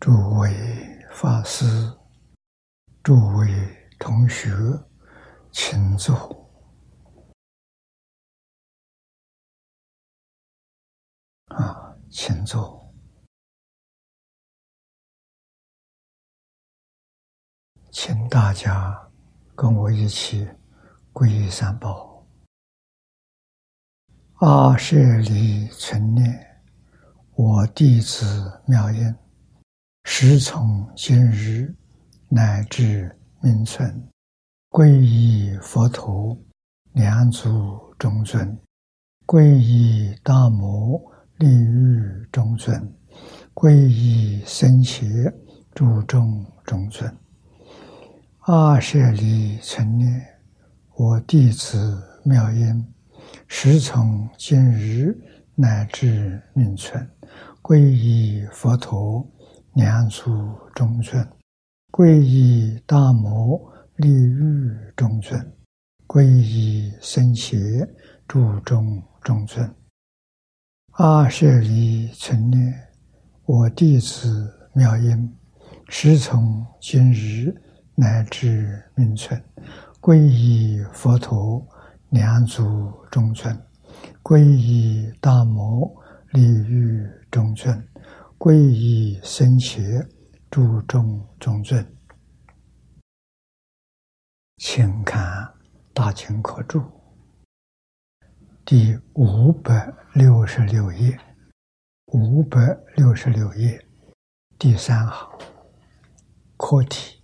[0.00, 0.48] 诸位
[1.10, 1.64] 法师、
[3.02, 3.48] 诸位
[3.98, 4.48] 同学，
[5.50, 6.14] 请坐。
[11.46, 12.94] 啊，请坐，
[17.90, 19.10] 请大家
[19.56, 20.48] 跟我一起
[21.12, 22.24] 皈依三宝。
[24.36, 26.62] 阿舍离存念，
[27.34, 29.12] 我弟子妙音。
[30.10, 31.72] 时从今日
[32.28, 34.08] 乃至命存，
[34.70, 36.36] 皈依佛陀，
[36.94, 38.48] 两祖中尊；
[39.26, 40.98] 皈依大摩
[41.36, 42.80] 利欲中尊；
[43.54, 45.06] 皈依僧伽
[45.74, 47.14] 诸众中尊。
[48.40, 50.26] 阿舍利成念，
[50.96, 52.84] 我弟子妙音，
[53.46, 55.14] 时从今日
[55.54, 57.08] 乃至命存，
[57.62, 59.24] 皈依佛陀。
[59.78, 61.24] 两祖中尊，
[61.92, 65.40] 皈依大摩利欲中尊，
[66.04, 67.56] 皈依僧伽
[68.26, 69.72] 诸众中尊。
[70.94, 72.74] 阿舍离存念，
[73.44, 75.32] 我弟子妙音，
[75.88, 77.54] 师从今日
[77.94, 79.40] 乃至命存，
[80.00, 81.64] 皈依佛陀
[82.08, 83.56] 两祖中尊，
[84.24, 85.88] 皈依大摩
[86.32, 87.87] 利欲中尊。
[88.38, 90.08] 皈依僧伽，
[90.48, 91.96] 诸众中尊，
[94.58, 95.20] 请看
[95.92, 96.78] 《大清课注》
[98.64, 101.18] 第五百六十六页，
[102.12, 102.60] 五百
[102.94, 103.84] 六十六页
[104.56, 105.28] 第三行
[106.56, 107.20] 课题：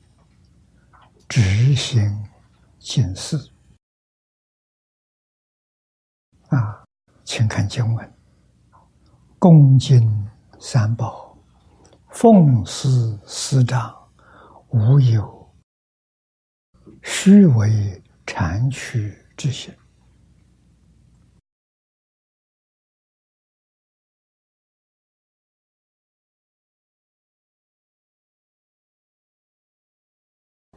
[1.28, 2.28] 执行
[2.80, 3.36] 警示。
[6.48, 6.84] 啊，
[7.22, 8.14] 请看经文，
[9.38, 10.23] 恭敬。
[10.66, 11.36] 三宝，
[12.08, 12.88] 奉事
[13.26, 14.10] 师长，
[14.70, 15.54] 无有
[17.02, 19.76] 虚伪谄曲之心。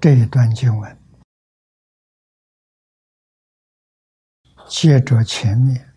[0.01, 1.01] 这一段经文，
[4.67, 5.95] 接着前面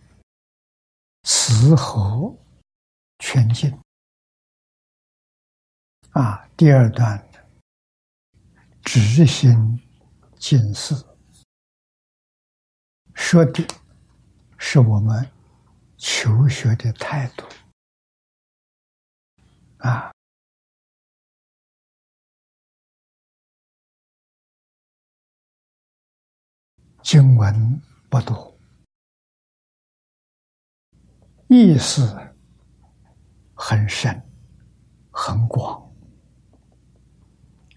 [1.24, 2.39] 慈和。
[3.20, 3.70] 全进
[6.12, 7.30] 啊，第二段
[8.82, 9.78] 执行
[10.36, 10.94] 警示，
[13.14, 13.64] 说的
[14.58, 15.30] 是我们
[15.96, 17.46] 求学的态度
[19.78, 20.10] 啊。
[27.02, 28.58] 经文不多，
[31.48, 32.26] 意思。
[33.62, 34.22] 很深，
[35.10, 35.92] 很广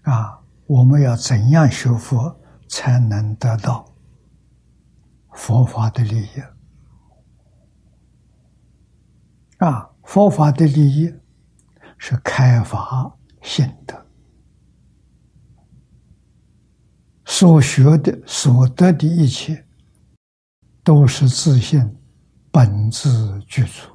[0.04, 0.40] 啊！
[0.66, 3.84] 我们要怎样学佛才能得到
[5.32, 6.42] 佛法的利益？
[9.58, 11.14] 啊，佛法的利益
[11.98, 14.06] 是开发心得，
[17.26, 19.66] 所学的、所得的一切，
[20.82, 21.94] 都是自信
[22.50, 23.93] 本自具足。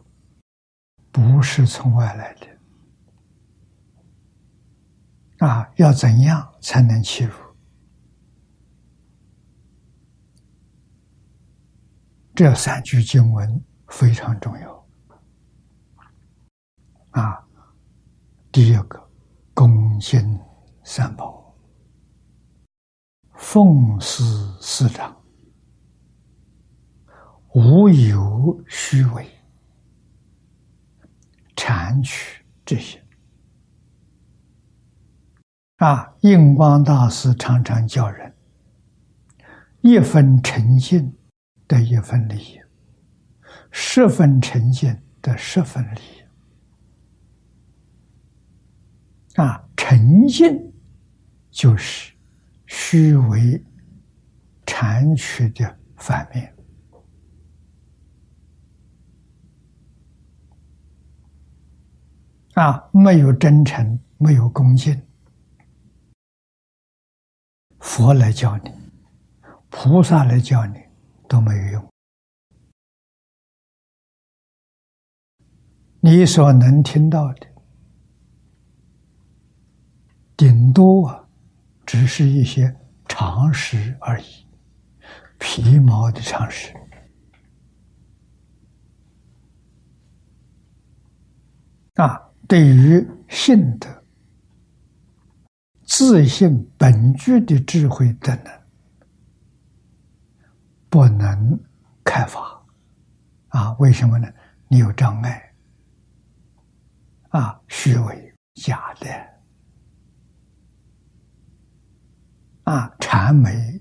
[1.20, 2.48] 不是从外来的
[5.46, 5.70] 啊！
[5.76, 7.34] 要怎样才能起入？
[12.34, 14.88] 这三句经文非常重要
[17.12, 17.46] 啊！
[18.50, 19.10] 第一个，
[19.54, 20.40] 恭敬
[20.86, 21.54] 三宝，
[23.34, 24.24] 奉事
[24.62, 25.22] 师长，
[27.54, 29.30] 无有虚伪。
[31.62, 33.04] 禅取这些
[35.80, 38.34] 啊，印光大师常常叫人
[39.82, 41.14] 一分诚信
[41.68, 42.62] 得一分利益，
[43.72, 46.24] 十分诚信得十分利益。
[49.36, 50.74] 啊，诚信
[51.52, 52.14] 就是
[52.68, 53.62] 虚伪
[54.66, 56.56] 禅取的反面。
[62.60, 65.02] 啊，没有真诚，没有恭敬，
[67.80, 68.70] 佛来教你，
[69.70, 70.78] 菩萨来教你，
[71.30, 71.90] 都没有用。
[76.02, 77.48] 你所能听到的，
[80.36, 81.30] 顶多啊，
[81.86, 82.78] 只是一些
[83.08, 84.46] 常识而已，
[85.38, 86.74] 皮毛的常识。
[91.94, 92.29] 啊。
[92.50, 93.88] 对于性德、
[95.84, 98.52] 自信本具的智慧等能，
[100.90, 101.60] 不能
[102.04, 102.60] 开发
[103.50, 103.74] 啊？
[103.74, 104.28] 为什么呢？
[104.68, 105.54] 你有障碍
[107.30, 109.08] 啊，虚伪、假的
[112.64, 113.80] 啊，谄媚、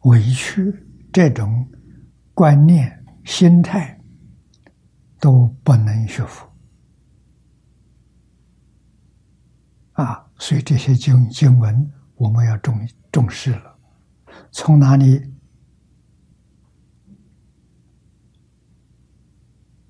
[0.00, 0.74] 委屈
[1.12, 1.70] 这种
[2.34, 3.95] 观念、心态
[5.20, 6.50] 都不能学佛。
[9.92, 13.78] 啊，所以这些经经文我们要重重视了。
[14.50, 15.32] 从哪里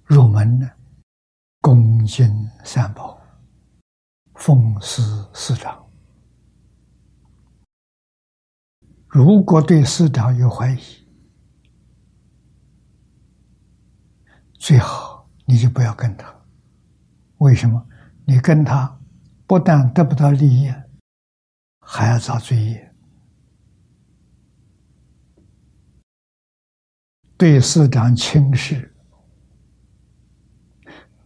[0.05, 0.71] 入门呢？
[1.61, 3.21] 恭敬三宝，
[4.37, 5.03] 奉师
[5.35, 5.85] 师长。
[9.09, 10.79] 如果对师长有怀疑，
[14.53, 15.16] 最好
[15.47, 16.31] 你就不要跟他。
[17.39, 17.83] 为什么？
[18.27, 18.93] 你跟他。
[19.49, 20.75] 不但得不到利益，
[21.79, 22.93] 还要遭罪业。
[27.37, 28.93] 对师长轻视，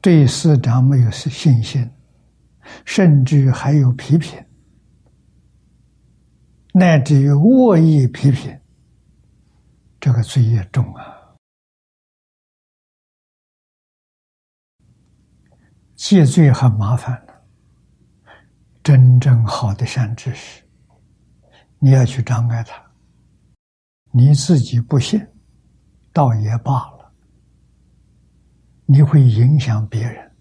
[0.02, 1.90] 对师长没有信心，
[2.84, 4.38] 甚至还有批评，
[6.74, 8.60] 乃至于恶意批评，
[9.98, 11.19] 这个罪业重啊！
[16.00, 17.22] 戒罪很麻烦。
[18.82, 20.62] 真正好的善知识，
[21.78, 22.82] 你要去障碍他，
[24.10, 25.24] 你自己不信，
[26.10, 27.12] 倒也罢了。
[28.86, 30.32] 你会影响别人，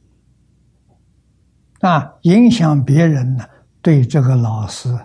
[1.82, 3.46] 啊，影响别人呢，
[3.82, 4.98] 对这个老师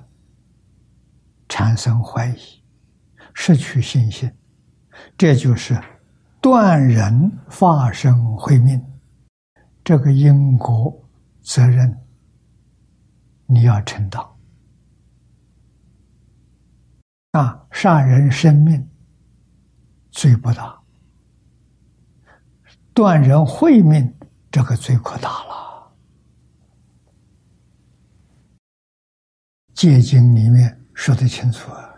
[1.48, 2.62] 产生怀疑，
[3.34, 4.32] 失去信心，
[5.18, 5.76] 这就是
[6.40, 8.80] 断人发生慧命，
[9.84, 11.06] 这个因果
[11.42, 12.00] 责任。
[13.46, 14.26] 你要承担
[17.32, 17.66] 啊！
[17.70, 18.88] 杀人生命
[20.10, 20.80] 罪不大，
[22.94, 24.16] 断人慧命
[24.50, 25.94] 这个罪可大了。
[29.74, 31.94] 戒经里面说的清楚啊，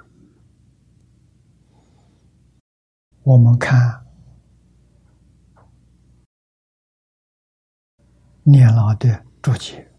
[3.22, 4.04] 我们看
[8.48, 9.92] 年老的注解。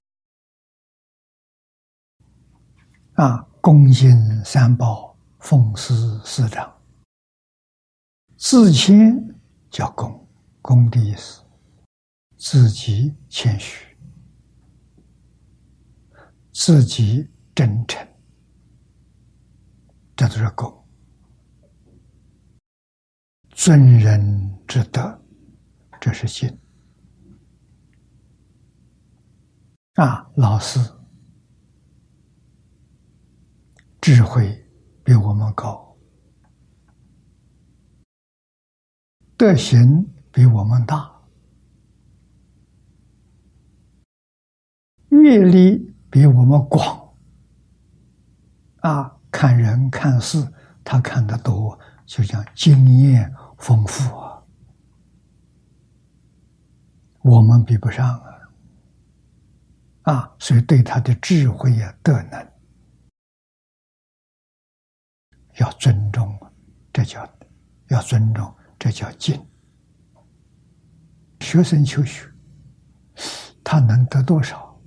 [3.16, 4.10] 啊，恭敬
[4.46, 6.74] 三宝，奉师师长。
[8.38, 9.14] 自谦
[9.70, 10.26] 叫恭，
[10.62, 11.44] 恭的意思，
[12.38, 13.98] 自己谦虚，
[16.54, 18.08] 自己真诚，
[20.16, 20.88] 这都是恭。
[23.50, 25.22] 尊人之德，
[26.00, 26.58] 这是敬。
[29.98, 30.80] 啊，老师。
[34.00, 34.66] 智慧
[35.04, 35.98] 比我们高，
[39.36, 41.12] 德行比我们大，
[45.10, 47.14] 阅历比我们广，
[48.78, 50.48] 啊，看人看事，
[50.86, 54.42] 他看得多，就讲经验丰富啊，
[57.24, 58.37] 我们比不上啊，
[60.08, 62.52] 啊，所以对他的智慧呀、德能。
[65.60, 66.40] 要尊重，
[66.94, 67.28] 这叫
[67.90, 69.46] 要尊重，这叫敬。
[71.42, 72.26] 学生求学，
[73.66, 74.82] 他能得多少，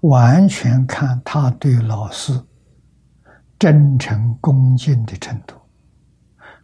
[0.00, 2.32] 完全看他对老师
[3.60, 5.54] 真诚恭敬的程度。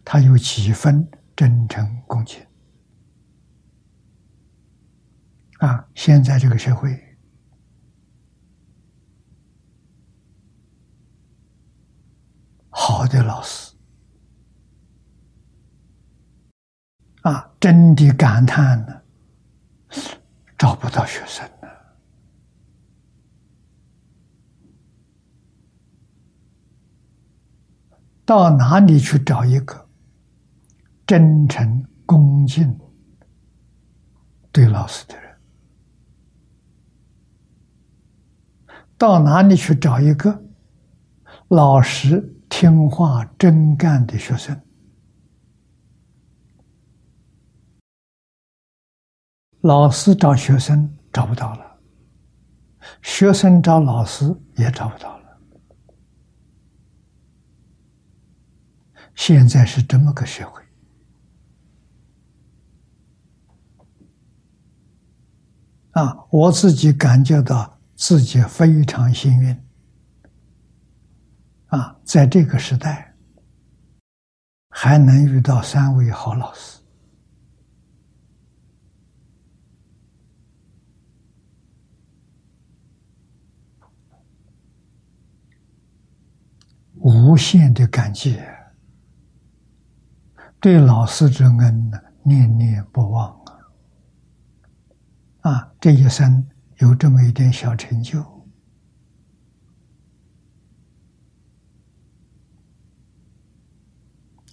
[0.03, 2.45] 他有几分真诚恭敬
[5.59, 5.87] 啊？
[5.95, 7.07] 现在这个社会。
[12.83, 13.75] 好的老师
[17.21, 19.01] 啊，真的感叹呢，
[20.57, 21.69] 找不到学生了。
[28.25, 29.87] 到哪里去找一个
[31.05, 32.79] 真诚恭敬
[34.51, 35.37] 对老师的人？
[38.97, 40.43] 到哪里去找一个
[41.49, 42.37] 老实？
[42.51, 44.61] 听话真干的学生，
[49.61, 51.79] 老师找学生找不到了，
[53.01, 54.25] 学生找老师
[54.57, 55.39] 也找不到了。
[59.15, 60.61] 现在是这么个社会
[65.91, 66.27] 啊！
[66.29, 69.57] 我自己感觉到，自己非常幸运
[71.71, 73.13] 啊，在这个时代
[74.69, 76.79] 还能遇到三位好老师。
[86.95, 88.37] 无限的感激，
[90.59, 93.29] 对老师之恩呢，念念不忘
[95.39, 95.51] 啊！
[95.51, 96.45] 啊，这一生
[96.77, 98.21] 有这么一点小成就，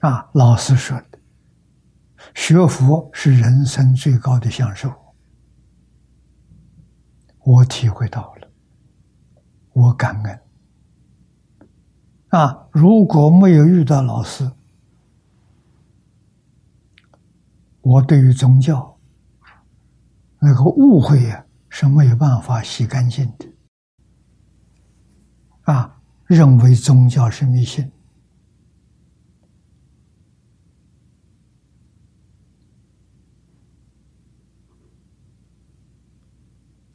[0.00, 1.18] 啊，老师说的，
[2.34, 4.92] 学佛是人生最高的享受，
[7.44, 8.48] 我体会到了，
[9.72, 10.40] 我感恩。
[12.28, 12.68] 啊！
[12.70, 14.52] 如果没有遇到老师，
[17.80, 18.98] 我对于宗教
[20.38, 23.48] 那个误会呀是没有办法洗干净的。
[25.62, 27.90] 啊，认为宗教是迷信，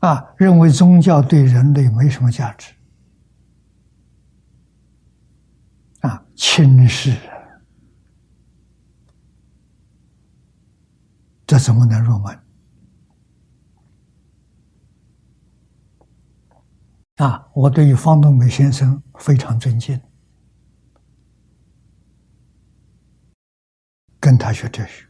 [0.03, 2.73] 啊，认为宗教对人类没什么价值。
[6.01, 7.17] 啊轻视，
[11.47, 12.37] 这怎么能入门？
[17.15, 17.47] 啊！
[17.53, 19.97] 我对于方东美先生非常尊敬，
[24.19, 25.07] 跟他学哲学。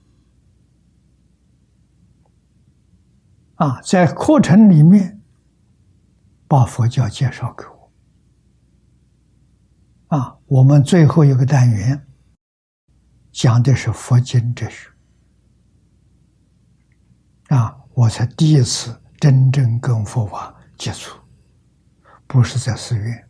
[3.63, 5.21] 啊，在课程里面
[6.49, 7.91] 把佛教介绍给我。
[10.17, 12.05] 啊，我们最后一个单元
[13.31, 14.89] 讲的是佛经哲学。
[17.55, 21.17] 啊，我才第一次真正跟佛法接触，
[22.27, 23.29] 不是在寺院，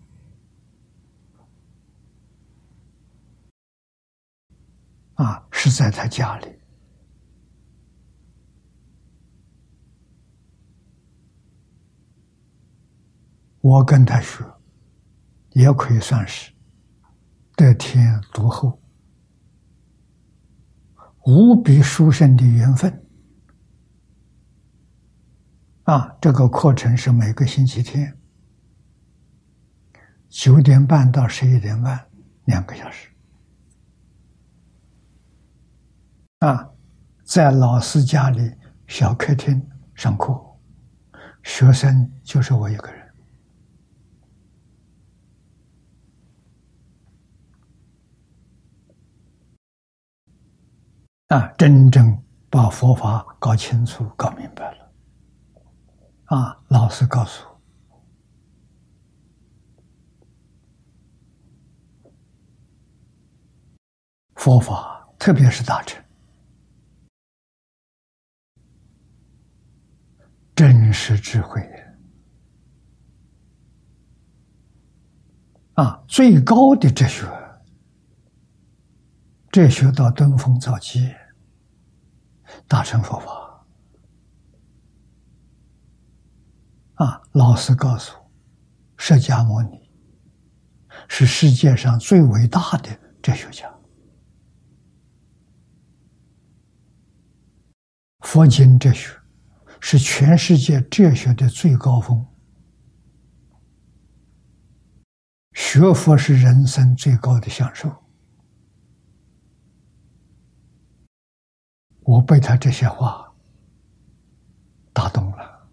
[5.13, 6.47] 啊，是在他家里。
[13.63, 14.43] 我跟他学，
[15.51, 16.51] 也可以算是。
[17.55, 18.77] 得天独厚，
[21.25, 23.05] 无比殊胜的缘分
[25.83, 26.13] 啊！
[26.19, 28.17] 这个课程是每个星期天
[30.27, 32.05] 九点半到十一点半，
[32.43, 33.07] 两个小时
[36.39, 36.69] 啊，
[37.23, 38.51] 在老师家里
[38.87, 39.65] 小客厅
[39.95, 40.33] 上课，
[41.43, 43.02] 学生就是我一个人。
[51.29, 54.91] 啊，真正把佛法搞清楚、搞明白了，
[56.25, 57.47] 啊，老师告诉，
[64.35, 66.03] 佛法特别是大乘，
[70.53, 71.61] 真实智慧。
[75.75, 77.25] 啊，最高的哲学，
[79.53, 81.13] 哲学到登峰造极。
[82.67, 83.65] 大乘佛法
[86.95, 87.21] 啊！
[87.33, 88.15] 老师告诉，
[88.97, 89.91] 释迦牟尼
[91.07, 93.71] 是世界上最伟大的哲学家。
[98.21, 99.15] 佛经哲学
[99.79, 102.25] 是全世界哲学的最高峰，
[105.53, 108.02] 学佛是人生最高的享受。
[112.05, 113.33] 我被他这些话
[114.91, 115.67] 打动了，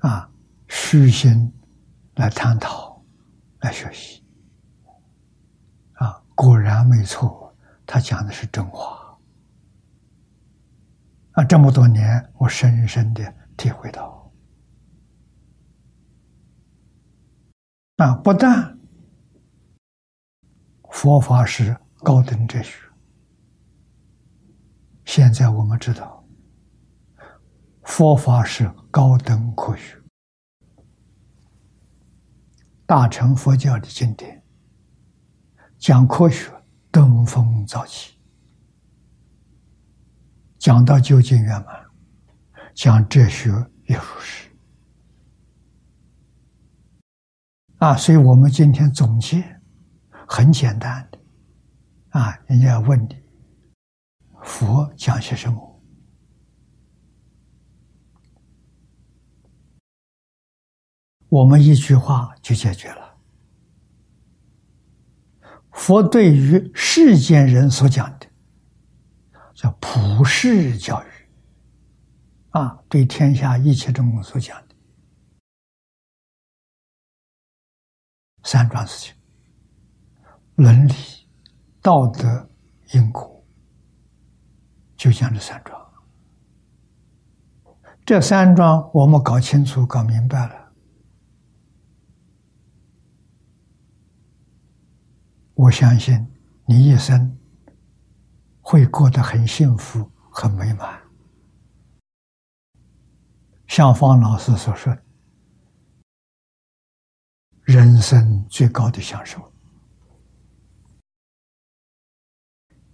[0.00, 0.30] 啊，
[0.68, 1.50] 虚心
[2.16, 3.02] 来探讨，
[3.60, 4.22] 来学习，
[5.94, 7.54] 啊，果然没错，
[7.86, 9.18] 他讲的是真话，
[11.32, 14.30] 啊，这么多年我深深的体会到，
[17.96, 18.78] 啊，不但
[20.90, 22.78] 佛法是高等哲学。
[25.04, 26.24] 现在我们知道，
[27.82, 30.00] 佛法是高等科学，
[32.86, 34.42] 大乘佛教的经典
[35.78, 36.50] 讲科学
[36.90, 38.18] 登峰造极，
[40.58, 41.86] 讲到究竟圆满，
[42.74, 43.50] 讲哲学
[43.86, 44.50] 也如是。
[47.78, 49.44] 啊，所以我们今天总结
[50.26, 51.18] 很简单的，
[52.18, 53.23] 啊，人家问你。
[54.44, 55.82] 佛讲些什么？
[61.28, 63.18] 我们一句话就解决了。
[65.72, 68.30] 佛对于世间人所讲的，
[69.54, 71.08] 叫普世教育，
[72.50, 74.76] 啊，对天下一切众生所讲的
[78.44, 79.14] 三桩事情：
[80.54, 80.92] 伦理、
[81.82, 82.48] 道德、
[82.92, 83.33] 因果，
[85.04, 85.92] 就讲这三桩。
[88.06, 90.72] 这三桩我们搞清楚、搞明白了。
[95.52, 96.26] 我相信
[96.64, 97.38] 你一生
[98.62, 100.98] 会过得很幸福、很美满。
[103.66, 104.96] 像方老师所说，
[107.64, 109.52] 人生最高的享受，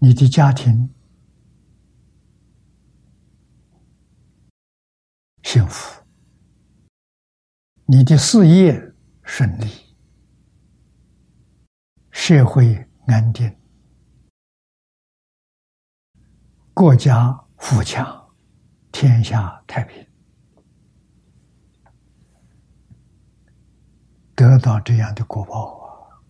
[0.00, 0.92] 你的家庭
[5.52, 6.00] 幸福，
[7.84, 8.80] 你的事业
[9.24, 9.66] 顺利。
[12.12, 13.52] 社会安定，
[16.72, 18.32] 国家富强，
[18.92, 20.06] 天下太平，
[24.36, 26.20] 得到这样的果报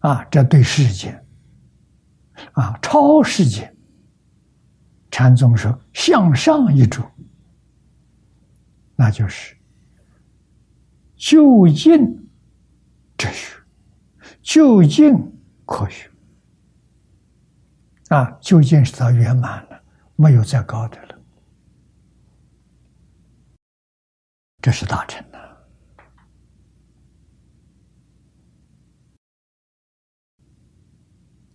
[0.00, 0.10] 啊！
[0.10, 1.26] 啊，这对世间
[2.52, 3.69] 啊，超世间，
[5.10, 7.02] 禅宗说向上一主，
[8.96, 9.56] 那就是
[11.16, 12.18] 就近。
[13.18, 13.58] 哲学
[14.40, 15.14] 究竟
[15.66, 16.10] 科学
[18.08, 19.82] 啊，究竟是它圆满了，
[20.16, 21.20] 没有再高的了。
[24.62, 25.38] 这是大成呐！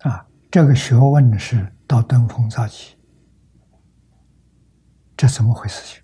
[0.08, 2.96] 啊，这个学问是到登峰造极，
[5.18, 5.82] 这怎么回事？
[5.84, 6.02] 情？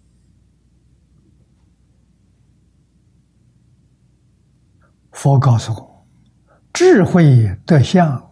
[5.11, 6.07] 佛告诉我，
[6.73, 8.31] 智慧德相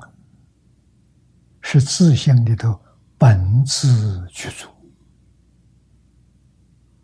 [1.61, 2.81] 是自性里头
[3.17, 4.67] 本自具足，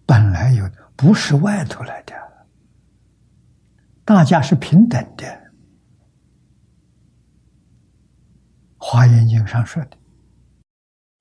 [0.06, 2.16] 本来有的，不是外头来的。
[4.06, 5.26] 大家是平等的，
[8.78, 9.98] 《华严经》上说的，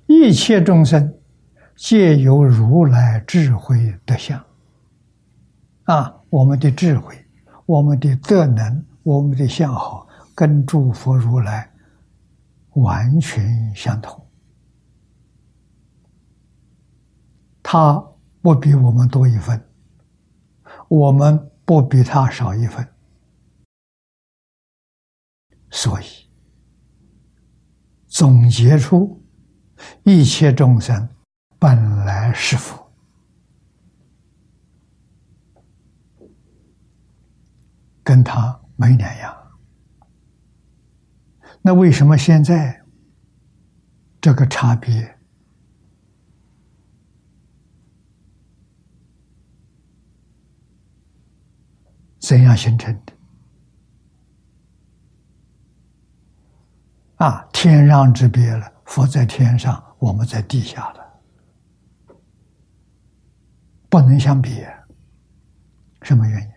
[0.06, 1.18] 一切众生
[1.76, 4.42] 借由如来智慧德相。
[5.84, 7.18] 啊，我们的智慧。
[7.66, 11.72] 我们的德能，我们的相好，跟诸佛如来
[12.74, 14.22] 完全相同。
[17.62, 18.04] 他
[18.42, 19.58] 不比我们多一分，
[20.88, 22.86] 我们不比他少一分，
[25.70, 26.04] 所以
[28.06, 29.24] 总结出
[30.02, 31.08] 一切众生
[31.64, 32.92] 本来是佛。
[38.02, 39.34] 跟他没两样，
[41.62, 42.84] 那为什么现在
[44.20, 45.18] 这个差别
[52.20, 53.12] 怎样形成的？
[57.24, 61.03] 啊，天壤之别了，佛在天上，我们在地下了，
[63.94, 64.66] 不能相比，
[66.02, 66.48] 什么原因？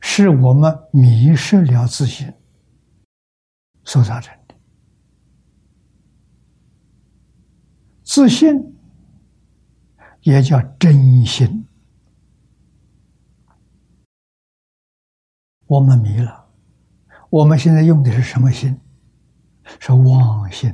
[0.00, 2.32] 是我们迷失了自信
[3.82, 4.54] 所造成的。
[8.04, 8.54] 自信
[10.20, 11.66] 也叫真心，
[15.66, 16.48] 我们迷了。
[17.30, 18.80] 我们现在用的是什么心？
[19.80, 20.72] 是妄心。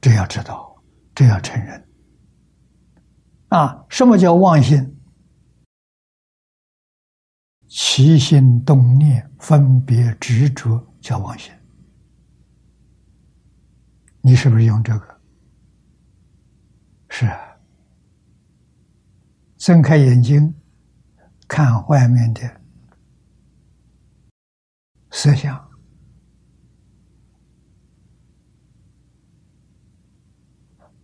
[0.00, 0.80] 这要知道，
[1.12, 1.88] 这要承认。
[3.52, 4.98] 啊，什么叫妄心？
[7.68, 11.52] 起心动念、分别执着叫妄心，
[14.22, 15.20] 你是不是用这个？
[17.10, 17.38] 是啊。
[19.58, 20.54] 睁开眼睛，
[21.46, 22.40] 看外面的
[25.10, 25.70] 色相，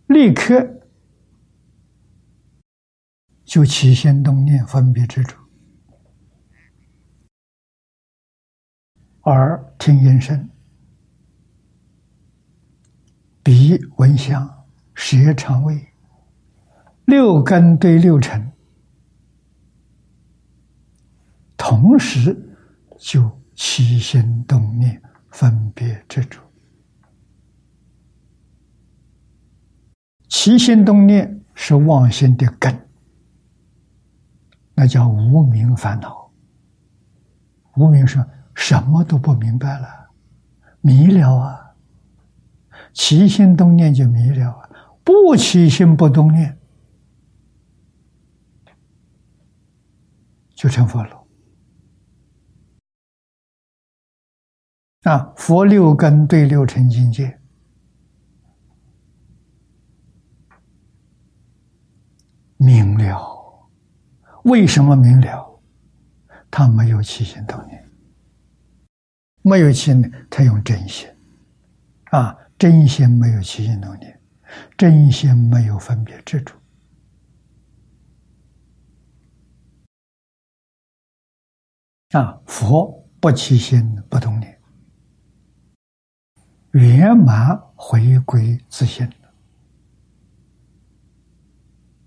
[0.07, 0.78] 立刻
[3.49, 5.35] 就起心动念、分别执着。
[9.23, 10.47] 耳听音声，
[13.41, 14.47] 鼻闻香，
[14.93, 15.83] 舌尝味，
[17.05, 18.51] 六根对六尘，
[21.57, 22.55] 同时
[22.99, 26.39] 就起心动念，分别执着。
[30.27, 32.88] 起心动念是妄心的根，
[34.79, 36.31] 那叫无明烦恼。
[37.75, 40.09] 无明是什么都不明白了，
[40.79, 41.75] 迷了啊！
[42.93, 44.69] 起心动念就迷了啊！
[45.03, 46.57] 不起心不动念，
[50.55, 51.27] 就成佛了。
[55.03, 57.37] 啊，佛六根对六尘境界
[62.55, 63.38] 明了。
[64.43, 65.61] 为什么明了？
[66.51, 67.89] 他没有起心动念，
[69.41, 69.93] 没有起，
[70.29, 71.07] 他用真心。
[72.11, 74.19] 啊，真心没有起心动念，
[74.75, 76.55] 真心没有分别执着。
[82.17, 84.59] 啊，佛不起心不动念，
[86.71, 89.07] 圆满回归自信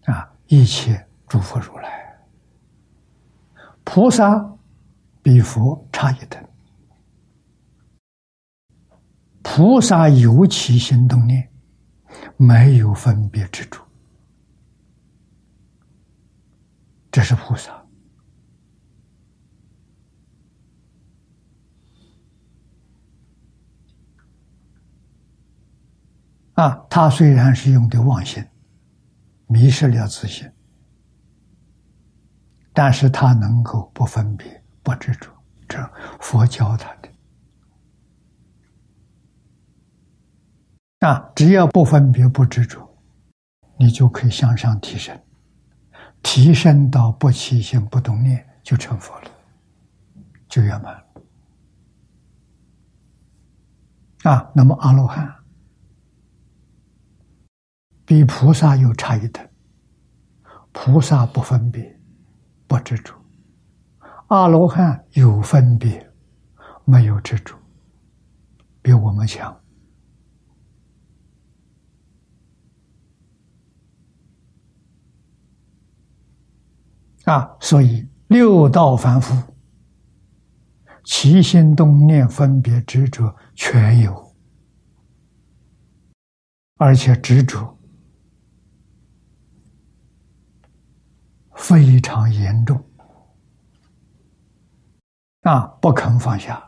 [0.07, 2.02] 啊，一切诸佛如来。
[3.95, 4.57] 菩萨
[5.23, 6.43] 比佛差一等，
[9.43, 11.53] 菩萨有起心动念，
[12.39, 13.85] 没有分别之处，
[17.11, 17.87] 这是菩萨。
[26.55, 28.43] 啊，他虽然是用的妄心，
[29.49, 30.51] 迷失了自信。
[32.73, 35.31] 但是他能够不分别、不执着，
[35.69, 35.79] 这
[36.21, 37.09] 佛教他的
[41.07, 42.89] 啊，只要不分别、不执着，
[43.77, 45.21] 你就可以向上提升，
[46.23, 49.31] 提升到不起心、不动念，就成佛了，
[50.49, 51.05] 就圆满了
[54.31, 54.51] 啊。
[54.55, 55.35] 那么阿罗汉
[58.07, 59.47] 比菩萨又差一等，
[60.73, 61.92] 菩萨不分别。
[62.73, 63.13] 不执着，
[64.29, 66.11] 阿罗汉有分别，
[66.87, 67.55] 没有执着，
[68.81, 69.55] 比我们强
[77.25, 77.55] 啊！
[77.61, 79.37] 所以六道凡夫，
[81.05, 84.35] 起心动念、分别执着全有，
[86.77, 87.79] 而且执着。
[91.55, 92.83] 非常严重
[95.43, 95.67] 啊！
[95.81, 96.63] 不肯放下，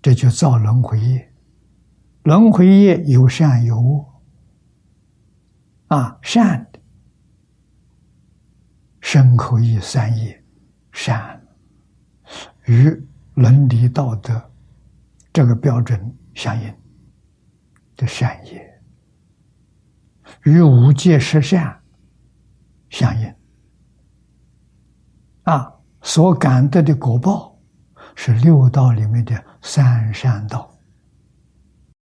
[0.00, 1.32] 这就造轮回业。
[2.24, 4.06] 轮回业有善有恶
[5.86, 6.78] 啊，善的
[9.00, 10.44] 身口意三业，
[10.92, 11.42] 善
[12.66, 12.90] 与
[13.34, 14.50] 伦理道德
[15.32, 16.74] 这个标准相应
[17.96, 18.67] 的善业。
[20.48, 21.78] 与五戒十善
[22.88, 23.34] 相应
[25.42, 27.54] 啊，所感得的果报
[28.14, 30.74] 是六道里面的三善道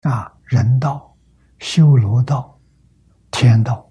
[0.02, 1.16] 啊，人道、
[1.58, 2.60] 修罗道、
[3.30, 3.90] 天道。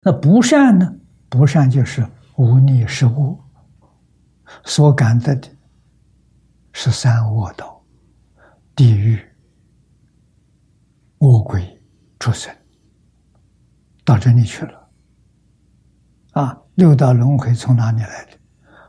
[0.00, 0.92] 那不善呢？
[1.28, 2.04] 不善就是
[2.36, 3.38] 无逆失恶，
[4.64, 5.48] 所感得的
[6.72, 7.80] 是三恶道、
[8.74, 9.24] 地狱。
[11.18, 11.82] 魔鬼
[12.20, 12.54] 出生
[14.04, 14.88] 到这里去了，
[16.32, 16.62] 啊！
[16.76, 18.38] 六道轮回从哪里来的？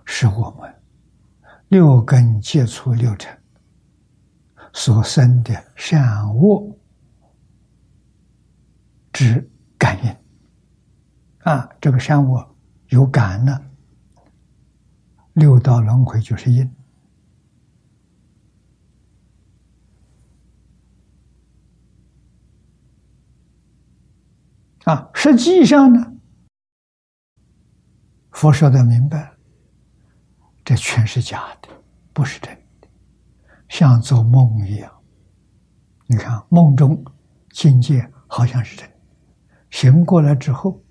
[0.06, 0.74] 是我们
[1.70, 3.36] 六根接触六尘
[4.74, 6.78] 所生的善恶
[9.12, 10.16] 之感应，
[11.40, 11.68] 啊！
[11.82, 12.56] 这个善恶
[12.90, 13.60] 有感呢，
[15.34, 16.72] 六道轮回就是因。
[24.90, 26.14] 啊，实际上呢，
[28.32, 29.32] 佛说的明白，
[30.66, 31.70] 这全是假的，
[32.12, 32.88] 不是真的，
[33.68, 34.92] 像做梦一样。
[36.08, 37.06] 你看梦中
[37.52, 38.92] 境界好像是真，
[39.70, 40.84] 醒过来之后，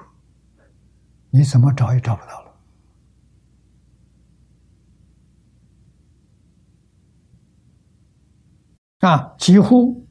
[1.31, 2.55] 你怎么找也找不到了。
[9.01, 10.08] 啊，几乎。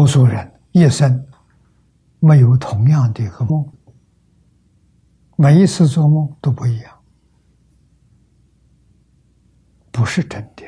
[0.00, 1.26] 多数人一生
[2.20, 3.70] 没有同样的一个梦，
[5.36, 6.98] 每一次做梦都不一样，
[9.92, 10.64] 不是真的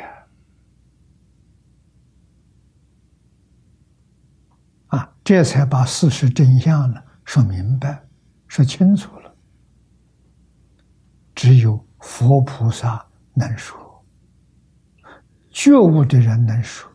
[4.89, 5.11] 啊！
[5.25, 8.05] 这才把事实真相呢说明白、
[8.49, 9.35] 说清楚了。
[11.35, 14.05] 只有佛菩萨能说，
[15.51, 16.92] 觉悟的人能说。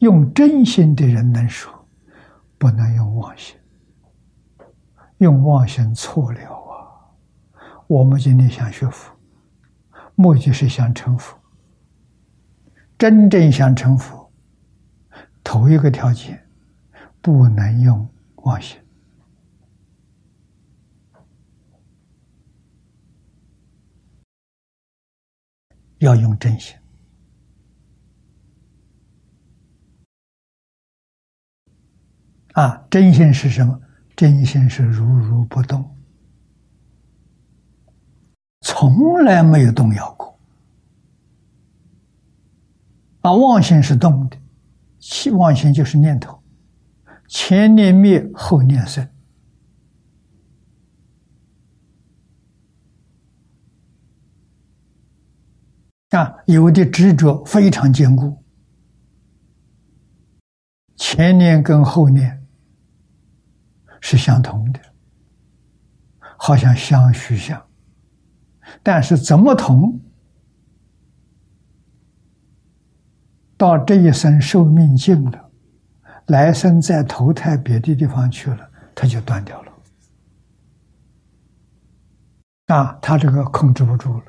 [0.00, 1.70] 用真心的人能说，
[2.56, 3.54] 不能用妄心。
[5.18, 7.12] 用妄心错了啊！
[7.86, 9.14] 我们今天想学佛，
[10.14, 11.38] 目的是想成佛。
[12.96, 14.32] 真正想成佛，
[15.44, 16.48] 头一个条件，
[17.20, 18.78] 不能用妄心，
[25.98, 26.79] 要用真心。
[32.60, 33.80] 啊，真心是什么？
[34.14, 35.96] 真心是如如不动，
[38.60, 40.38] 从来没有动摇过。
[43.22, 44.36] 啊，妄心是动的，
[44.98, 46.38] 气妄心就是念头，
[47.28, 49.08] 前念灭，后念生。
[56.10, 58.36] 啊，有的执着非常坚固，
[60.96, 62.38] 前念跟后念。
[64.00, 64.80] 是相同的，
[66.36, 67.62] 好像相虚相，
[68.82, 70.00] 但是怎么同？
[73.56, 75.50] 到这一生寿命尽了，
[76.28, 79.72] 来生再投胎别的地方去了，它就断掉了。
[82.68, 84.24] 啊，他这个控制不住了，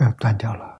[0.00, 0.75] 要断掉了。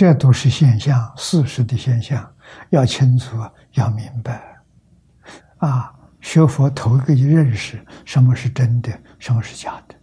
[0.00, 2.34] 这都是现象，事实的现象，
[2.70, 3.36] 要清楚，
[3.72, 4.58] 要明白。
[5.58, 9.94] 啊，学佛头一个就认识什么是真的，什么是假的。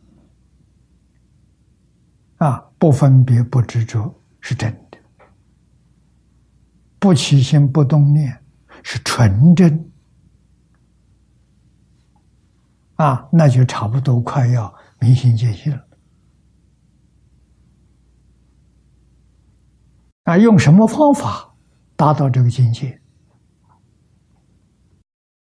[2.45, 4.99] 啊，不分别，不执着是真的；
[6.99, 8.39] 不起心，不动念
[8.83, 9.91] 是纯真。
[12.97, 15.87] 啊，那就差不多快要明心见性了。
[20.27, 21.55] 啊，用什么方法
[21.95, 23.01] 达到这个境界？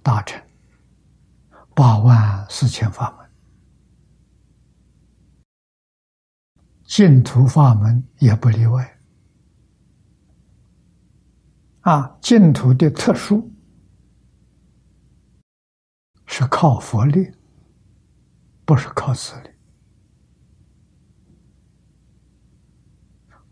[0.03, 0.43] 大成
[1.77, 3.31] 八万四千法门，
[6.83, 8.99] 净土法门也不例外。
[11.83, 13.49] 啊，净土的特殊
[16.27, 17.31] 是靠佛力，
[18.65, 19.54] 不是靠自力。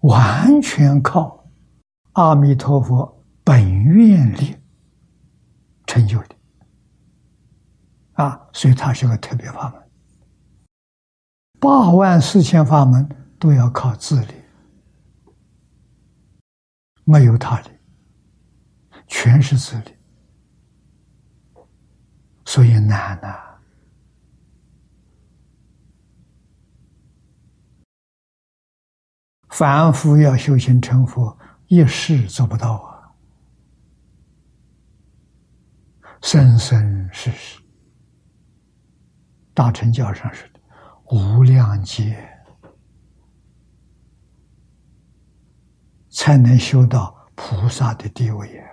[0.02, 1.48] 完全靠
[2.12, 4.56] 阿弥陀佛本愿力
[5.86, 6.36] 成就的
[8.12, 9.82] 啊，所以它是个特别法门。
[11.58, 14.34] 八万四千法门都要靠自力，
[17.04, 17.68] 没有他力，
[19.06, 19.96] 全是自力，
[22.44, 23.51] 所以难呐。
[29.52, 31.36] 凡夫要修行成佛，
[31.66, 33.12] 一世做不到啊！
[36.22, 37.60] 生生世世，
[39.52, 40.60] 大乘教上说的
[41.10, 42.16] 无量劫，
[46.08, 48.64] 才能修到菩萨的地位呀。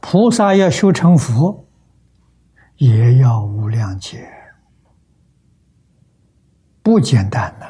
[0.00, 1.68] 菩萨要修成佛，
[2.78, 4.28] 也要无量劫。
[6.86, 7.66] 不简单呐！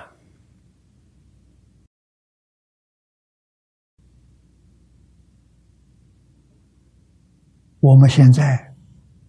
[7.80, 8.76] 我们现在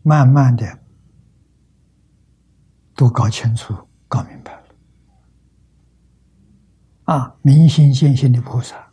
[0.03, 0.65] 慢慢的
[2.95, 3.73] 都搞清楚、
[4.09, 4.63] 搞明白了。
[7.05, 8.91] 啊，明心见性的菩萨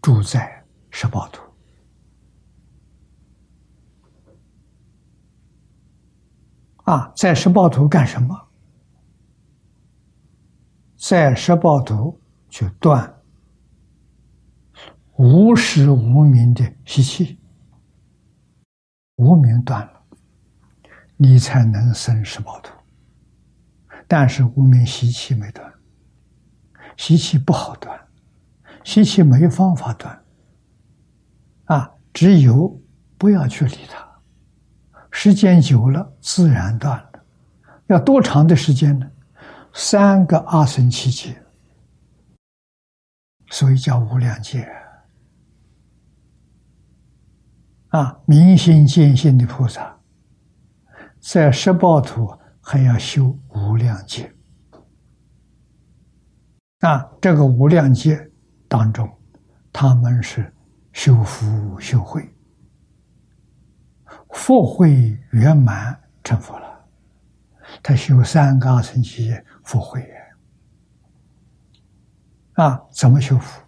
[0.00, 1.42] 住在十宝图，
[6.84, 8.45] 啊，在十宝图干什么？
[11.08, 13.14] 在十报图就断
[15.14, 17.38] 无始无明的习气，
[19.14, 20.02] 无明断了，
[21.16, 22.72] 你才能生十报图。
[24.08, 25.72] 但是无明习气没断，
[26.96, 27.96] 习气不好断，
[28.82, 30.24] 习气没方法断。
[31.66, 32.82] 啊，只有
[33.16, 34.04] 不要去理它，
[35.12, 37.24] 时间久了自然断了。
[37.86, 39.08] 要多长的时间呢？
[39.78, 41.36] 三个阿僧祇劫，
[43.50, 44.66] 所以叫无量劫。
[47.88, 49.94] 啊，明心见性的菩萨，
[51.20, 52.26] 在十报图
[52.62, 54.34] 还要修无量劫。
[56.80, 58.30] 啊，这个无量劫
[58.66, 59.06] 当中，
[59.70, 60.50] 他们是
[60.94, 62.34] 修福修慧，
[64.30, 66.66] 福慧圆满成佛了。
[67.82, 70.00] 他修三个层级复慧
[72.54, 73.60] 啊，怎么修复？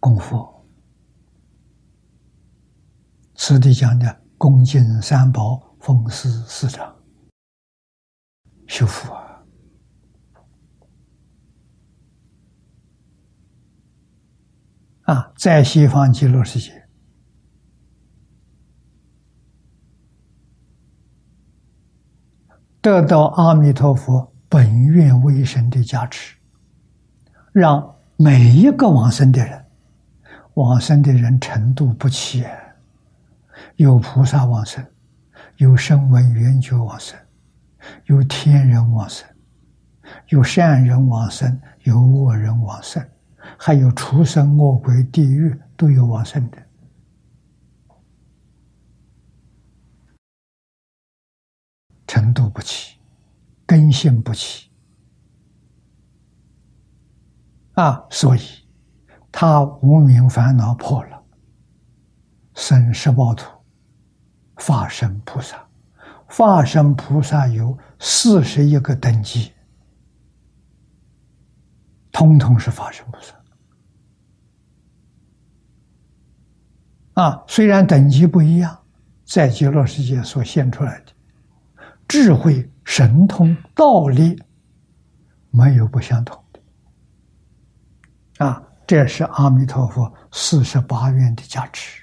[0.00, 0.66] 功夫，
[3.34, 6.96] 此地讲的恭敬三宝，奉事四长，
[8.66, 9.44] 修复啊。
[15.02, 16.75] 啊，在西方极乐世界，
[22.86, 26.36] 得到阿弥陀佛本愿威神的加持，
[27.50, 29.64] 让每一个往生的人，
[30.54, 32.44] 往生的人程度不齐，
[33.74, 34.86] 有菩萨往生，
[35.56, 37.18] 有声闻缘觉往生，
[38.04, 39.26] 有天人往生，
[40.28, 43.04] 有善人往生，有恶人往生。
[43.56, 46.58] 还有畜生、恶鬼、地狱都有往生的，
[52.16, 52.96] 程度不齐，
[53.66, 54.70] 根性不齐
[57.74, 58.40] 啊，所以
[59.30, 61.22] 他无名烦恼破了，
[62.54, 63.50] 生十八土，
[64.54, 65.62] 化身菩萨。
[66.24, 69.52] 化身菩萨有四十一个等级，
[72.10, 73.34] 通通是化身菩萨。
[77.22, 78.86] 啊，虽然等级不一样，
[79.26, 81.12] 在极乐世界所现出来的
[82.08, 84.40] 智慧、神通、道力，
[85.50, 88.44] 没有不相同的。
[88.44, 92.02] 啊，这是阿弥陀佛四十八愿的价值。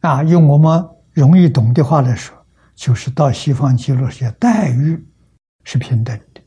[0.00, 2.36] 啊，用我们容易懂的话来说，
[2.74, 5.06] 就是到西方极乐世界，待遇
[5.62, 6.42] 是平等的，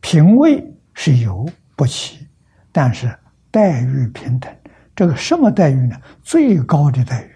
[0.00, 2.26] 品位是有不齐，
[2.72, 3.14] 但是。
[3.48, 4.54] 待遇平等，
[4.94, 5.98] 这个什么待遇呢？
[6.20, 7.30] 最高的待遇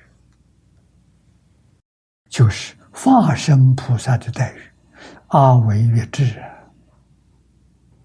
[2.30, 4.60] 就是化身菩萨的待遇，
[5.26, 6.40] 阿维越智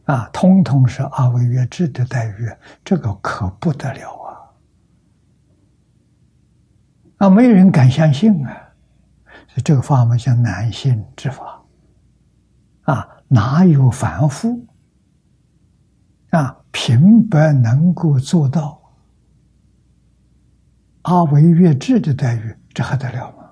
[0.05, 2.51] 啊，啊，通通是阿维越智的待遇，
[2.83, 4.29] 这个可不得了啊！
[7.19, 8.51] 啊，没人敢相信啊！
[9.47, 11.63] 所以这个法门叫难信之法
[12.83, 14.65] 啊，哪有凡夫
[16.31, 16.57] 啊？
[16.71, 18.81] 平白能够做到
[21.03, 23.44] 阿维越智的待遇，这还得了吗？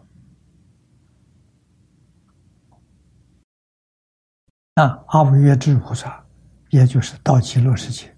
[4.75, 6.25] 那，阿维越智菩萨，
[6.69, 8.15] 也就是到极乐世界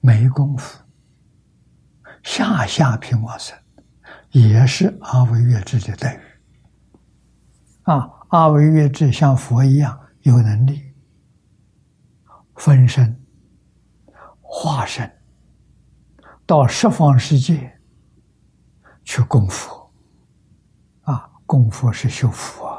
[0.00, 0.78] 没功夫，
[2.22, 3.56] 下下品往生，
[4.30, 6.20] 也是阿维越智的待遇。
[7.84, 10.92] 啊，阿维越智像佛一样有能力
[12.56, 13.18] 分身。
[14.54, 15.10] 化身
[16.44, 17.80] 到十方世界
[19.02, 19.90] 去供佛
[21.00, 22.71] 啊，供佛是修福啊，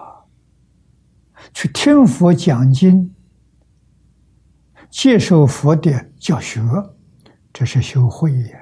[1.53, 3.13] 去听佛讲经，
[4.89, 6.61] 接受佛的教学，
[7.53, 8.59] 这是修慧也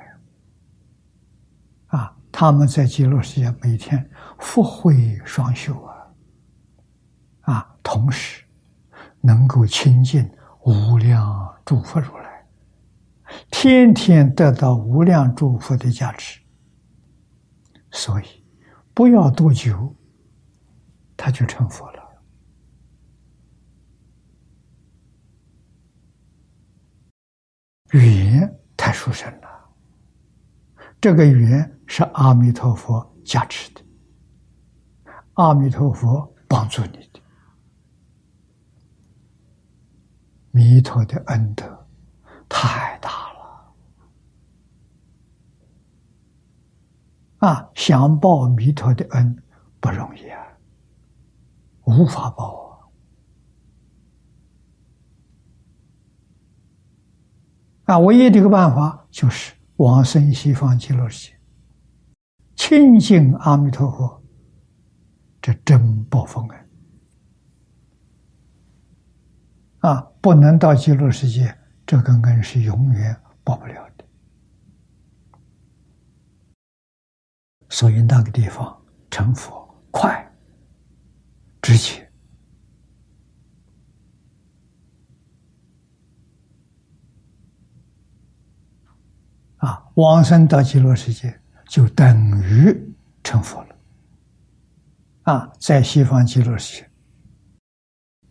[1.87, 2.15] 啊。
[2.31, 5.73] 他们在极乐世界每天福慧双修
[7.43, 8.43] 啊，啊，同时
[9.21, 10.29] 能够亲近
[10.65, 12.45] 无量诸佛如来。
[13.49, 16.41] 天天得到无量诸佛的加持，
[17.91, 18.25] 所以
[18.93, 19.95] 不要多久，
[21.15, 21.90] 他就成佛了。
[27.91, 29.69] 缘太殊胜了，
[30.99, 33.81] 这个缘是阿弥陀佛加持的，
[35.33, 37.21] 阿弥陀佛帮助你的，
[40.51, 41.87] 弥陀的恩德
[42.47, 43.41] 太大了。
[47.39, 49.43] 啊，想报弥陀的恩
[49.79, 50.47] 不容易啊，
[51.85, 52.70] 无法报
[57.91, 57.95] 啊！
[57.95, 61.37] 啊，唯一的一个办法就是往生西方极乐世界，
[62.55, 64.23] 亲近阿弥陀佛，
[65.41, 66.69] 这真报佛恩
[69.79, 70.07] 啊！
[70.21, 71.53] 不能到极乐世界，
[71.85, 73.13] 这个恩是永远
[73.43, 74.05] 报不了的。
[77.69, 80.31] 所以那个地方成佛快、
[81.61, 82.09] 直接
[89.62, 89.84] 啊！
[89.93, 92.76] 往生到极乐世界就等于
[93.24, 93.76] 成佛了
[95.24, 95.53] 啊！
[95.59, 96.89] 在西方极乐世界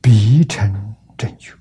[0.01, 1.53] 必成正觉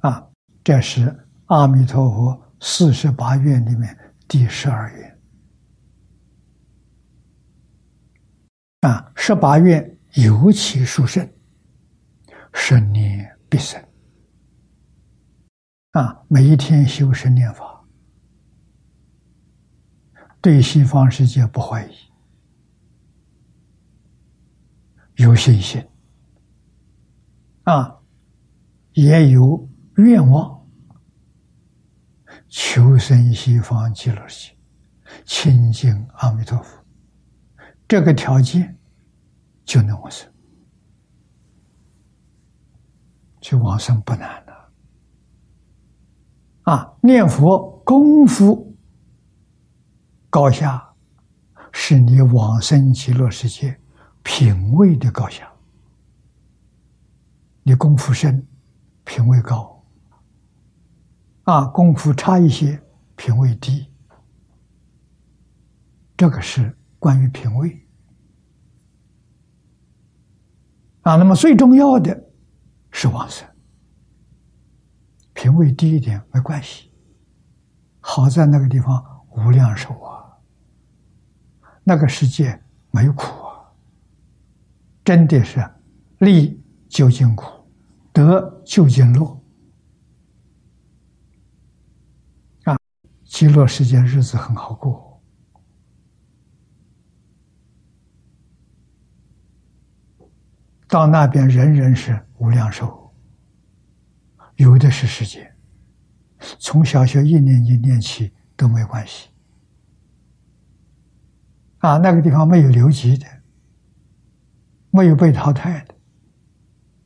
[0.00, 0.26] 啊！
[0.64, 1.16] 这是
[1.46, 3.96] 阿弥陀佛四十八愿里面。
[4.26, 5.18] 第十二愿
[8.82, 11.28] 啊，十八愿尤其殊胜，
[12.52, 13.80] 生念必生
[15.92, 16.24] 啊！
[16.28, 17.84] 每一天修身念法，
[20.40, 21.94] 对西方世界不怀疑，
[25.16, 25.84] 有信心
[27.64, 27.98] 啊，
[28.92, 30.60] 也有愿望。
[32.48, 34.56] 求生西方极乐世界，
[35.24, 36.84] 亲近阿弥陀佛，
[37.88, 38.78] 这个条件
[39.64, 40.32] 就能往生。
[43.40, 44.49] 去往生不难的
[46.70, 46.94] 啊！
[47.00, 48.76] 念佛功夫
[50.28, 50.94] 高下，
[51.72, 53.76] 是你往生极乐世界
[54.22, 55.50] 品位的高下。
[57.64, 58.46] 你功夫深，
[59.02, 59.84] 品位高。
[61.42, 62.80] 啊，功夫差一些，
[63.16, 63.90] 品位低，
[66.16, 67.84] 这个是关于品位。
[71.00, 72.16] 啊，那么最重要的
[72.92, 73.44] 是往生，
[75.40, 76.92] 品位低一点没关系，
[77.98, 80.36] 好在那个地方无量寿啊，
[81.82, 83.72] 那个世界没苦啊，
[85.02, 85.66] 真的是
[86.18, 87.46] 利究竟苦，
[88.12, 89.42] 得究竟乐
[92.64, 92.76] 啊。
[93.24, 95.22] 极乐世界日子很好过，
[100.86, 102.99] 到那边人人是无量寿，
[104.60, 105.56] 有的是时间，
[106.58, 109.30] 从小学一年级念起都没关系。
[111.78, 113.26] 啊，那个地方没有留级的，
[114.90, 115.94] 没有被淘汰的，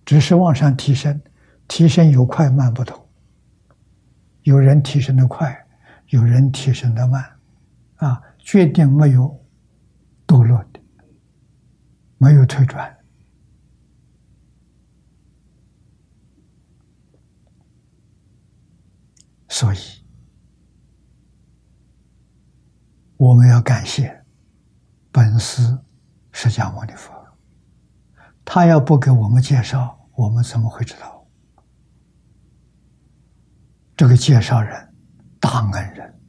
[0.05, 1.23] 只是往上提升，
[1.69, 3.09] 提升有快慢不同，
[4.43, 5.61] 有人提升的快。
[6.09, 7.25] 有人提升的慢，
[7.97, 9.43] 啊，决定没有
[10.27, 10.81] 堕落的，
[12.19, 12.94] 没有退转，
[19.55, 19.79] 所以
[23.17, 24.25] 我们要感谢
[25.13, 25.79] 本师
[26.33, 27.15] 释迦牟尼佛，
[28.45, 31.25] 他要不给我们介绍，我们怎么会知道？
[33.97, 34.93] 这个介绍人。
[35.39, 36.21] 大恩人，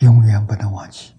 [0.00, 1.14] 永远不能忘记。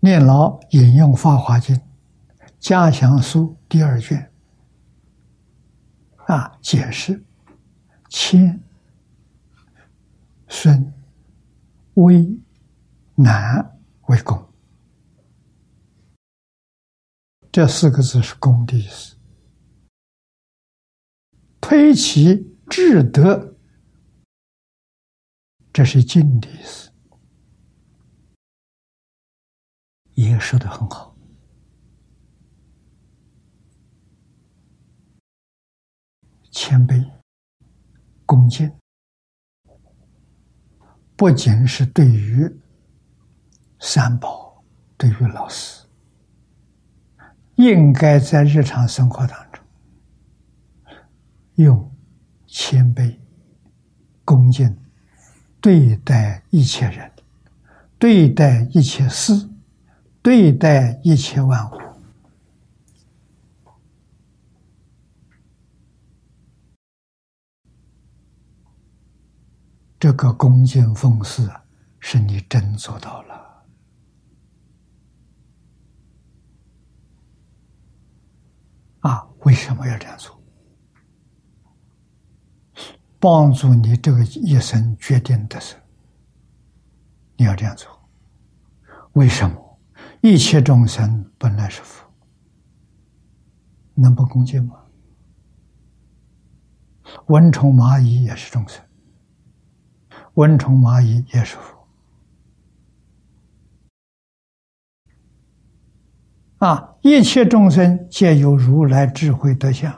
[0.00, 1.76] 念老引用《法华经》
[2.62, 4.32] 加祥书第二卷
[6.28, 7.20] 啊，解释
[8.08, 8.62] 谦、
[10.46, 10.94] 孙、
[11.94, 12.24] 威、
[13.16, 14.40] 难为公。
[17.50, 19.16] 这四个字是公的意思，
[21.60, 23.56] 推其至德，
[25.72, 26.92] 这是敬的意思，
[30.14, 31.11] 也说的很好。
[36.52, 37.02] 谦卑、
[38.26, 38.70] 恭敬，
[41.16, 42.46] 不仅是对于
[43.80, 44.62] 三宝，
[44.98, 45.82] 对于老师。
[47.54, 49.64] 应该在日常生活当中，
[51.54, 51.90] 用
[52.46, 53.16] 谦卑、
[54.24, 54.76] 恭敬
[55.60, 57.10] 对待一切人，
[57.98, 59.48] 对待一切事，
[60.20, 61.81] 对待一切万物。
[70.02, 71.48] 这个恭敬奉事，
[72.00, 73.64] 是你真做到了。
[79.02, 80.42] 啊，为什么要这样做？
[83.20, 85.76] 帮助你这个一生决定的事，
[87.36, 87.88] 你要这样做。
[89.12, 89.78] 为什么？
[90.20, 92.04] 一切众生本来是佛，
[93.94, 94.80] 能不恭敬吗？
[97.26, 98.84] 蚊虫蚂蚁也是众生，
[100.34, 101.78] 蚊虫蚂蚁也是佛。
[106.58, 106.88] 啊！
[107.00, 109.92] 一切众生皆有如来智慧德相，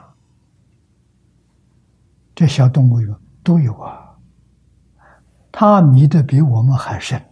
[2.33, 4.17] 这小动物有都有啊。
[5.51, 7.23] 他迷的比我们还深，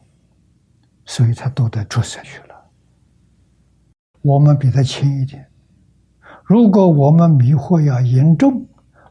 [1.06, 2.56] 所以他都得出色去了。
[4.22, 5.50] 我们比他轻一点。
[6.44, 8.64] 如果我们迷惑要严重，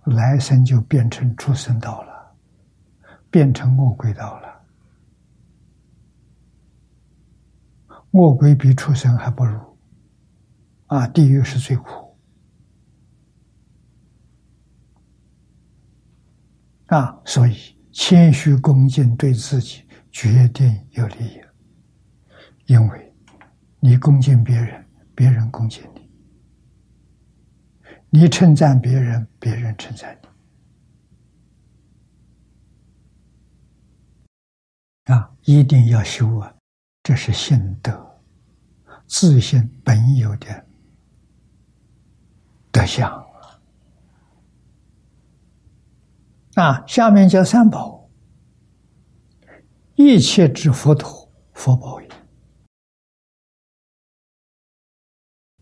[0.05, 2.12] 来生就变成畜生道了，
[3.33, 4.63] 变成恶鬼道了。
[8.13, 9.59] 恶鬼比畜生还不如，
[10.89, 12.15] 啊，地狱是最苦。
[16.89, 21.41] 啊，所以谦虚恭敬对自己决定有利益，
[22.67, 23.15] 因为
[23.81, 26.03] 你恭敬别人，别人恭敬你；
[28.11, 30.22] 你称赞别人，别人称赞你。
[35.05, 36.55] 啊，一定要修啊！
[37.03, 38.21] 这是心德，
[39.09, 40.67] 自信本有的
[42.71, 43.11] 德相
[46.55, 46.87] 啊。
[46.87, 48.09] 下面叫三宝，
[49.97, 52.09] 一切之佛陀，佛宝也。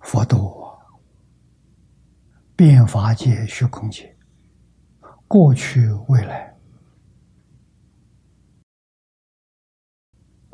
[0.01, 0.79] 佛多，
[2.55, 4.15] 变法界、虚空界，
[5.27, 6.50] 过去、未来。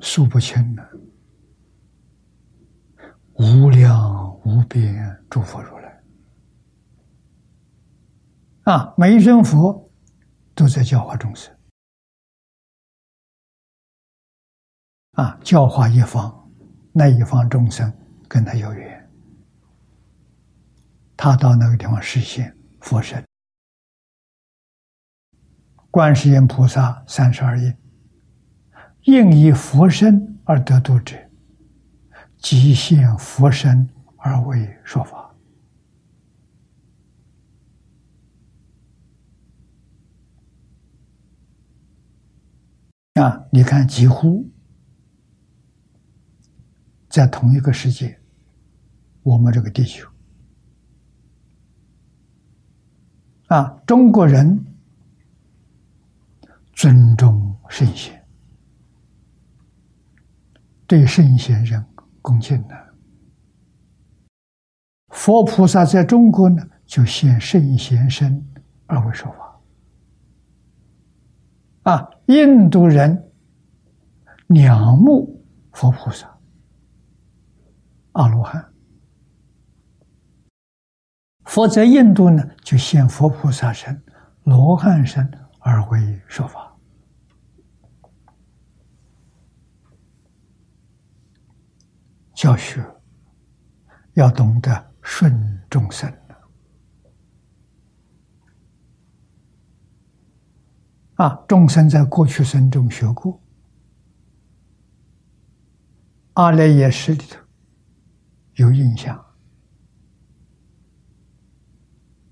[0.01, 0.91] 数不清的，
[3.35, 6.03] 无量无边诸佛如来
[8.65, 8.95] 啊！
[8.97, 9.91] 每一尊佛
[10.55, 11.57] 都在教化众生
[15.13, 16.51] 啊，教化一方，
[16.93, 17.91] 那一方众生
[18.29, 19.11] 跟他有缘，
[21.17, 23.25] 他到那个地方实现佛身，
[25.91, 27.86] 观世音菩萨三十二应。
[29.07, 31.17] 应以佛身而得度者，
[32.39, 35.33] 即现佛身而为说法。
[43.15, 44.45] 啊，你看，几乎
[47.09, 48.21] 在同一个世界，
[49.23, 50.11] 我们这个地球，
[53.47, 54.67] 啊，中国人
[56.73, 58.16] 尊重圣贤。
[60.87, 61.85] 对圣贤人
[62.23, 62.75] 恭敬的，
[65.09, 68.45] 佛菩萨在中国呢，就现圣贤身
[68.87, 69.61] 而为说法。
[71.93, 73.33] 啊，印度人
[74.49, 76.29] 仰慕佛菩萨、
[78.13, 78.65] 阿罗汉，
[81.45, 84.01] 佛在印度呢，就现佛菩萨身、
[84.45, 85.29] 罗汉身
[85.61, 86.66] 而为说法。
[92.37, 92.85] 教学
[94.13, 96.13] 要懂得顺众生
[101.15, 101.31] 啊！
[101.49, 103.41] 众生在过去生中学过，
[106.35, 107.41] 阿赖耶识里头
[108.57, 109.25] 有印象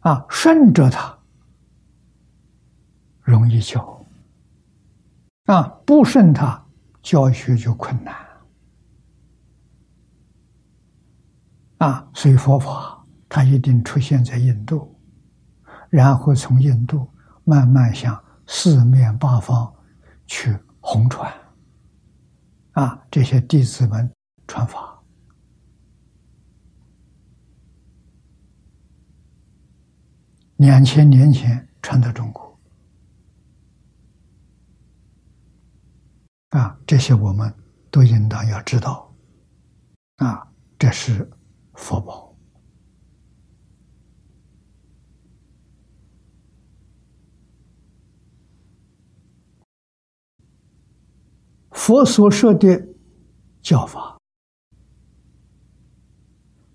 [0.01, 1.19] 啊，顺着他
[3.23, 4.05] 容易教
[5.47, 6.63] 啊，不顺他
[7.01, 8.34] 教学就困难。
[11.85, 14.99] 啊，所以佛法它一定出现在印度，
[15.91, 17.07] 然后从印度
[17.45, 19.71] 慢慢向四面八方
[20.27, 21.31] 去红传。
[22.73, 24.11] 啊，这些弟子们
[24.47, 24.99] 传法，
[30.57, 32.59] 两千年前传到中国。
[36.49, 37.55] 啊，这些我们
[37.91, 39.15] 都应当要知道。
[40.17, 41.31] 啊，这是。
[41.75, 42.35] 佛宝，
[51.71, 52.69] 佛所说的
[53.61, 54.19] 教法，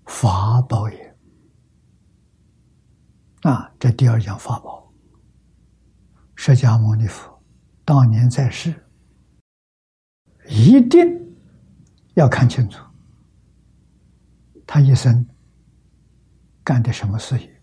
[0.04, 1.16] 法宝也。
[3.42, 4.92] 啊，这第二讲法宝，
[6.36, 7.42] 释迦牟尼佛
[7.86, 8.86] 当年在世，
[10.46, 11.00] 一定
[12.14, 12.89] 要看清楚。
[14.72, 15.26] 他一生
[16.62, 17.62] 干的什么事业？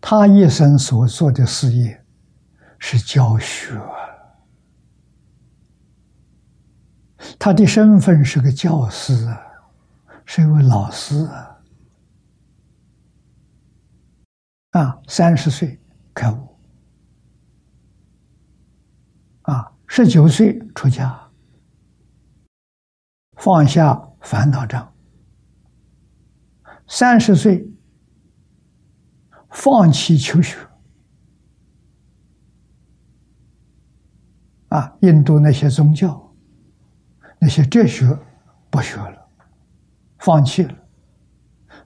[0.00, 2.04] 他一生所做的事业
[2.78, 3.76] 是教学，
[7.36, 9.42] 他的身份是个教师啊，
[10.24, 11.60] 是一位老师啊。
[14.70, 15.80] 啊，三十岁
[16.14, 16.56] 开悟，
[19.42, 19.72] 啊。
[19.92, 21.32] 十九岁出家，
[23.38, 24.86] 放下烦恼障；
[26.86, 27.68] 三十岁
[29.50, 30.56] 放弃求学。
[34.68, 36.36] 啊，印度那些宗教、
[37.40, 38.16] 那些哲学
[38.70, 39.28] 不学了，
[40.20, 40.78] 放弃了，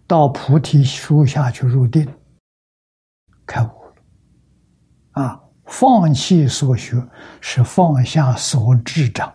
[0.06, 2.06] 到菩提树下去入定，
[3.46, 5.22] 开悟了。
[5.22, 5.43] 啊。
[5.66, 7.02] 放弃所学
[7.40, 9.32] 是放下所知障。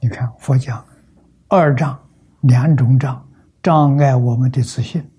[0.00, 0.84] 你看佛讲
[1.48, 1.98] 二障，
[2.42, 3.28] 两种障
[3.62, 5.10] 障碍我们的自信，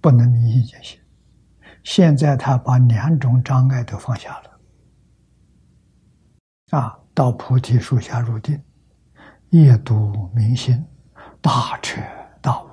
[0.00, 0.98] 不能明心见性。
[1.84, 4.60] 现在他把两种障碍都放下了，
[6.78, 8.62] 啊，到菩提树下入定，
[9.50, 10.82] 夜读明心，
[11.40, 12.00] 大彻
[12.40, 12.68] 大悟，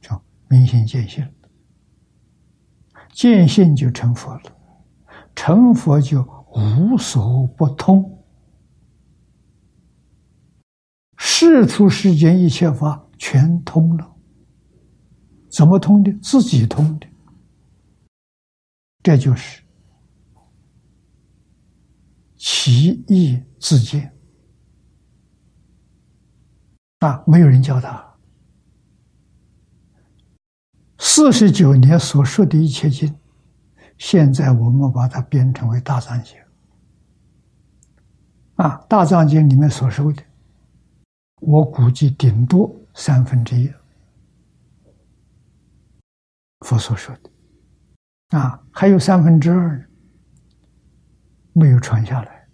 [0.00, 1.26] 叫明心见性，
[3.14, 4.42] 见性就成佛了，
[5.36, 6.20] 成佛就
[6.52, 8.10] 无所不通。
[11.16, 14.16] 世出世间一切法全通了，
[15.48, 16.12] 怎么通的？
[16.20, 17.06] 自己通的，
[19.00, 19.62] 这就是
[22.36, 24.12] 其意自见
[26.98, 27.22] 啊！
[27.28, 28.03] 没有人教他。
[31.16, 33.14] 四十九年所说的一切经，
[33.98, 36.36] 现在我们把它编成为大藏经
[38.56, 38.84] 啊！
[38.88, 40.20] 大藏经里面所说的。
[41.36, 43.72] 我估计顶多三分之一，
[46.66, 49.88] 佛所说的，啊，还有三分之二
[51.52, 52.48] 没有传下来，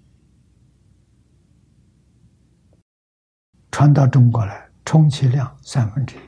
[3.70, 6.20] 传到中国来，充其量三分之一，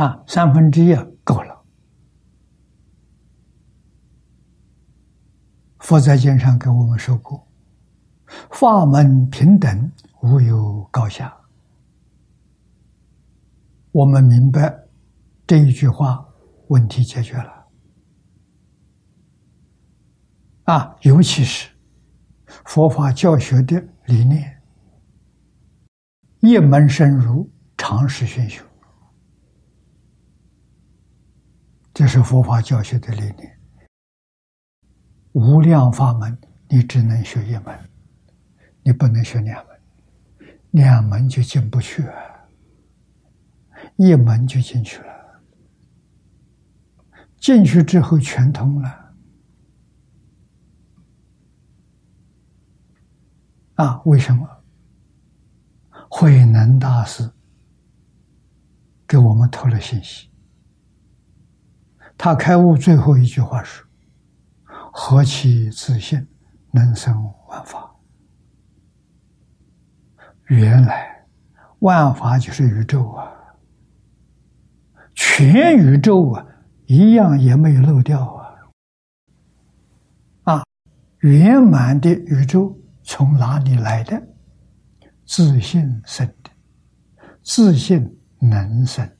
[0.00, 1.62] 啊，三分之一够了。
[5.78, 7.46] 佛在经上给我们说过。
[8.50, 9.92] 法门平等，
[10.22, 11.36] 无有高下。
[13.92, 14.74] 我们明白
[15.46, 16.26] 这一句话，
[16.68, 17.66] 问题解决了。
[20.64, 21.68] 啊，尤其是
[22.64, 24.62] 佛法教学的理念，
[26.38, 28.64] 一门深入，常识熏修，
[32.00, 33.60] 这是佛法教学的理念。
[35.32, 36.34] 无量法门，
[36.66, 37.78] 你只能学一门。
[38.82, 39.78] 你不能学两门，
[40.70, 42.14] 两门就进不去啊，
[43.96, 45.42] 一门就进去了，
[47.36, 49.14] 进去之后全通了。
[53.74, 54.48] 啊，为什么？
[56.08, 57.30] 慧能大师
[59.06, 60.29] 给我们透了信息，
[62.22, 63.82] 他开悟最后一句话是
[64.92, 66.28] ：“何其自信，
[66.70, 67.16] 能生
[67.48, 67.90] 万法。”
[70.44, 71.24] 原来
[71.78, 73.32] 万法就是宇宙啊，
[75.14, 76.46] 全宇宙啊，
[76.84, 78.52] 一样也没有漏掉啊！
[80.56, 80.62] 啊，
[81.20, 84.22] 圆满的宇宙从哪里来的？
[85.24, 86.50] 自信生的，
[87.42, 89.10] 自信能生，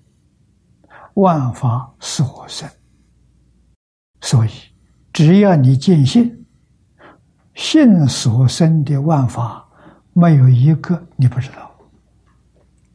[1.14, 2.68] 万法所生。
[4.20, 4.50] 所以，
[5.12, 6.46] 只要你见信，
[7.54, 9.66] 信所生的万法。
[10.12, 11.72] 没有一个你不知道，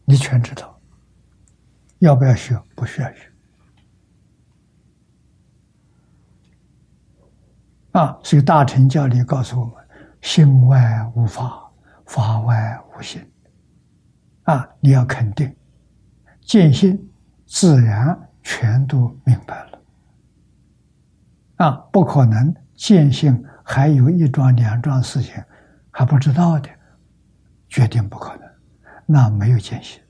[0.03, 0.77] 你全知道。
[1.99, 2.61] 要不要学？
[2.75, 3.31] 不需要学。
[7.93, 9.75] 啊，所以大乘教里告诉我们：
[10.21, 11.71] 心外无法，
[12.05, 13.25] 法外无心。
[14.43, 15.55] 啊，你要肯定，
[16.41, 17.09] 见性
[17.45, 19.74] 自然全都明白了。
[21.55, 25.35] 啊，不可能见性还有一桩两桩事情
[25.91, 26.69] 还不知道的。
[27.67, 28.49] 决定不可能，
[29.05, 30.01] 那没有见性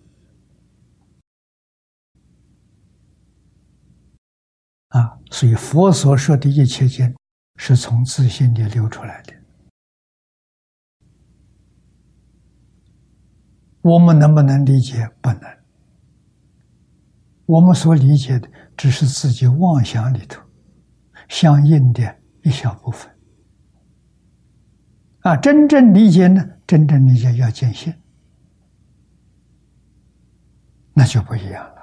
[4.89, 5.17] 啊！
[5.31, 7.15] 所以佛所说的一切见，
[7.55, 9.33] 是从自信里流出来的。
[13.81, 15.09] 我们能不能理解？
[15.21, 15.41] 不能。
[17.47, 20.44] 我们所理解的，只是自己妄想里头
[21.30, 23.09] 相应的一小部分。
[25.21, 26.45] 啊，真正理解呢？
[26.67, 27.93] 真正理解要见性，
[30.93, 31.76] 那就不一样了。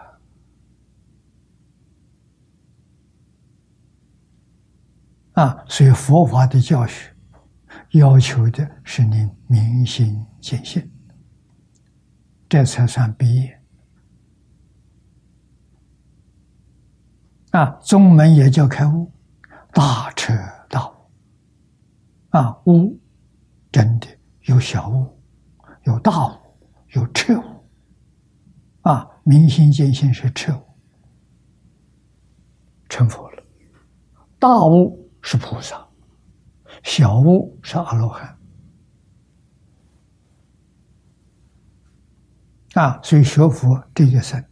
[5.42, 7.14] 啊，所以佛法的教学
[7.92, 10.90] 要求的是你明心见性，
[12.48, 13.62] 这才算毕业。
[17.50, 19.10] 啊，宗门也叫开悟，
[19.72, 20.32] 大彻
[20.68, 20.94] 大悟。
[22.30, 22.98] 啊，悟。
[23.72, 24.06] 真的
[24.42, 25.18] 有小悟，
[25.84, 26.38] 有大悟，
[26.88, 27.44] 有彻悟。
[28.82, 30.62] 啊，明心见性是彻悟，
[32.90, 33.42] 成佛了；
[34.38, 35.88] 大悟是菩萨，
[36.82, 38.38] 小悟是阿罗汉。
[42.74, 44.44] 啊，所以学佛这一生，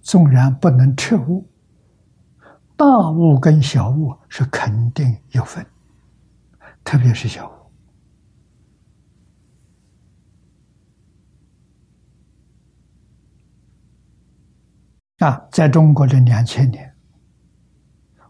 [0.00, 1.46] 纵然不能彻悟，
[2.80, 5.66] 大悟跟小悟是肯定有分，
[6.82, 7.52] 特别是小悟。
[15.22, 16.90] 啊，在中国的两千年，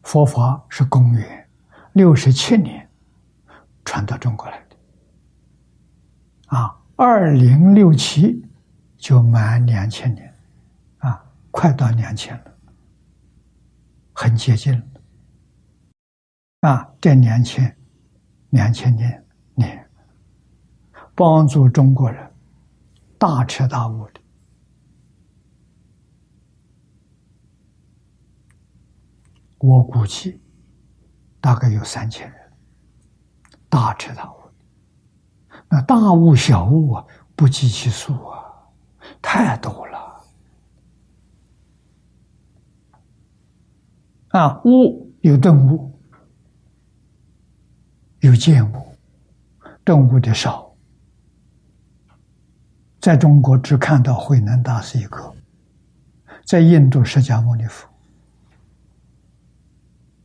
[0.02, 1.48] 佛法是公元
[1.92, 2.90] 六十七年
[3.84, 4.76] 传到中国来的。
[6.46, 8.44] 啊，二零六七
[8.96, 10.34] 就满两千年，
[10.98, 12.49] 啊，快到两千了。
[14.22, 14.74] 很接近。
[16.60, 17.74] 啊，这两千
[18.50, 19.90] 两千年年，
[21.14, 22.30] 帮助中国人
[23.18, 24.20] 大彻大悟的。
[29.56, 30.38] 我估计
[31.40, 32.52] 大概有三千人，
[33.70, 34.36] 大彻大悟。
[35.66, 38.44] 那大悟小悟啊，不计其数啊，
[39.22, 39.99] 太多了。
[44.30, 45.92] 啊，悟有顿悟，
[48.20, 48.96] 有见悟，
[49.82, 50.72] 顿悟的少，
[53.00, 55.34] 在中国只看到慧能大师一个，
[56.44, 57.88] 在印度释迦牟尼佛。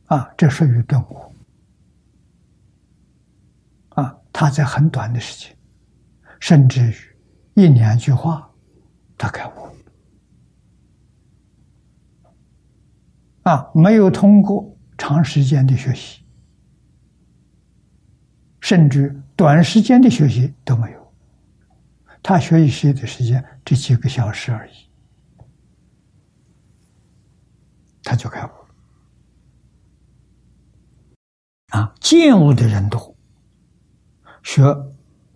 [0.06, 1.34] 啊，这属于顿悟。
[3.88, 5.56] 啊，他在很短的时间，
[6.38, 6.94] 甚至于
[7.54, 8.48] 一两句话，
[9.18, 9.65] 他开悟。
[13.46, 16.24] 啊，没有通过长时间的学习，
[18.60, 21.12] 甚至短时间的学习都没有，
[22.24, 24.72] 他学习的时间这几个小时而已，
[28.02, 28.50] 他就开悟。
[31.68, 33.14] 啊，见悟的人多，
[34.42, 34.64] 学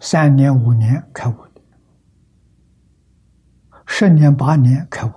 [0.00, 1.62] 三年五年开悟的，
[3.86, 5.12] 十年八年开悟，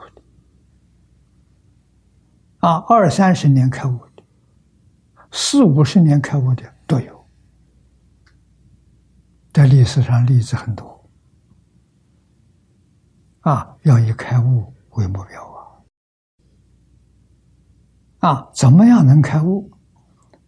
[2.64, 4.24] 啊，二三十年开悟的，
[5.34, 7.26] 四五十年开悟的都有，
[9.52, 11.04] 在历史上例子很多。
[13.42, 15.44] 啊，要以开悟为目标
[18.22, 18.30] 啊！
[18.30, 19.70] 啊，怎么样能开悟？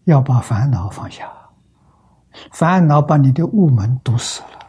[0.05, 1.29] 要把烦恼放下，
[2.53, 4.59] 烦恼把你的悟门堵死了。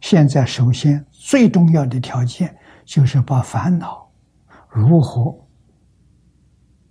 [0.00, 2.56] 现在首先最重要的条件
[2.86, 4.10] 就是把烦恼
[4.70, 5.43] 如何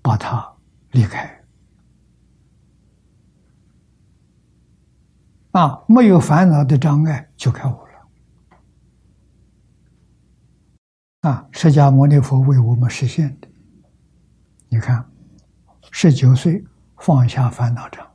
[0.03, 0.55] 把它
[0.91, 1.43] 离开。
[5.53, 8.09] 啊，没有烦恼的障碍就开悟了。
[11.21, 13.47] 啊，释迦牟尼佛为我们实现的。
[14.69, 15.09] 你看，
[15.91, 16.63] 十九岁。
[16.97, 18.07] 放下烦恼障，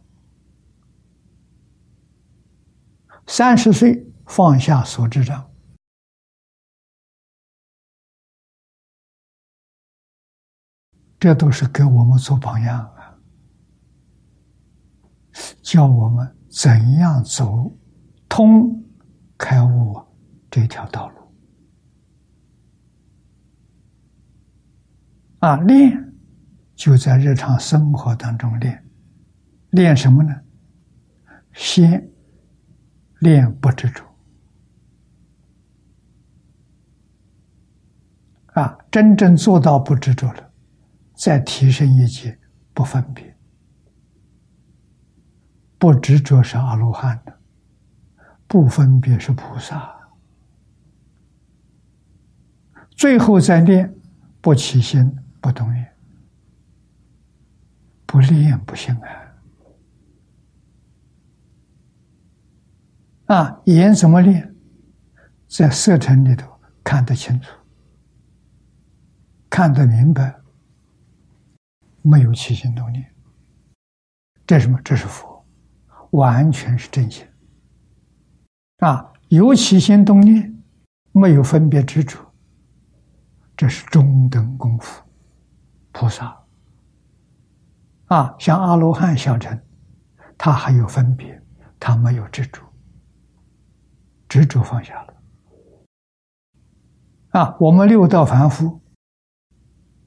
[3.26, 5.47] 三十岁放下所知障，
[11.18, 13.18] 这都是给我们做榜样啊！
[15.62, 17.76] 教我们怎样走
[18.28, 18.84] 通
[19.36, 20.00] 开悟
[20.50, 21.16] 这条道路
[25.40, 25.56] 啊！
[25.56, 26.04] 练。
[26.76, 28.88] 就在日常生活当中练，
[29.70, 30.32] 练什么呢？
[31.52, 32.08] 先
[33.18, 34.04] 练不执着
[38.54, 40.47] 啊，真正做到不执着了，
[41.18, 42.32] 再提升一级，
[42.72, 43.36] 不分别，
[45.76, 47.36] 不执着是阿罗汉的，
[48.46, 49.98] 不分别是菩萨，
[52.92, 53.92] 最后再练
[54.40, 55.92] 不起心不动念。
[58.06, 58.96] 不练不行
[63.26, 63.36] 啊！
[63.36, 64.54] 啊，言怎么练？
[65.46, 66.48] 在色尘里头
[66.82, 67.50] 看得清楚，
[69.50, 70.37] 看得明白，
[72.02, 73.14] 没有起心动念。
[74.46, 74.80] 这是什么？
[74.82, 75.44] 这是佛，
[76.10, 77.26] 完全是正心。
[78.78, 80.56] 啊，有起心动念，
[81.12, 82.18] 没有分别执着，
[83.56, 85.02] 这是中等功夫，
[85.92, 86.44] 菩萨。
[88.06, 89.60] 啊，像阿罗汉小乘，
[90.38, 91.42] 他还有分别，
[91.78, 92.62] 他没有执着，
[94.28, 95.14] 执着放下了。
[97.30, 98.80] 啊，我们六道凡夫，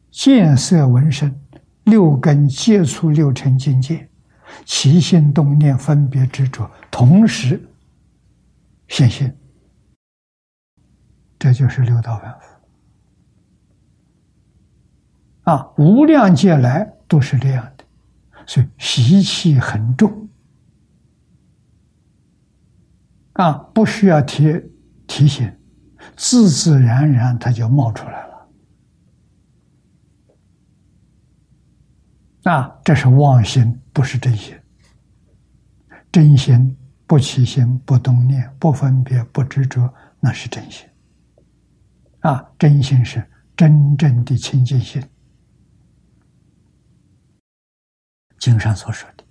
[0.09, 1.40] 见色闻声，
[1.83, 4.07] 六根接触六尘境界，
[4.65, 7.61] 起心动念分别执着，同时
[8.87, 9.35] 现现，
[11.39, 12.47] 这就是六道凡夫。
[15.51, 17.83] 啊，无量劫来都是这样的。
[18.45, 20.27] 所以习气很重
[23.33, 24.61] 啊，不需要提
[25.07, 25.51] 提醒，
[26.15, 28.30] 自自然然它就冒出来了。
[32.43, 34.57] 啊，这是妄心，不是真心。
[36.11, 40.87] 真心不起心，不动念，不分别，不执着，那是真心。
[42.21, 43.23] 啊，真心是
[43.55, 45.01] 真正的清净心。
[48.39, 49.23] 经上所说的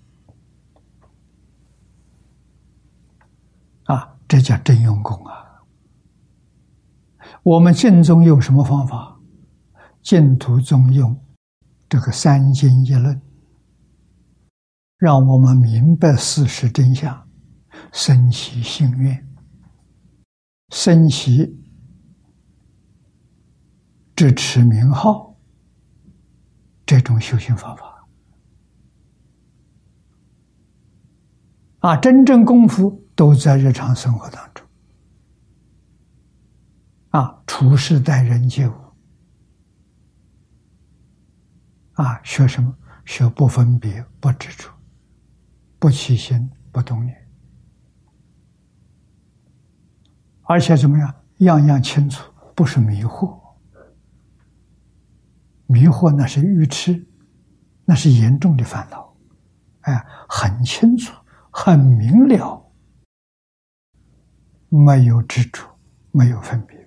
[3.93, 5.63] 啊，这叫真用功啊！
[7.43, 9.19] 我们净宗用什么方法？
[10.01, 11.21] 净土宗用
[11.91, 13.21] 这个三经一论，
[14.97, 17.29] 让我们明白事实真相，
[17.93, 19.29] 生起心愿，
[20.69, 21.61] 生起
[24.15, 25.37] 支持名号
[26.87, 28.09] 这种修行方法。
[31.81, 34.65] 啊，真正功夫都在日常生活当中。
[37.09, 38.90] 啊，处事待人接物。
[42.03, 42.75] 啊，学什么？
[43.05, 44.71] 学不分别，不执着，
[45.79, 47.29] 不起心，不动念，
[50.45, 51.15] 而且怎么样？
[51.39, 53.39] 样样清楚，不是迷惑。
[55.67, 57.07] 迷惑那是愚痴，
[57.85, 59.15] 那是严重的烦恼。
[59.83, 61.13] 哎，很清楚。
[61.53, 62.73] 很明了，
[64.69, 65.63] 没有执着，
[66.13, 66.80] 没有分别，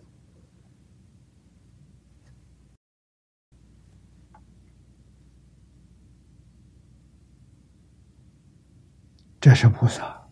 [9.43, 10.25] 这是菩萨。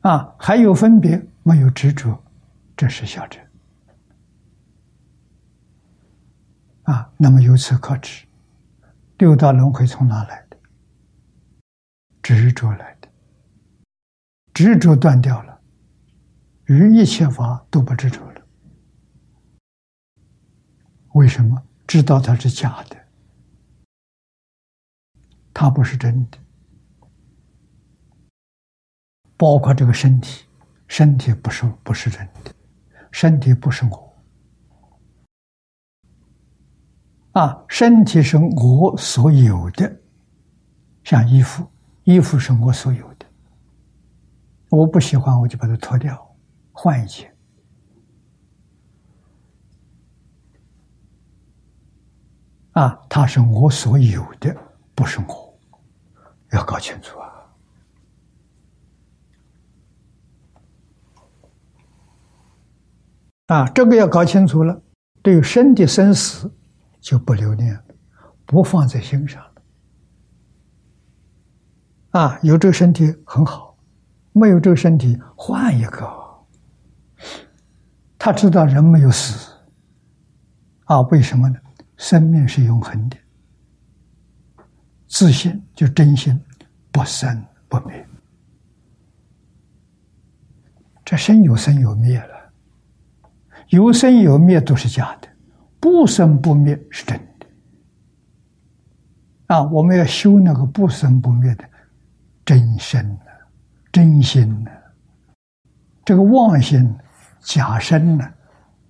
[0.00, 2.18] 啊，还有分别，没有执着，
[2.74, 3.38] 这是小者。
[6.84, 8.26] 啊，那么由此可知，
[9.18, 10.56] 六道轮回从哪来的？
[12.22, 13.08] 执着来的，
[14.54, 15.60] 执着断掉了，
[16.64, 18.40] 于一切法都不执着了。
[21.12, 21.62] 为什么？
[21.86, 22.96] 知道它是假的，
[25.52, 26.38] 它不是真的。
[29.36, 30.44] 包括这个身体，
[30.88, 32.54] 身体不是不是真的，
[33.10, 34.16] 身体不是我
[37.32, 40.00] 啊，身体是我所有的，
[41.04, 41.66] 像衣服。
[42.04, 43.26] 衣服是我所有的，
[44.70, 46.36] 我不喜欢我就把它脱掉，
[46.70, 47.36] 换一件。
[52.70, 54.56] 啊，它是我所有的，
[54.94, 55.58] 不是我，
[56.52, 57.25] 要搞清楚啊！
[63.46, 64.82] 啊，这个要搞清楚了，
[65.22, 66.52] 对身的生死
[67.00, 67.84] 就不留恋了，
[68.44, 69.52] 不放在心上了。
[72.10, 73.76] 啊，有这个身体很好，
[74.32, 76.26] 没有这个身体换一个。
[78.18, 79.54] 他知道人没有死，
[80.86, 81.56] 啊，为什么呢？
[81.96, 83.16] 生命是永恒的，
[85.06, 86.38] 自信就真心，
[86.90, 88.06] 不生不灭。
[91.04, 92.35] 这生有生有灭了，
[93.68, 95.28] 有生有灭都是假的，
[95.80, 97.46] 不生不灭是真的。
[99.46, 101.64] 啊，我们要修那个不生不灭的。
[102.44, 103.20] 真身呢？
[103.90, 104.70] 真心呢？
[106.04, 106.94] 这个妄心、
[107.40, 108.24] 假身呢？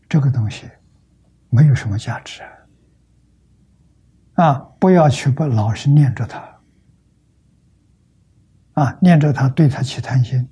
[0.08, 0.66] 这个东西
[1.48, 2.42] 没有什么价值
[4.34, 4.44] 啊！
[4.44, 6.60] 啊，不要去不老是念着它，
[8.74, 10.46] 啊，念着它对它起贪心，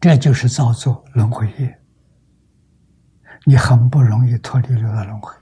[0.00, 1.78] 这就是造作轮回业，
[3.44, 5.34] 你很不容易脱离六道轮回。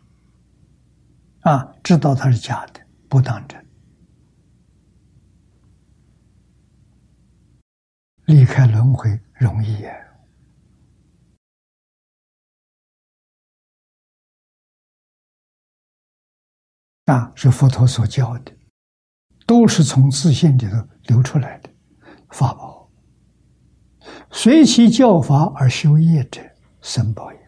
[1.42, 3.64] 啊，知道它是假的，不当真。
[8.24, 9.92] 离开轮回容易呀！
[17.04, 18.52] 啊，是佛陀所教的，
[19.46, 21.70] 都是从自信里头流出来的
[22.30, 22.77] 法宝。
[24.30, 26.40] 随其教法而修业者，
[26.80, 27.38] 生报也。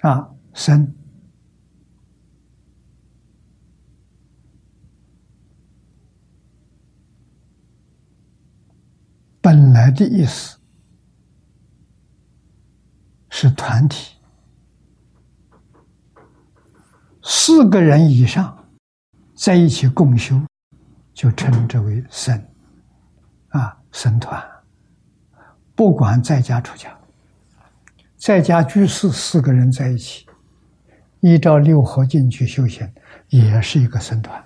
[0.00, 0.94] 啊，生。
[9.40, 10.56] 本来的意思
[13.28, 14.16] 是团体，
[17.24, 18.70] 四个人以上
[19.34, 20.40] 在一起共修，
[21.12, 22.40] 就称之为僧，
[23.48, 24.42] 啊，僧团。
[25.74, 26.98] 不管在家出家，
[28.16, 30.26] 在家居士四个人在一起，
[31.20, 32.86] 依照六合敬去修行，
[33.28, 34.44] 也是一个僧团。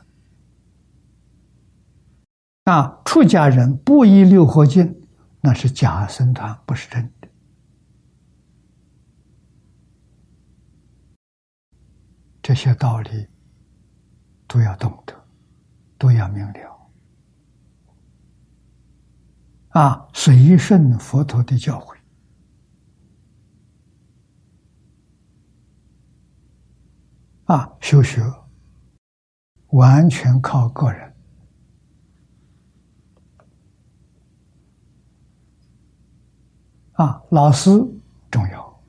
[2.64, 4.94] 那，出家人不依六合敬，
[5.40, 7.28] 那是假僧团，不是真的。
[12.42, 13.26] 这些道理
[14.46, 15.12] 都要懂得，
[15.98, 16.75] 都要明了。
[19.76, 21.94] 啊随顺佛陀的教诲。
[27.44, 28.22] 啊修学
[29.66, 31.14] 完全靠个人。
[36.92, 37.68] 啊老师
[38.30, 38.82] 重要。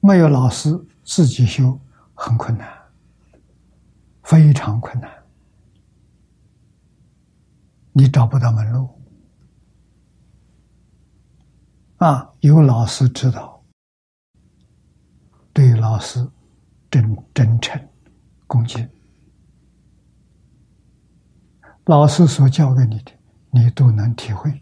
[0.00, 1.78] 没有老师自己修
[2.14, 2.66] 很困难
[4.22, 5.13] 非常困难。
[7.96, 8.88] 你找不到门路
[11.98, 13.62] 啊，有老师指导。
[15.52, 16.28] 对老师
[16.90, 17.80] 真真诚、
[18.48, 18.90] 恭敬，
[21.84, 23.12] 老师所教给你的，
[23.52, 24.60] 你都能体会，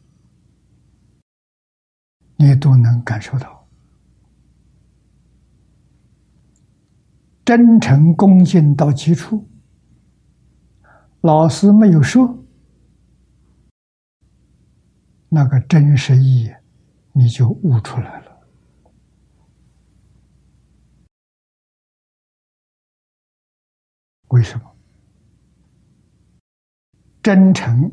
[2.37, 3.67] 你都能感受到。
[7.47, 9.49] 真诚恭敬到极处，
[11.23, 12.42] 老师没有说，
[15.35, 16.55] 那个真实意义，
[17.13, 18.39] 你就悟出来了。
[24.29, 24.71] 为什么？
[27.23, 27.91] 真诚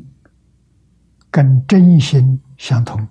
[1.30, 3.08] 跟真心相通，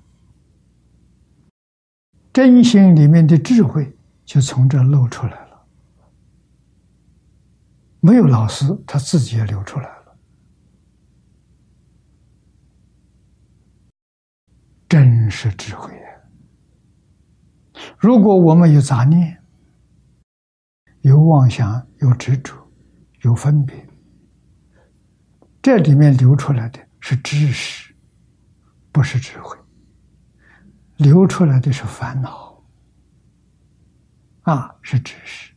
[2.32, 5.66] 真心里面的智慧就从这露出来了。
[8.00, 9.99] 没有老师，他自己也流出来了。
[15.30, 16.10] 是智慧呀！
[17.98, 19.42] 如果我们有杂念、
[21.02, 22.56] 有妄想、有执着，
[23.22, 23.88] 有分别，
[25.62, 27.94] 这里面流出来的是知识，
[28.92, 29.56] 不是智慧；
[30.98, 32.64] 流出来的是烦恼，
[34.42, 35.54] 啊，是知识。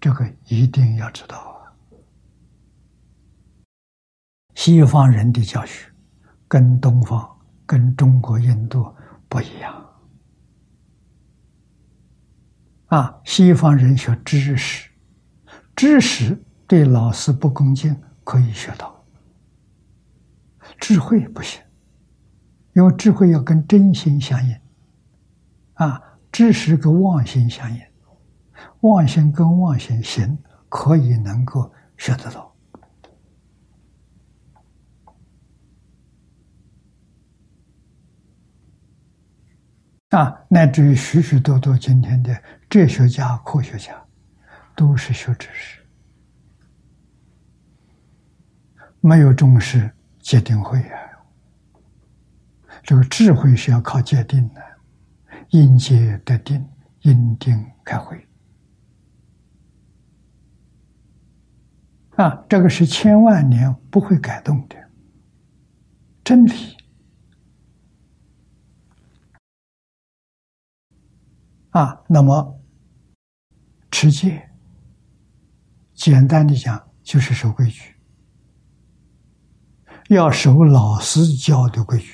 [0.00, 1.72] 这个一定要知道啊！
[4.54, 5.88] 西方人的教学
[6.48, 8.94] 跟东方、跟中国、印度
[9.32, 9.74] 不一样
[12.88, 13.18] 啊！
[13.24, 14.90] 西方人学知识，
[15.74, 16.44] 知识。
[16.66, 19.04] 对老师不恭敬，可以学到
[20.78, 21.62] 智慧不行，
[22.74, 24.60] 因为智慧要跟真心相应，
[25.74, 27.80] 啊，知识跟妄心相应，
[28.80, 32.51] 妄心跟妄心行，可以能够学得到，
[40.12, 43.94] 啊，乃至于许许多多今天的哲学家、科学家，
[44.76, 45.80] 都是学知识。
[49.00, 49.90] 没有重视
[50.20, 51.00] 戒定慧啊！
[52.82, 54.62] 这个智慧是要靠戒定的，
[55.48, 56.62] 因戒得定，
[57.00, 58.28] 因定开慧
[62.16, 62.44] 啊！
[62.50, 64.76] 这个是千万年不会改动的
[66.22, 66.76] 真理
[71.72, 72.02] 啊！
[72.08, 72.60] 那么
[73.90, 74.50] 持戒，
[75.94, 77.94] 简单的讲就是守规矩。
[80.08, 82.12] 要守老师教的规矩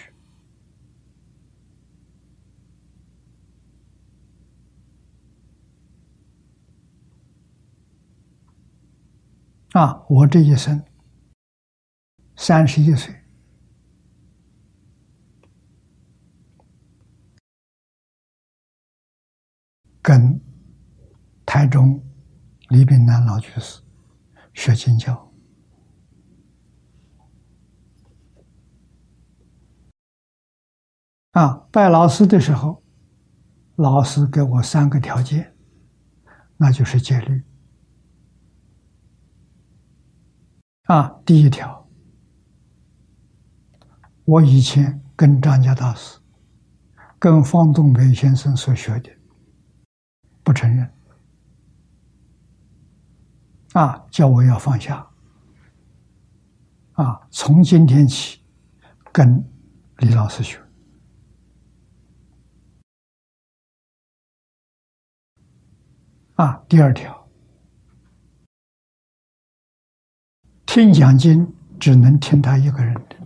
[9.73, 10.05] 啊！
[10.09, 10.85] 我这一生
[12.37, 13.13] 三十一岁，
[20.09, 20.41] 跟
[21.45, 22.03] 台中
[22.71, 23.83] 李炳南老居士
[24.55, 25.31] 学经教。
[31.33, 32.83] 啊，拜老师的时候，
[33.77, 35.55] 老师给我三个条件，
[36.57, 37.45] 那就是戒律。
[40.85, 41.87] 啊，第一条，
[44.25, 46.19] 我以前跟张家大师、
[47.19, 49.18] 跟方东培先生所学的，
[50.49, 50.91] 不承认。
[53.75, 55.07] 啊，叫我要放下。
[56.93, 58.41] 啊，从今天起，
[59.13, 59.47] 跟
[59.99, 60.59] 李老师学。
[66.37, 67.29] 啊，第二条，
[70.65, 73.17] 听讲经只能听他一个人的，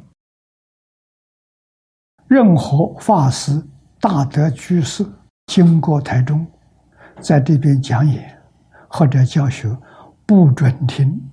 [2.26, 3.64] 任何法师、
[4.00, 5.06] 大德居士
[5.46, 6.44] 经过台中，
[7.22, 8.36] 在这边讲演
[8.88, 9.74] 或者教学，
[10.26, 11.30] 不准听。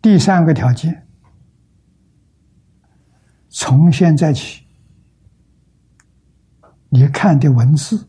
[0.00, 1.06] 第三个条件，
[3.48, 4.64] 从现在起。
[6.88, 8.08] 你看的文字，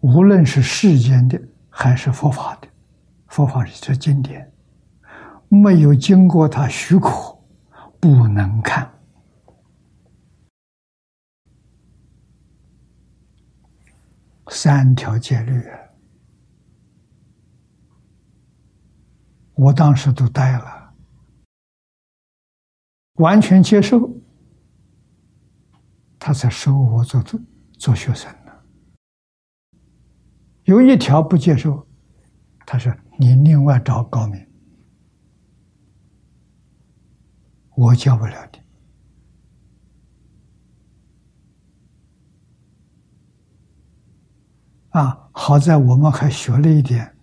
[0.00, 2.68] 无论是世间的还是佛法的，
[3.26, 4.50] 佛法是经典，
[5.48, 7.38] 没有经过他许可，
[8.00, 8.91] 不能看。
[14.54, 15.64] 三条戒律，
[19.54, 20.94] 我当时都呆了，
[23.14, 24.14] 完全接受，
[26.18, 27.40] 他才收我做做
[27.78, 28.52] 做学生呢。
[30.64, 31.88] 有一条不接受，
[32.66, 34.46] 他说：“你另外找高明，
[37.74, 38.61] 我教不了你。”
[44.92, 47.16] 啊，好在我们还学了一点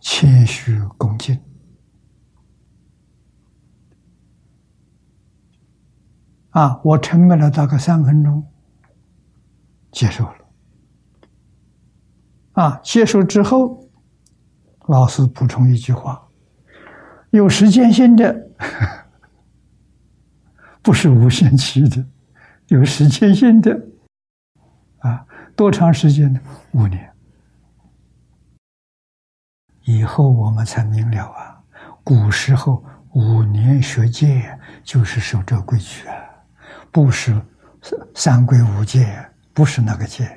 [0.00, 1.38] 谦虚恭敬。
[6.50, 8.46] 啊，我沉默了大概三分钟，
[9.92, 10.34] 接受了。
[12.52, 13.88] 啊，接受之后，
[14.88, 16.28] 老师补充一句话：
[17.30, 18.50] 有时间性的，
[20.82, 22.04] 不是无限期的。
[22.68, 23.72] 有时间性的，
[24.98, 25.24] 啊，
[25.56, 26.40] 多长时间呢？
[26.72, 27.10] 五年。
[29.84, 31.58] 以后我们才明了啊，
[32.04, 36.14] 古时候五年学戒就是守这规矩啊，
[36.92, 37.40] 不是
[38.14, 39.18] 三规五戒，
[39.54, 40.28] 不是那个戒，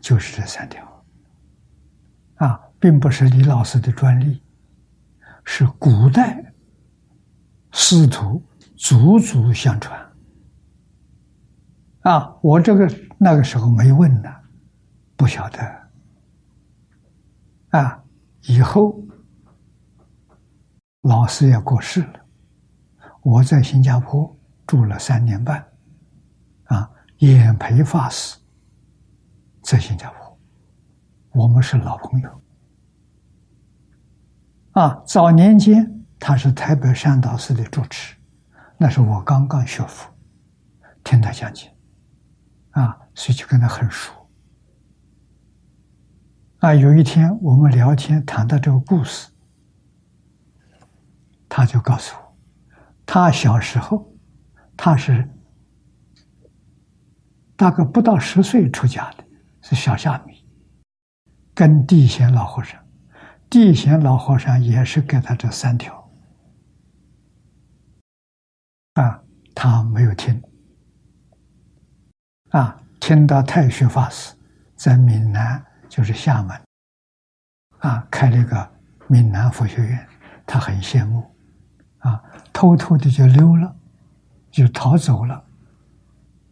[0.00, 0.84] 就是这三条。
[2.34, 4.42] 啊，并不是李老师的专利，
[5.44, 6.52] 是古代
[7.70, 8.42] 师徒
[8.76, 9.99] 祖祖相传。
[12.00, 14.30] 啊，我这个那个时候没问呢，
[15.16, 15.80] 不晓得。
[17.70, 18.02] 啊，
[18.42, 19.00] 以后
[21.02, 22.20] 老师也过世了，
[23.22, 24.36] 我在新加坡
[24.66, 25.64] 住了三年半，
[26.64, 28.38] 啊，演培法师
[29.62, 30.38] 在新加坡，
[31.32, 32.42] 我们是老朋友。
[34.72, 38.16] 啊，早年间他是台北善导寺的主持，
[38.78, 40.10] 那时候我刚刚学佛，
[41.04, 41.69] 听他讲经。
[42.70, 44.12] 啊，所以就跟他很熟。
[46.58, 49.30] 啊，有一天我们聊天谈到这个故事，
[51.48, 52.36] 他就告诉我，
[53.06, 54.14] 他小时候
[54.76, 55.28] 他是
[57.56, 59.24] 大概不到十岁出家的，
[59.62, 60.46] 是小虾米，
[61.54, 62.78] 跟地贤老和尚，
[63.48, 66.10] 地贤老和尚也是给他这三条，
[68.94, 69.22] 啊，
[69.54, 70.42] 他没有听。
[72.50, 74.34] 啊，听到太虚法师
[74.74, 76.60] 在闽南，就是厦门，
[77.78, 78.68] 啊，开了一个
[79.06, 80.08] 闽南佛学院，
[80.44, 81.30] 他很羡慕，
[81.98, 82.20] 啊，
[82.52, 83.76] 偷偷的就溜了，
[84.50, 85.44] 就逃走了，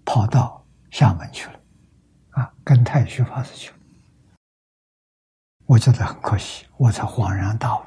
[0.05, 1.61] 跑到厦门去了，
[2.31, 3.77] 啊，跟太虚法师去了。
[5.66, 7.83] 我觉得很可惜，我才恍然大悟，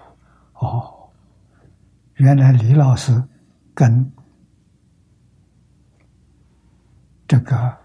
[0.55, 1.09] 哦，
[2.15, 3.23] 原来李老师
[3.73, 4.11] 跟
[7.25, 7.80] 这个。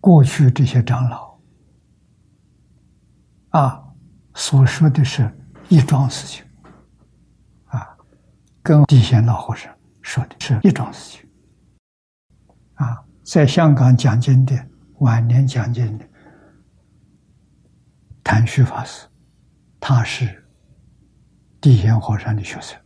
[0.00, 1.38] 过去这些长老
[3.50, 3.82] 啊，
[4.34, 5.30] 所说的是
[5.68, 6.44] 一桩事情
[7.66, 7.96] 啊，
[8.62, 11.28] 跟地贤老和尚说的是一桩事情
[12.74, 13.02] 啊。
[13.24, 14.54] 在香港讲经的
[14.98, 16.08] 晚年讲经的
[18.22, 19.08] 谭旭法师，
[19.80, 20.44] 他是
[21.60, 22.78] 地贤和尚的学生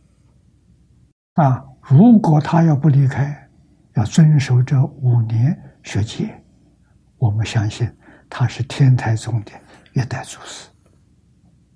[1.33, 1.63] 啊。
[1.81, 3.49] 如果他要不离开，
[3.95, 6.40] 要遵守这五年学戒。
[7.21, 7.95] 我们相信
[8.27, 9.51] 他是天台宗的
[9.93, 10.67] 一代祖师，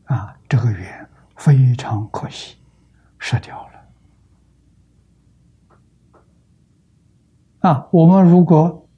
[0.06, 2.58] 啊，这个缘非常可惜，
[3.20, 3.74] 失掉了。
[7.60, 8.90] 啊，我们如果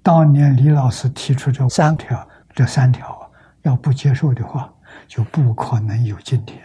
[0.00, 3.28] 当年李老师提出这三条，这三条
[3.62, 4.72] 要不接受的话，
[5.08, 6.62] 就不可能有今天，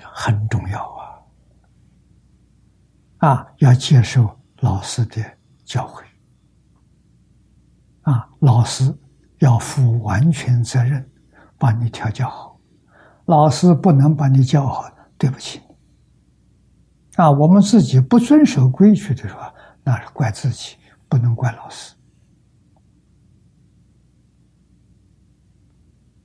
[0.00, 0.84] 很重要
[3.18, 3.28] 啊！
[3.28, 5.35] 啊，要接受老师的。
[5.66, 6.02] 教诲
[8.10, 8.96] 啊，老师
[9.40, 11.06] 要负完全责任，
[11.58, 12.58] 把你调教好。
[13.26, 14.88] 老师不能把你教好，
[15.18, 15.60] 对不起
[17.16, 19.52] 啊，我们自己不遵守规矩的时候，
[19.82, 20.76] 那是怪自己，
[21.08, 21.96] 不能怪老师。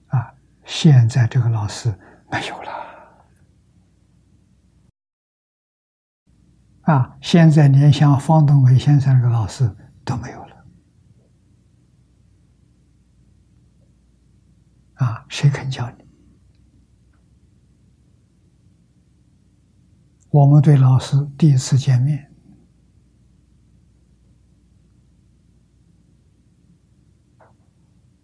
[0.08, 0.32] 啊，
[0.66, 1.90] 现在这个老师
[2.32, 2.91] 没有了。
[6.82, 7.18] 啊！
[7.22, 10.66] 现在连像方东伟先生这个老师都没有了。
[14.96, 16.06] 啊，谁肯教你？
[20.30, 22.32] 我们对老师第一次见面，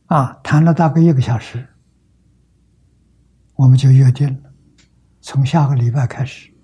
[0.05, 1.67] 啊，谈了大概一个小时，
[3.55, 4.53] 我们就约定了，
[5.21, 6.56] 从下个礼拜开始。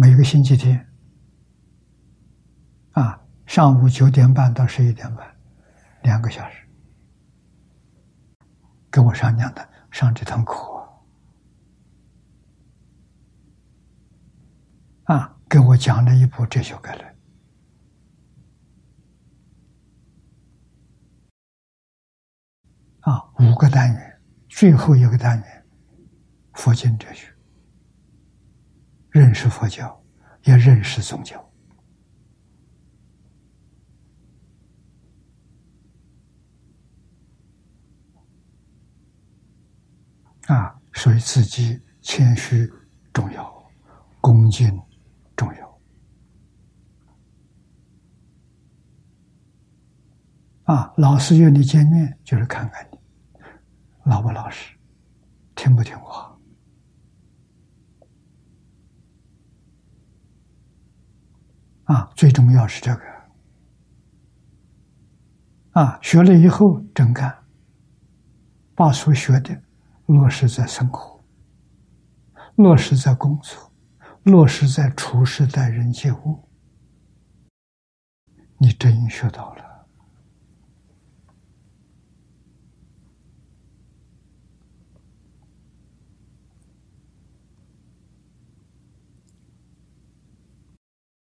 [0.00, 0.88] 每个星期天，
[2.92, 5.36] 啊，上午九点半到十一点半，
[6.04, 6.66] 两个小时，
[8.90, 10.56] 给我上讲的上这堂课，
[15.04, 17.16] 啊，给我讲了一部哲学概论，
[23.00, 25.66] 啊，五个单元，最后一个单元，
[26.54, 27.29] 佛经哲学。
[29.10, 30.02] 认识佛教，
[30.44, 31.52] 也认识宗教
[40.46, 42.68] 啊，所以自己谦虚
[43.12, 43.70] 重要，
[44.20, 44.68] 恭敬
[45.36, 45.80] 重要
[50.64, 50.92] 啊。
[50.96, 52.98] 老师约你见面，就是看看你
[54.04, 54.76] 老不老实，
[55.54, 56.29] 听不听话。
[61.90, 63.02] 啊，最重要是这个。
[65.72, 67.36] 啊，学了以后真干，
[68.76, 69.60] 把所学的
[70.06, 71.20] 落实在生活，
[72.54, 73.72] 落实在工作，
[74.22, 76.48] 落实在处事待人接物，
[78.58, 79.64] 你真学到了。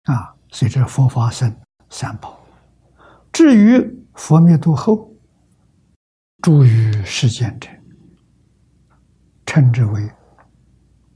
[0.03, 0.38] 啊。
[0.51, 1.55] 随着佛法僧
[1.89, 2.39] 三宝，
[3.31, 5.13] 至于佛灭度后，
[6.41, 7.69] 住于世间者，
[9.45, 10.11] 称之为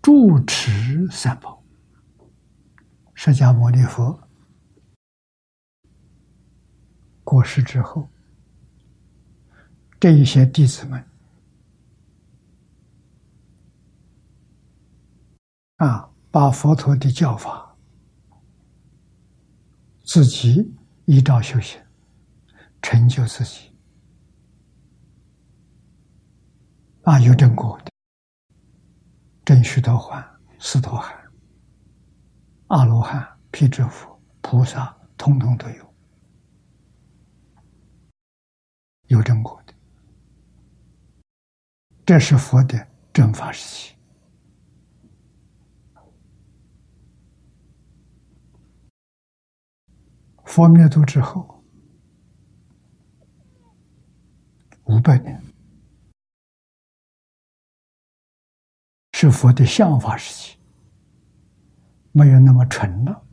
[0.02, 1.64] 住持三宝。
[3.16, 4.20] 释迦牟尼佛
[7.24, 8.08] 过世之后，
[10.00, 11.04] 这一些弟子们
[15.78, 17.63] 啊，把佛陀的教法。
[20.14, 20.72] 自己
[21.06, 21.82] 依照修行，
[22.84, 23.76] 成就自己。
[27.02, 27.92] 啊，有正果的，
[29.44, 30.24] 正须陀洹、
[30.60, 31.20] 斯陀含、
[32.68, 35.94] 阿罗汉、辟支佛、菩萨，通通都有，
[39.08, 39.74] 有正果的，
[42.06, 43.93] 这是佛的正法时期。
[50.44, 51.64] 佛灭度之后
[54.86, 55.42] 五百年，
[59.14, 60.58] 是佛的相法时期，
[62.12, 63.24] 没有那么纯了。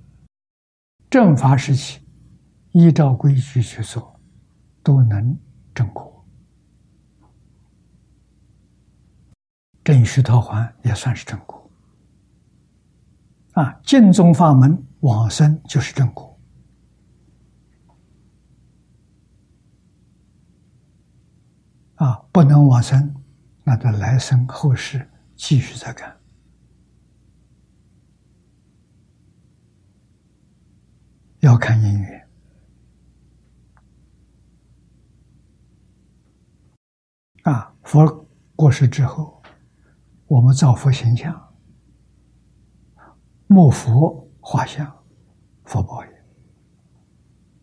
[1.10, 2.00] 正法时期，
[2.70, 4.18] 依照规矩去做，
[4.82, 5.36] 都能
[5.74, 6.24] 正果。
[9.82, 11.70] 正须陀洹也算是正果。
[13.54, 16.29] 啊，净宗法门往生就是正果。
[22.00, 23.14] 啊，不能往生，
[23.62, 25.06] 那得来生后世
[25.36, 26.18] 继续再干，
[31.40, 32.28] 要看因缘。
[37.42, 39.42] 啊，佛过世之后，
[40.26, 41.54] 我们造佛形象，
[43.46, 45.04] 木佛画像，
[45.64, 46.24] 佛宝也。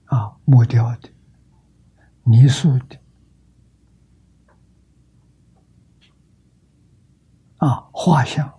[0.05, 1.09] 啊，木雕的，
[2.22, 2.99] 泥塑的。
[7.58, 8.52] 啊，画像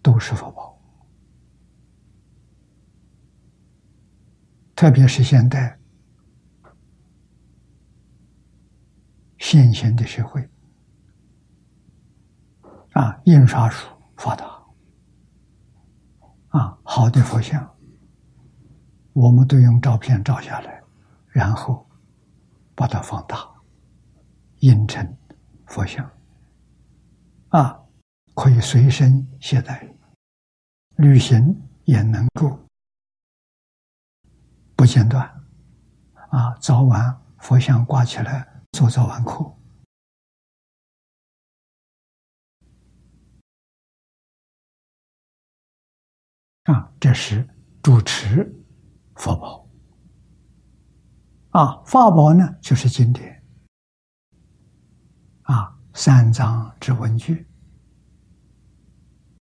[0.00, 0.80] 都是佛宝，
[4.74, 5.78] 特别是现代
[9.38, 10.48] 现行的社会，
[12.92, 13.86] 啊，印刷术
[14.16, 14.46] 发达，
[16.48, 17.70] 啊，好的佛像，
[19.12, 20.82] 我们都用照片照下来，
[21.28, 21.86] 然后
[22.74, 23.46] 把它放大，
[24.60, 25.16] 印成
[25.66, 26.10] 佛像，
[27.48, 27.82] 啊。
[28.36, 29.88] 可以随身携带，
[30.96, 32.60] 旅行也能够
[34.76, 35.26] 不间断。
[36.28, 39.42] 啊，早晚佛像挂起来做早晚课。
[46.64, 47.48] 啊，这是
[47.82, 48.54] 主持
[49.14, 49.66] 佛宝。
[51.52, 53.42] 啊，法宝呢就是经典。
[55.44, 57.48] 啊，三藏之文具。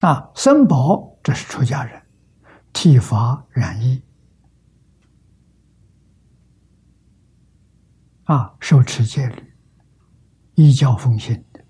[0.01, 2.01] 啊，僧宝这是出家人，
[2.73, 4.01] 剃发染衣，
[8.23, 9.53] 啊，受持戒律，
[10.55, 11.63] 依教奉行的，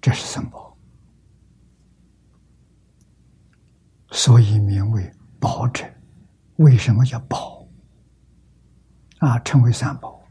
[0.00, 0.74] 这是僧宝。
[4.12, 5.84] 所以名为宝者。
[6.56, 7.68] 为什么叫宝？
[9.18, 10.24] 啊，称为三宝。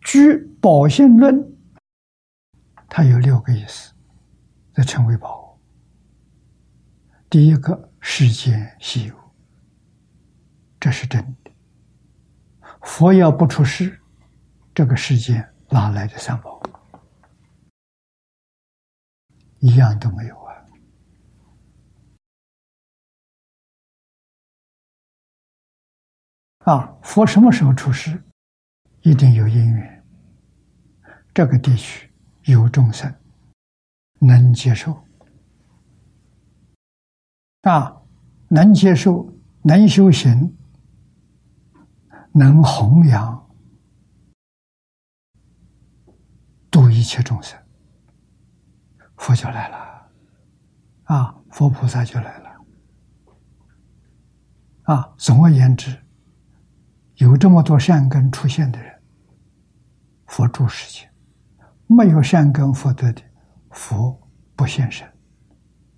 [0.00, 1.36] 据《宝性论》，
[2.94, 3.94] 它有六个意思，
[4.74, 5.58] 这称为宝。
[7.30, 9.16] 第一个，世间稀有，
[10.78, 11.50] 这是真的。
[12.82, 13.98] 佛要不出世，
[14.74, 16.60] 这个世间哪来的三宝？
[19.60, 20.66] 一样都没有啊！
[26.58, 28.22] 啊，佛什么时候出世？
[29.00, 30.04] 一定有因缘。
[31.32, 32.11] 这个地区
[32.44, 33.14] 有众生
[34.18, 35.04] 能接受，
[37.62, 38.02] 啊，
[38.48, 39.32] 能接受，
[39.62, 40.56] 能修行，
[42.32, 43.48] 能弘扬，
[46.70, 47.58] 度一切众生。
[49.16, 50.10] 佛就来了，
[51.04, 52.50] 啊，佛菩萨就来了，
[54.82, 55.96] 啊，总而言之，
[57.16, 59.00] 有这么多善根出现的人，
[60.26, 61.08] 佛住世间；
[61.94, 63.22] 没有善根福德的，
[63.70, 64.18] 佛
[64.56, 65.06] 不现身，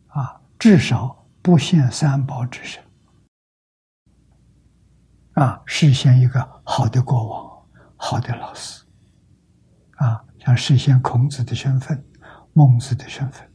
[0.09, 2.83] 啊，至少不现三宝之身，
[5.35, 7.67] 啊，实现一个好的国王、
[7.97, 8.85] 好的老师，
[9.97, 12.05] 啊，像实现孔子的身份。
[12.57, 13.53] 孟子的身份。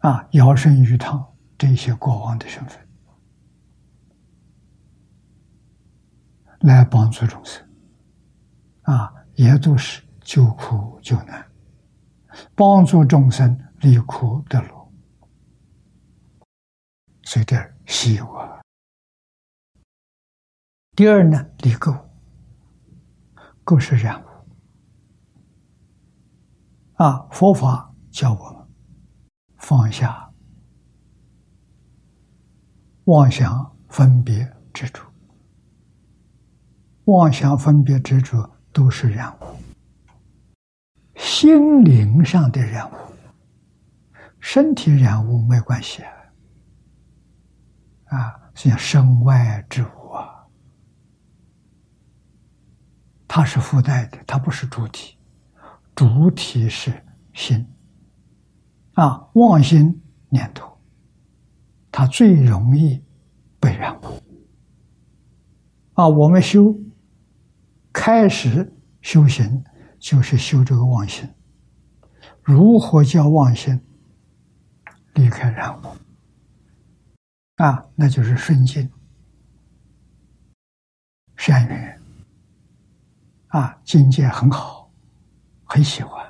[0.00, 1.26] 啊，尧舜禹汤
[1.56, 2.86] 这些国王的身份，
[6.60, 7.66] 来帮助众生。
[8.82, 11.48] 啊，也都是救苦救难，
[12.56, 14.92] 帮助众生离苦得乐，
[17.22, 17.56] 所以这
[17.86, 18.60] 稀有啊。
[20.96, 22.04] 第二呢，离垢，
[23.64, 24.26] 垢是染物。
[26.94, 28.68] 啊，佛法教我们
[29.56, 30.32] 放下
[33.04, 35.00] 妄想、分别、执着。
[37.04, 39.44] 妄想、分别、执着都是染物，
[41.16, 42.94] 心灵上的染物，
[44.40, 46.12] 身体染物没关系啊。
[48.06, 50.46] 啊，像身外之物啊，
[53.26, 55.16] 它是附带的，它不是主体。
[55.94, 56.92] 主体是
[57.34, 57.66] 心，
[58.94, 60.78] 啊，妄心念头，
[61.90, 63.04] 它最容易
[63.58, 64.22] 被染污。
[65.94, 66.72] 啊，我们修
[68.00, 68.72] 开始
[69.02, 69.64] 修行，
[69.98, 71.28] 就是修这个妄心。
[72.44, 73.80] 如何叫妄心
[75.14, 75.96] 离开染污？
[77.56, 78.88] 啊，那就是顺境、
[81.36, 82.00] 善缘，
[83.48, 84.88] 啊，境界很好。
[85.64, 86.24] 很喜欢，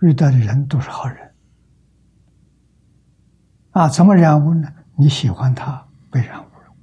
[0.00, 1.34] 遇到的人都是好人，
[3.72, 4.72] 啊，怎么染污呢？
[4.96, 6.74] 你喜欢他，被染污了；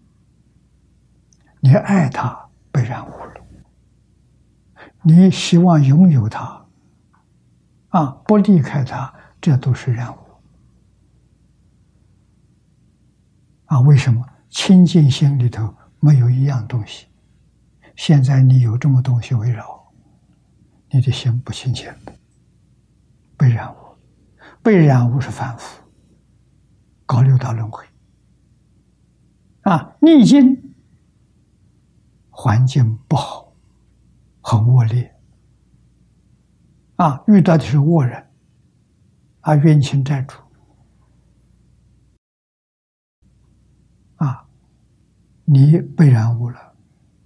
[1.60, 3.39] 你爱他，被染污了；
[5.10, 6.66] 你希望拥有它，
[7.90, 9.12] 啊，不离开它，
[9.42, 10.20] 这都是染污。
[13.66, 17.08] 啊，为什么清净心里头没有一样东西？
[17.96, 19.80] 现在你有这么东西围绕。
[20.92, 21.88] 你的心不清净，
[23.38, 23.78] 被染污，
[24.64, 25.84] 被染污是反复，
[27.06, 27.86] 搞六道轮回，
[29.62, 30.74] 啊，逆境，
[32.32, 33.49] 环境不好，
[34.50, 35.16] 很恶劣，
[36.96, 38.32] 啊，遇到的是恶人，
[39.42, 40.40] 啊，冤亲债主，
[44.16, 44.44] 啊，
[45.46, 46.76] 你被染污了，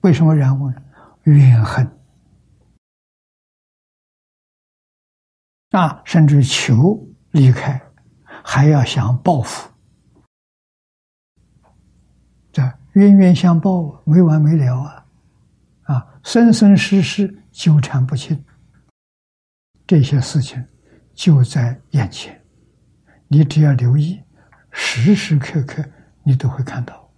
[0.01, 0.75] 为什么染污呢？
[1.23, 1.89] 怨恨。
[5.69, 7.81] 啊，甚至求离开，
[8.43, 9.71] 还要想报复，
[12.51, 12.61] 这
[12.95, 15.02] 冤冤相报，没完没了啊！
[16.23, 18.43] 生生世世纠缠不清，
[19.85, 20.65] 这些事情
[21.13, 22.41] 就在眼前，
[23.27, 24.23] 你只要留意，
[24.71, 25.83] 时时刻刻
[26.23, 27.11] 你都会看到。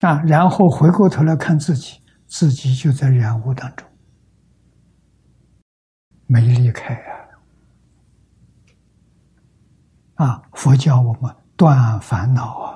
[0.00, 3.88] 啊，然后回过头来看自己，自己就在染污当中。
[6.26, 6.94] 没离开
[10.16, 10.26] 啊！
[10.26, 12.71] 啊，佛教我们断烦恼啊，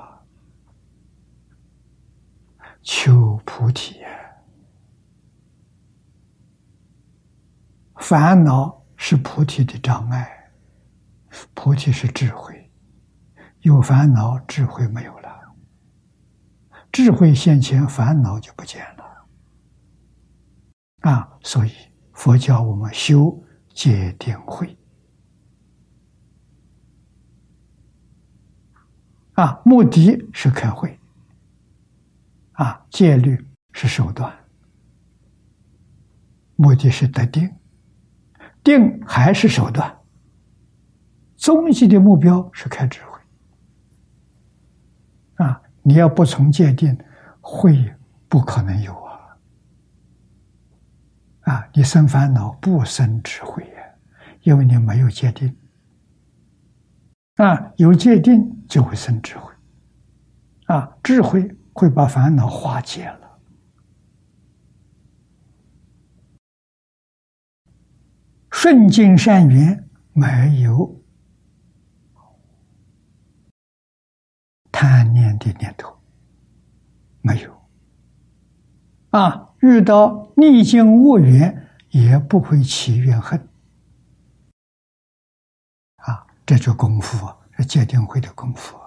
[2.87, 3.97] 求菩提。
[7.97, 10.53] 烦恼是菩提的障碍，
[11.53, 12.71] 菩提是智慧，
[13.63, 15.29] 有烦恼，智慧没有了，
[16.93, 19.27] 智慧现前，烦恼就不见了。
[21.01, 21.73] 啊，所以
[22.13, 23.43] 佛教我们修。
[23.75, 24.75] 戒定慧
[29.35, 30.96] 啊，目的是开会
[32.57, 33.43] 啊，戒律
[33.73, 34.35] 是手段，
[36.57, 37.55] 目的是得定，
[38.65, 39.95] 定还是手段，
[41.37, 43.21] 终极的目标是开智慧
[45.45, 45.61] 啊！
[45.83, 46.99] 你要不从戒定，
[47.41, 47.95] 会
[48.29, 49.37] 不可能有啊！
[51.43, 53.83] 啊，你生烦恼不生智慧呀，
[54.43, 55.55] 因为你没有界定。
[57.37, 59.53] 啊，有界定就会生智慧，
[60.69, 63.39] 啊，智慧会把烦恼化解了。
[68.51, 71.05] 顺境善缘没有
[74.73, 75.95] 贪念的念头，
[77.21, 77.55] 没有。
[79.11, 83.39] 啊，遇到逆境恶缘也不会起怨恨。
[85.97, 88.79] 啊，这就功夫啊，是戒定慧的功夫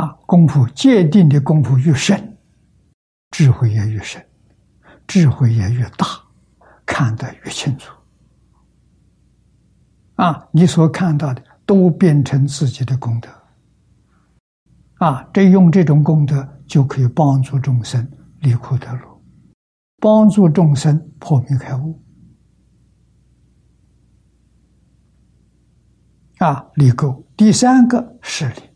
[0.00, 0.16] 啊。
[0.26, 2.38] 功夫界定的功夫越深，
[3.30, 4.24] 智慧也越深，
[5.06, 6.06] 智慧也越大，
[6.86, 7.92] 看得越清楚。
[10.16, 13.28] 啊，你所看到的都变成自己的功德。
[14.98, 18.06] 啊，这用这种功德就可以帮助众生
[18.40, 19.20] 离苦得乐，
[19.98, 21.98] 帮助众生破迷开悟。
[26.38, 27.24] 啊，离垢。
[27.34, 28.69] 第三个势力，啊，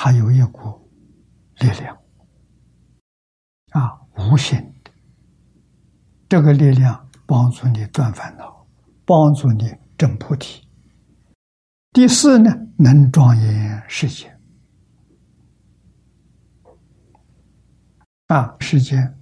[0.00, 0.88] 它有一股
[1.56, 1.98] 力量，
[3.72, 4.92] 啊，无形的，
[6.28, 8.64] 这个力量帮助你断烦恼，
[9.04, 10.68] 帮助你证菩提。
[11.90, 14.32] 第四呢，能庄严世界。
[18.28, 19.18] 啊，世间，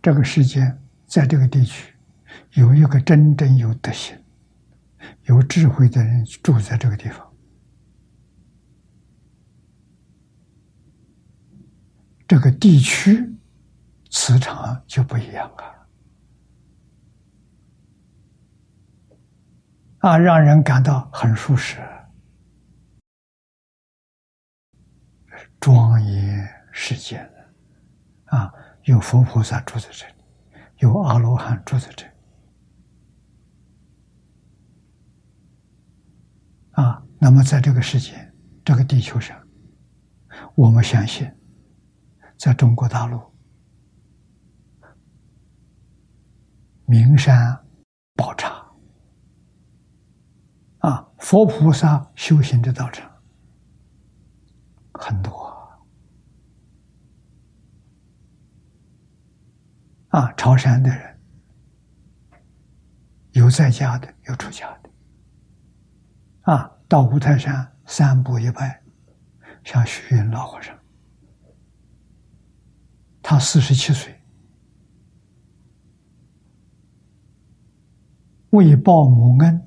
[0.00, 1.92] 这个世间，在这个地区，
[2.54, 4.18] 有一个真正有德行、
[5.24, 7.30] 有智慧的人住在这个地方，
[12.26, 13.36] 这个地区
[14.10, 15.64] 磁场就不一样啊！
[19.98, 21.80] 啊，让人感到很舒适，
[25.60, 27.30] 庄严世间。
[28.26, 28.52] 啊，
[28.84, 30.14] 有佛菩萨住在这里，
[30.78, 32.12] 有阿罗汉住在这里。
[36.72, 38.32] 啊，那么在这个世界、
[38.64, 39.40] 这个地球上，
[40.54, 41.30] 我们相信，
[42.44, 43.18] 在中国大陆，
[46.84, 47.58] 名山
[48.16, 48.50] 宝刹，
[50.80, 53.10] 啊，佛菩萨修行的道场。
[54.92, 55.32] 很多。
[60.08, 61.18] 啊，朝山的人。
[63.30, 64.90] 有在家的，有出家的。
[66.42, 68.82] 啊，到五台山三步一拜，
[69.64, 70.78] 像虚云老和尚，
[73.26, 74.14] 他四十七岁，
[78.50, 79.66] 为报母恩，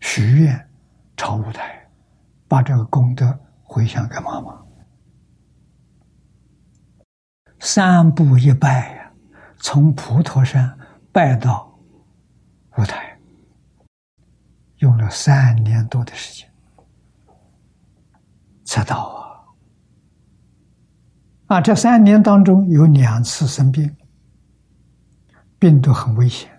[0.00, 0.68] 许愿
[1.16, 1.90] 朝五台，
[2.46, 4.62] 把这个功德回向给妈妈。
[7.58, 9.12] 三步一拜呀。
[9.64, 10.76] 从普陀山
[11.12, 11.72] 拜到
[12.76, 13.16] 五台，
[14.78, 16.52] 用了三年多的时间
[18.64, 19.21] 才到啊！
[21.52, 23.94] 啊，这三年当中有两次生病，
[25.58, 26.50] 病都很危险，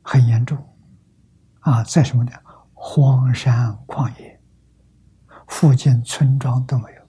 [0.00, 0.56] 很严重
[1.58, 1.84] 啊！
[1.84, 2.32] 在什么呢？
[2.72, 4.40] 荒山旷野，
[5.46, 7.02] 附近村庄都没有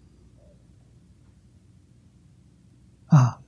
[3.18, 3.40] 啊！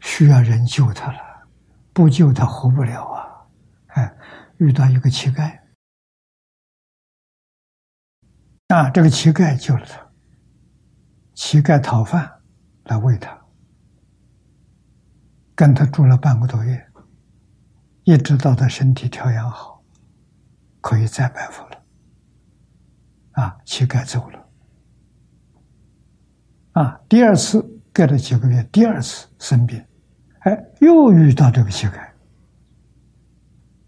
[0.00, 1.20] 需要人救他了，
[1.92, 3.46] 不救他活不了啊！
[3.86, 4.16] 哎，
[4.56, 5.60] 遇到一个乞丐，
[8.66, 10.01] 啊，这个乞丐救了他。
[11.44, 12.40] 乞丐讨饭
[12.84, 13.36] 来喂他，
[15.56, 16.86] 跟他住了半个多月，
[18.04, 19.82] 一直到他身体调养好，
[20.80, 21.84] 可以再拜佛了。
[23.32, 24.48] 啊，乞丐走了。
[26.74, 27.60] 啊，第二次
[27.92, 29.84] 隔了几个月，第二次生病。
[30.42, 32.08] 哎，又遇到这个乞丐，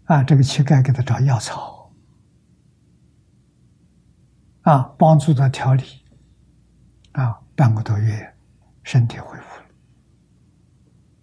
[0.03, 1.89] 啊，这个乞丐给他找药草，
[4.63, 5.83] 啊，帮助他调理，
[7.13, 8.35] 啊，半个多月，
[8.83, 9.65] 身体恢复了。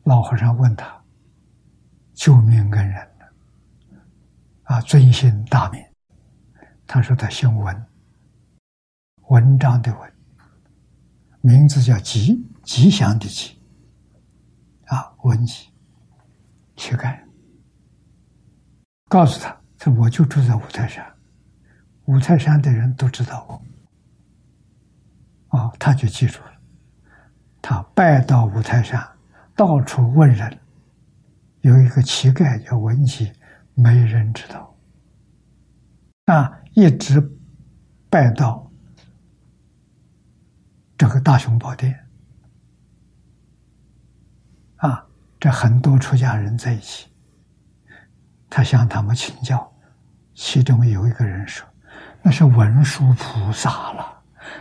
[0.05, 1.01] 老和尚问他
[2.15, 3.09] ：“救命恩人
[4.65, 5.85] 啊，尊姓大名？”
[6.87, 7.87] 他说：“他姓文，
[9.29, 10.13] 文章的文，
[11.41, 13.61] 名字叫吉，吉祥的吉。”
[14.87, 15.69] 啊，文吉
[16.77, 17.19] 乞丐，
[19.09, 21.07] 告诉他，说我就住在五台山，
[22.07, 23.63] 五台山的人都知道我，
[25.53, 26.53] 啊，他就记住了，
[27.61, 29.07] 他拜到五台山，
[29.55, 30.59] 到处问人，
[31.61, 33.31] 有一个乞丐叫文吉，
[33.75, 34.75] 没人知道，
[36.25, 37.21] 啊，一直
[38.09, 38.71] 拜到
[40.97, 41.99] 这个大雄宝殿。
[44.77, 45.07] 啊，
[45.39, 47.09] 这很多出家人在一起，
[48.49, 49.71] 他向他们请教，
[50.35, 51.69] 其中有一个人说
[52.23, 54.09] ：“那是文殊菩萨了。”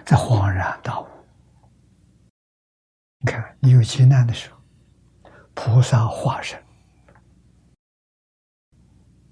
[0.06, 1.08] 在恍然大悟。
[3.20, 4.58] 你看，有劫难的时候，
[5.54, 6.62] 菩萨化身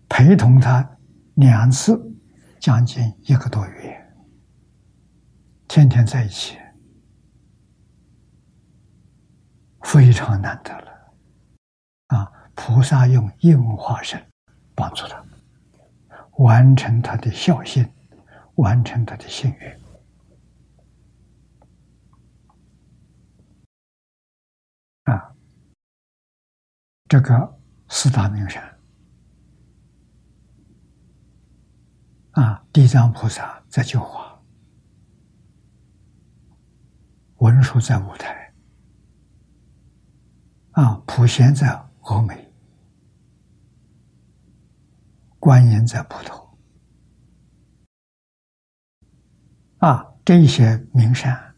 [0.08, 0.98] 陪同他
[1.36, 2.00] 两次，
[2.60, 4.14] 将近一个多月，
[5.68, 6.58] 天天在一起。
[9.82, 11.14] 非常难得了，
[12.08, 12.32] 啊！
[12.54, 14.24] 菩萨用应化身
[14.76, 15.26] 帮助他
[16.38, 17.92] 完成他的孝心，
[18.56, 19.82] 完成他的心愿。
[25.06, 25.34] 啊，
[27.10, 28.80] 这个四大名山，
[32.34, 34.40] 啊，地藏菩萨在救化，
[37.38, 38.54] 文殊在五台。
[40.74, 41.68] 啊，普贤在
[42.02, 42.54] 峨眉，
[45.40, 46.58] 观音在普陀，
[49.80, 51.56] 啊，这一些名山，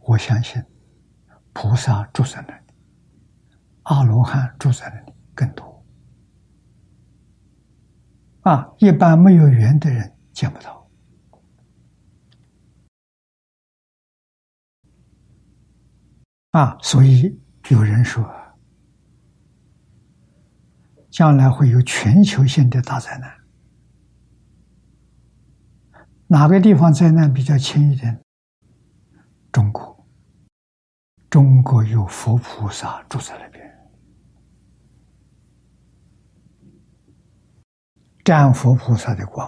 [0.00, 0.62] 我相信
[1.52, 2.63] 菩萨住在那，
[3.84, 5.84] 阿罗汉住在那里更多，
[8.42, 10.88] 啊，一般没有缘的人见不到。
[16.50, 18.24] 啊，所以有人说，
[21.10, 23.30] 将来会有全球性的大灾难。
[26.26, 28.18] 哪个地方灾难比较轻一点？
[29.52, 30.06] 中国，
[31.28, 33.53] 中国有佛菩萨住在那里，
[38.24, 39.46] 战佛菩萨的光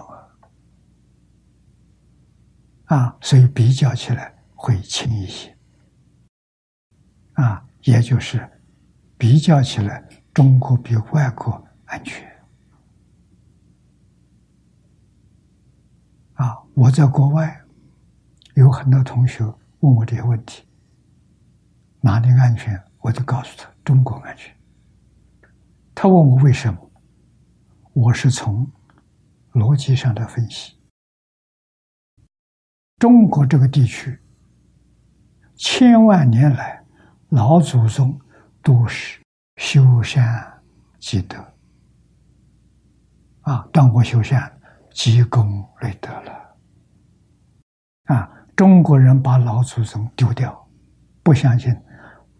[2.85, 5.57] 啊，啊，所以比较起来会轻一些。
[7.33, 8.47] 啊，也就是
[9.17, 12.27] 比较起来，中国比外国安全。
[16.33, 17.59] 啊，我在国外
[18.53, 19.43] 有很多同学
[19.79, 20.67] 问我这些问题，
[21.99, 24.55] 哪里安全，我就告诉他中国安全。
[25.95, 26.86] 他问我为什么，
[27.99, 28.71] 我是从
[29.53, 30.77] 逻辑上的分析，
[32.99, 34.19] 中国这个地区
[35.55, 36.77] 千万年来。
[37.29, 38.17] 老祖宗
[38.61, 39.19] 都是
[39.57, 40.63] 修善
[40.97, 41.35] 积德
[43.41, 44.61] 啊，断过修善
[44.91, 46.55] 积功累德了
[48.05, 48.31] 啊！
[48.55, 50.69] 中国人把老祖宗丢掉，
[51.21, 51.75] 不相信，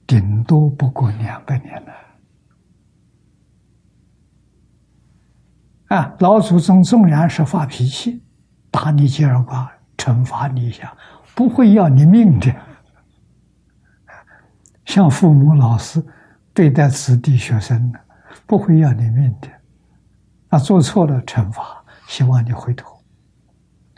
[0.06, 1.92] 顶多不过两百年了
[5.88, 6.14] 啊！
[6.20, 8.22] 老祖宗纵然是发脾气，
[8.70, 10.96] 打你几耳光，惩罚你一下，
[11.34, 12.54] 不会要你命的。
[14.86, 16.06] 像父母、老师
[16.54, 18.00] 对待子弟、学生的，
[18.46, 19.50] 不会要你命的。
[20.50, 23.02] 啊，做错了惩罚，希望你回头，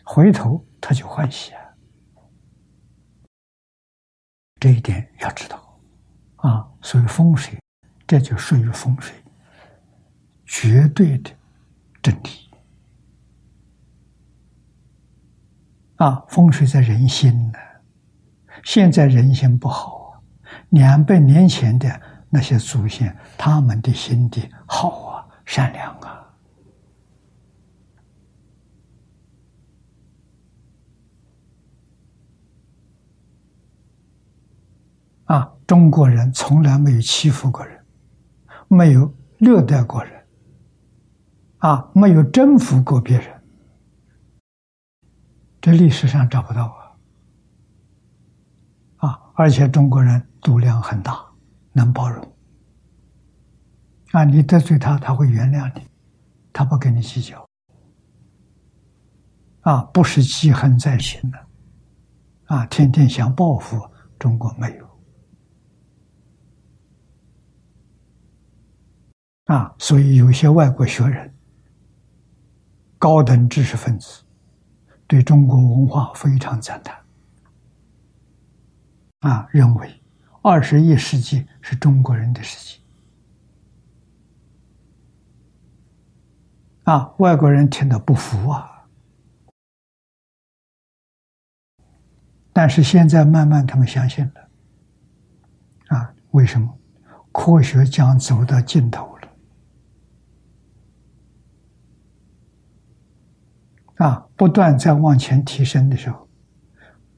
[0.03, 1.53] 回头他就欢喜。
[4.59, 5.79] 这一点要知道
[6.37, 6.67] 啊。
[6.81, 7.59] 所以风水，
[8.07, 9.13] 这就属于风水
[10.45, 11.31] 绝对的
[12.01, 12.29] 真谛
[15.97, 16.23] 啊。
[16.27, 17.59] 风水在人心呢，
[18.63, 20.21] 现在人心不好啊。
[20.69, 26.25] 两百年前的那些祖先，他们的心地好啊，善良啊，
[35.25, 35.51] 啊！
[35.67, 37.85] 中国人从来没有欺负过人，
[38.67, 40.18] 没有虐待过人，
[41.59, 43.41] 啊，没有征服过别人，
[45.61, 46.65] 这历史上找不到
[48.97, 49.07] 啊！
[49.09, 50.25] 啊，而且中国人。
[50.41, 51.19] 度量很大，
[51.73, 52.35] 能包容。
[54.11, 55.85] 啊，你得罪他，他会原谅你，
[56.53, 57.45] 他不跟你计较。
[59.59, 61.47] 啊，不是记恨在心的，
[62.45, 63.85] 啊，天天想报复，
[64.17, 64.89] 中国没有。
[69.47, 71.35] 啊，所以有些外国学人、
[72.99, 74.21] 高等知识分子
[75.07, 76.95] 对中国文化非常赞叹，
[79.21, 79.89] 啊，认为。
[80.41, 82.81] 二十一世纪是中国人的世纪。
[86.83, 88.87] 啊，外国人听得不服啊！
[92.53, 94.49] 但是现在慢慢他们相信了。
[95.87, 96.77] 啊，为什么？
[97.31, 99.29] 科学将走到尽头了。
[103.99, 106.25] 啊，不断在往前提升的时候，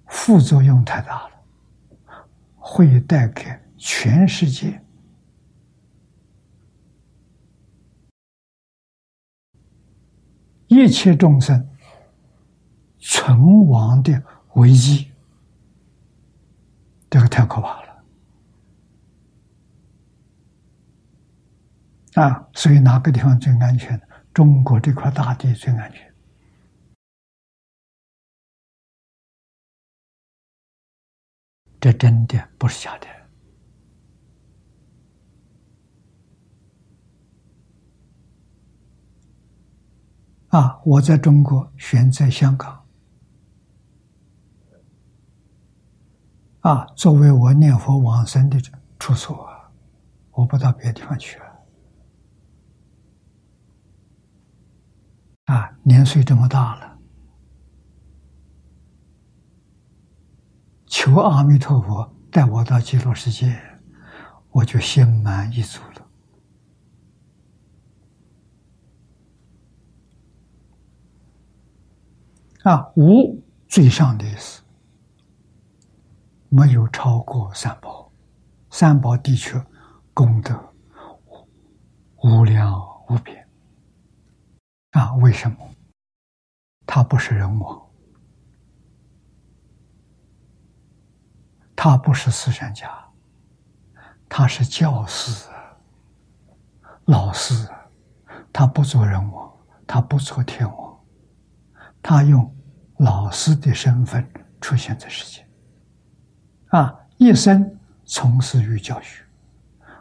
[0.08, 1.32] 副作用太大了，
[2.56, 3.46] 会带给
[3.78, 4.84] 全世界
[10.66, 11.70] 一切众生
[12.98, 14.24] 存亡的
[14.56, 15.12] 危机。
[17.12, 18.04] 这个太可怕了
[22.16, 22.48] 啊！
[22.54, 24.02] 所以哪个地方最安全？
[24.34, 26.11] 中国这块大地最安全。
[31.82, 33.08] 这真的不是假的
[40.50, 40.80] 啊！
[40.86, 42.86] 我在中国选择香港
[46.60, 48.62] 啊，作为我念佛往生的
[49.00, 49.50] 处所，
[50.30, 51.46] 我不到别的地方去了
[55.46, 55.76] 啊！
[55.82, 56.91] 年岁这么大了。
[60.92, 63.58] 求阿弥陀佛带我到极乐世界，
[64.52, 66.08] 我就心满意足了。
[72.70, 74.62] 啊，无最上的意思，
[76.50, 78.12] 没有超过三宝，
[78.70, 79.66] 三宝的确
[80.14, 80.74] 功德
[82.18, 82.78] 无量
[83.08, 83.48] 无边。
[84.92, 85.58] 啊，为什么？
[86.86, 87.91] 他不是人王。
[91.84, 92.88] 他不是思想家，
[94.30, 95.50] 他是教师、
[97.06, 97.68] 老师，
[98.54, 99.52] 他不做人王，
[99.88, 101.04] 他不做天王，
[102.00, 102.56] 他用
[102.98, 104.24] 老师的身份
[104.62, 105.44] 出现在世界，
[106.68, 107.76] 啊，一生
[108.06, 109.26] 从事于教学，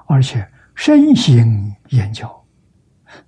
[0.07, 2.44] 而且身行言教，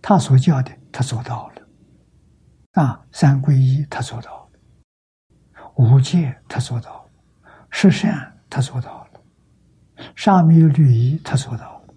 [0.03, 7.11] 他所教的他做到了，啊，三皈依他做到了，五戒他做到了，
[7.71, 8.31] 十善。
[8.55, 11.95] 他做到了，沙弥律仪他做到了，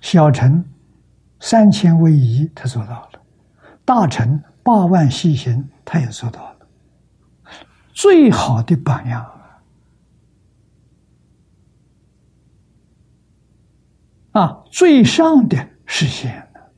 [0.00, 0.64] 小乘
[1.38, 3.20] 三千威仪他做到了，
[3.84, 6.66] 大乘八万细行他也做到了，
[7.92, 9.22] 最好的榜样
[14.32, 14.64] 啊！
[14.70, 16.72] 最上的实现了，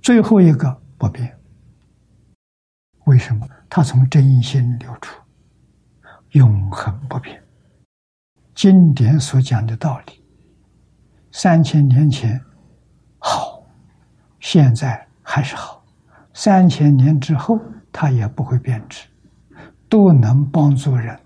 [0.00, 1.36] 最后一个不变，
[3.06, 3.48] 为什么？
[3.68, 5.21] 他从真心流出。
[6.32, 7.42] 永恒不变，
[8.54, 10.24] 经典所讲的道理，
[11.30, 12.42] 三千年前
[13.18, 13.62] 好，
[14.40, 15.84] 现在还是好，
[16.32, 17.60] 三千年之后
[17.92, 19.06] 它也不会变质，
[19.90, 21.18] 都能帮助人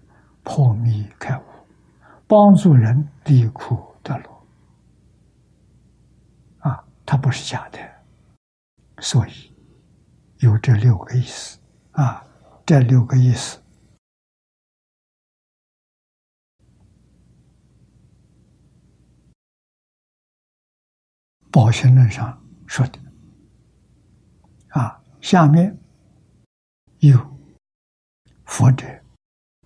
[0.42, 1.42] 破迷开悟，
[2.26, 4.24] 帮助人离苦得乐。
[6.68, 7.78] 啊，它不是假的，
[8.98, 9.54] 所以
[10.38, 11.60] 有这六个意思
[11.92, 12.24] 啊，
[12.64, 13.60] 这六个意思。
[21.56, 22.98] 宝训论上说的
[24.78, 25.74] 啊，下面
[26.98, 27.18] 有
[28.44, 28.86] 佛者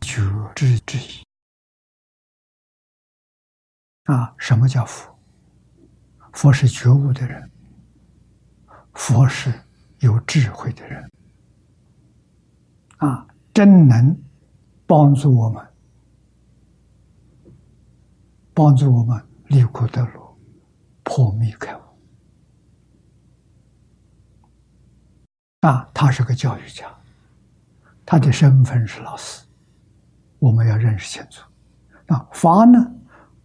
[0.01, 0.23] 觉
[0.55, 1.25] 知之意
[4.05, 4.33] 啊。
[4.39, 5.19] 什么叫佛？
[6.33, 7.51] 佛是觉悟的人，
[8.95, 9.53] 佛是
[9.99, 11.11] 有智慧的人
[12.99, 14.17] 啊，真能
[14.87, 15.69] 帮助我们，
[18.55, 20.30] 帮助我们离苦得乐。
[21.11, 21.81] 破灭开悟
[25.63, 25.91] 啊！
[25.93, 26.89] 他是个教育家，
[28.07, 29.45] 他的身份是老师，
[30.39, 31.45] 我们要认识清楚。
[32.07, 32.79] 啊，法呢？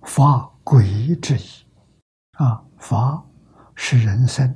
[0.03, 1.65] 法鬼之意
[2.33, 3.25] 啊，法
[3.73, 4.55] 是人生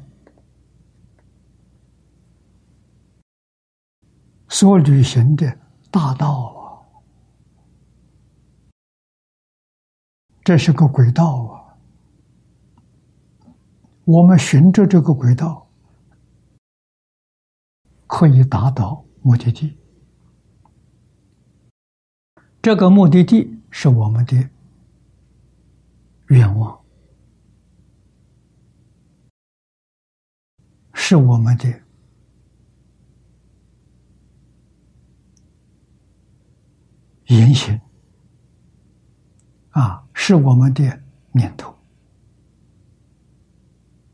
[4.50, 5.58] 所履行的
[5.90, 6.86] 大道啊，
[10.44, 11.59] 这是个轨道啊。
[14.10, 15.70] 我们循着这个轨道，
[18.08, 19.78] 可以达到目的地。
[22.60, 24.50] 这个目的地是我们的
[26.30, 26.84] 愿望，
[30.96, 31.82] 是我们的
[37.28, 37.80] 言行
[39.70, 41.00] 啊，是我们的
[41.32, 41.79] 念头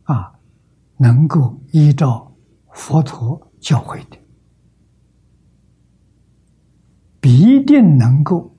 [0.06, 0.34] 啊，
[0.98, 2.34] 能够依照
[2.72, 4.18] 佛陀教诲的，
[7.20, 8.56] 必定能够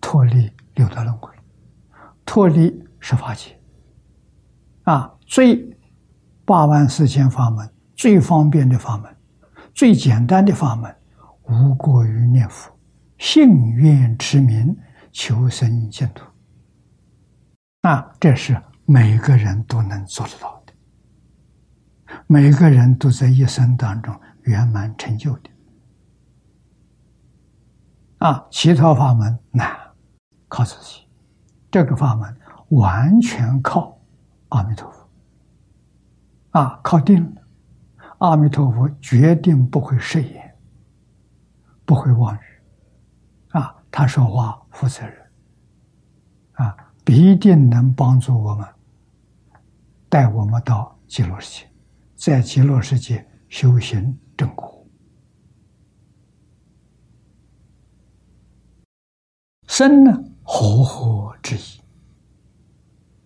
[0.00, 1.32] 脱离六道轮回，
[2.24, 3.58] 脱离十法界。
[4.84, 5.76] 啊，最
[6.44, 9.16] 八万四千法门，最方便的法门，
[9.74, 10.94] 最简单的法门，
[11.48, 12.70] 无过于念佛，
[13.18, 14.76] 信愿持名，
[15.10, 16.24] 求生净土。
[17.82, 20.72] 啊，这是每个人都能做得到的，
[22.26, 25.50] 每个人都在一生当中圆满成就的。
[28.18, 29.76] 啊，其他法门难，
[30.48, 31.06] 靠自己；
[31.70, 32.36] 这个法门
[32.70, 33.98] 完全靠。
[34.50, 35.08] 阿弥陀佛，
[36.50, 37.42] 啊，靠定了。
[38.18, 40.56] 阿弥陀佛决定不会食言，
[41.84, 42.38] 不会妄语，
[43.48, 45.30] 啊，他说话负责任，
[46.52, 48.66] 啊，必定能帮助我们，
[50.14, 51.70] 带我们到极乐世界，
[52.14, 54.86] 在极乐世界修行正果。
[59.66, 60.12] 生呢，
[60.44, 61.80] 和合之意，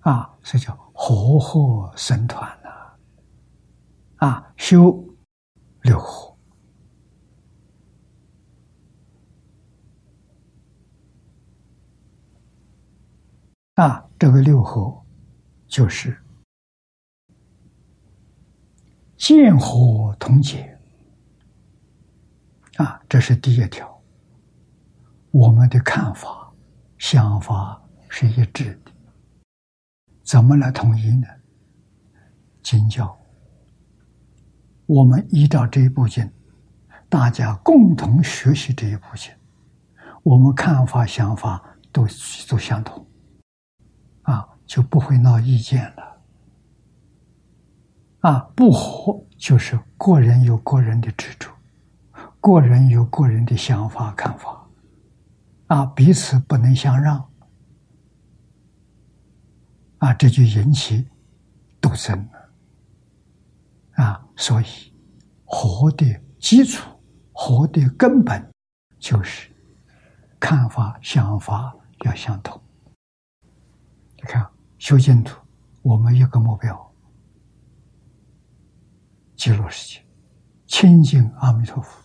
[0.00, 0.74] 啊，所以叫。
[0.94, 5.06] 和合生团呐，啊，修
[5.82, 6.34] 六合
[13.74, 15.04] 啊，这个六合
[15.68, 16.18] 就是
[19.18, 20.78] 见火同解
[22.76, 24.00] 啊，这是第一条。
[25.32, 26.48] 我们的看法、
[26.98, 28.92] 想法是一致的。
[30.22, 31.26] 怎么来统一呢？
[32.62, 33.18] 经教，
[34.86, 36.30] 我们依照这一部经，
[37.08, 39.32] 大家共同学习这一部经，
[40.22, 42.06] 我们看法、想法都
[42.48, 43.04] 都相同，
[44.22, 46.17] 啊，就不会闹意见了。
[48.28, 51.50] 啊，不和就是个人有个人的执着，
[52.42, 54.68] 个人有个人的想法看法，
[55.68, 57.26] 啊，彼此不能相让。
[59.96, 61.08] 啊，这就引起
[61.80, 64.04] 斗争了。
[64.04, 64.92] 啊，所以
[65.46, 66.86] 活的基础、
[67.32, 68.46] 活的根本，
[68.98, 69.50] 就是
[70.38, 71.74] 看法、想法
[72.04, 72.60] 要相同。
[74.18, 74.46] 你看，
[74.76, 75.40] 修净土，
[75.80, 76.87] 我们一个目标：
[79.38, 80.04] 极乐世界，
[80.66, 82.02] 亲近阿弥陀佛。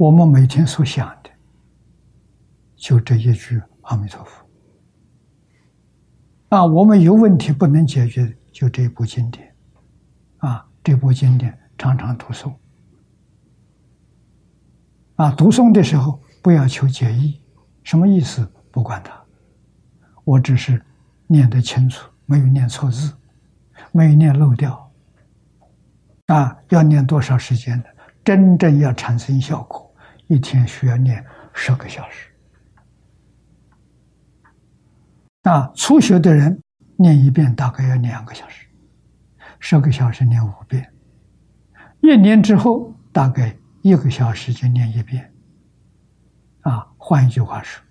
[0.00, 1.30] 我们每天所想的，
[2.74, 4.44] 就这一句阿弥陀佛。
[6.48, 9.54] 啊，我们有问题不能解决，就这部经典，
[10.38, 12.52] 啊，这部经典常常读诵，
[15.14, 17.40] 啊，读诵的时候不要求解义，
[17.84, 18.44] 什么意思？
[18.72, 19.24] 不管它，
[20.24, 20.84] 我只是
[21.28, 23.14] 念得清楚，没有念错字，
[23.92, 24.83] 没有念漏掉，
[26.26, 27.84] 啊，要念多少时间呢？
[28.24, 29.94] 真正要产生效果，
[30.26, 31.22] 一天需要念
[31.52, 32.28] 十个小时。
[35.42, 36.58] 啊，初学的人
[36.96, 38.66] 念一遍大概要两个小时，
[39.58, 40.90] 十个小时念五遍，
[42.00, 45.30] 一年之后大概一个小时就念一遍。
[46.62, 47.84] 啊，换一句话说，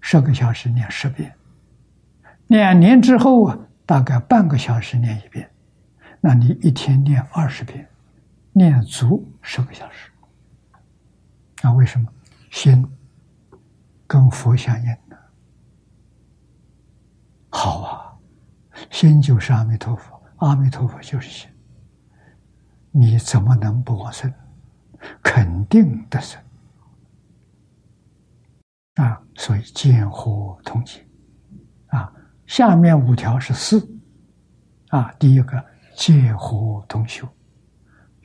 [0.00, 1.32] 十个小时念十遍，
[2.48, 3.56] 两年之后啊，
[3.86, 5.48] 大概半个小时念一遍，
[6.26, 7.88] 那你一天念二十遍，
[8.52, 10.10] 念足十个小时。
[11.62, 12.12] 那，为什么？
[12.50, 12.84] 心
[14.08, 15.16] 跟佛相应呢。
[17.48, 18.18] 好啊，
[18.90, 21.48] 心就是阿弥陀佛，阿弥陀佛就是心，
[22.90, 24.34] 你怎么能不往生？
[25.22, 26.42] 肯定得生
[28.94, 29.22] 啊！
[29.36, 31.06] 所以见惑同解
[31.86, 32.12] 啊。
[32.48, 33.88] 下面五条是四
[34.88, 35.12] 啊。
[35.20, 35.64] 第一个
[35.96, 37.26] 见惑同修，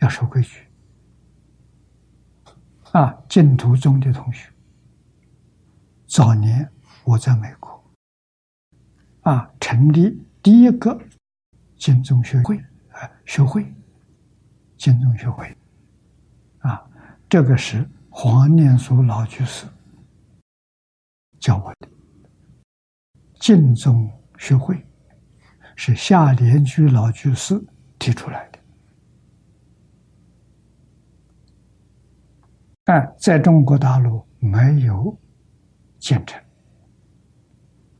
[0.01, 0.67] 要守规矩
[2.91, 3.17] 啊。
[3.29, 4.51] 净土中的同学，
[6.05, 6.69] 早年
[7.05, 7.71] 我在美国。
[9.21, 10.99] 啊，成立第一个
[11.77, 12.57] 净宗学会
[12.89, 13.65] 啊，学会
[14.77, 15.55] 净宗学会
[16.59, 16.83] 啊，
[17.29, 19.65] 这个是黄念祖老居士
[21.39, 21.87] 教我的。
[23.35, 24.83] 净宗学会
[25.83, 27.59] 是夏莲居老居士
[27.97, 28.59] 提出来的，
[32.83, 35.17] 但在中国大陆没有
[35.97, 36.39] 建成。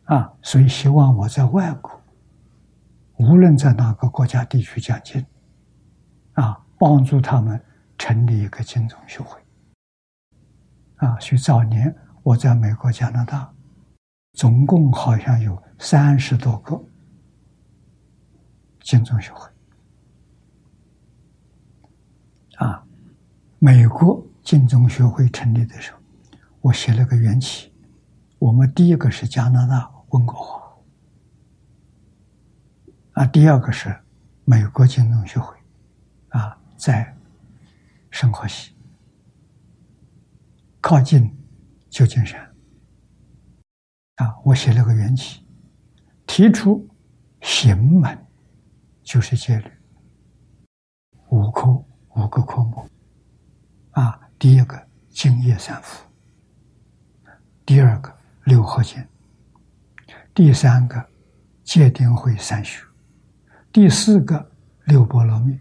[0.04, 2.00] 啊，所以希望我在外国，
[3.18, 5.26] 无论在哪个国家地区讲经，
[6.34, 7.60] 啊，帮助他们
[7.98, 9.42] 成立一个经宗学会。
[10.98, 11.92] 啊，所以早年
[12.22, 13.52] 我在美国、加拿大，
[14.34, 16.80] 总共好像有三十多个
[18.82, 19.50] 经宗学会。
[22.58, 22.86] 啊，
[23.60, 26.00] 美国经宗学会成立的时候，
[26.62, 27.72] 我写了个缘起。
[28.38, 30.78] 我们第一个是加拿大温哥华，
[33.14, 33.96] 啊，第二个是
[34.46, 35.56] 美国经宗学会，
[36.30, 37.16] 啊，在
[38.10, 38.76] 圣河西，
[40.80, 41.32] 靠近
[41.90, 42.40] 旧金山。
[44.16, 45.46] 啊，我写了个缘起，
[46.28, 46.88] 提出
[47.42, 48.26] 行门
[49.12, 49.70] 就是戒律，
[51.32, 51.68] 五科
[52.16, 52.88] 五个科目，
[53.90, 56.02] 啊，第一个净业三福，
[57.66, 58.10] 第二个
[58.46, 59.06] 六合敬，
[60.34, 61.06] 第三个
[61.62, 62.82] 戒定慧三学，
[63.74, 64.50] 第四个
[64.86, 65.60] 六波罗蜜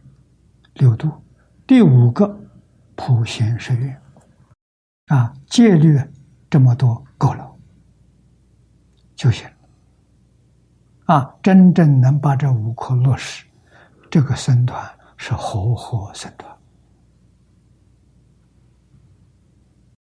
[0.74, 1.10] 六度，
[1.66, 2.32] 第五个
[2.94, 4.00] 普贤十愿，
[5.06, 6.00] 啊，戒律
[6.48, 7.52] 这么多够了。
[9.16, 9.56] 就行了，
[11.10, 11.34] 啊！
[11.42, 13.44] 真正能把这五科落实，
[14.08, 16.56] 这个僧团是活活僧团。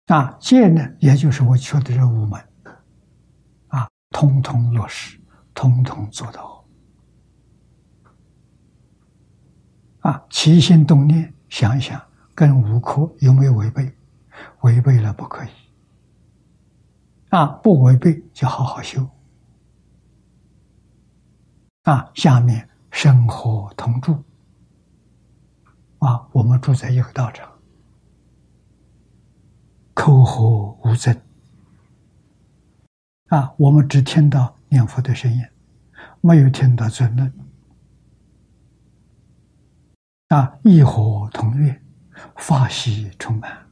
[0.06, 2.40] 啊，戒呢，也就是我说的这五门，
[3.70, 5.20] 啊，通通落实，
[5.56, 6.64] 通通做到。
[10.02, 12.00] 啊，起心动念，想一想，
[12.36, 13.92] 跟五科有没有违背？
[14.62, 15.50] 违背了，不可以。
[17.30, 19.04] 啊，不违背就好好修。
[21.84, 24.24] 啊，下面生活同住。
[26.00, 27.50] 啊，我们住在一个道场，
[29.94, 31.20] 口和无争。
[33.30, 35.44] 啊，我们只听到念佛的声音，
[36.22, 37.34] 没有听到争论。
[40.28, 41.82] 啊，异火同月，
[42.38, 43.68] 法喜充满。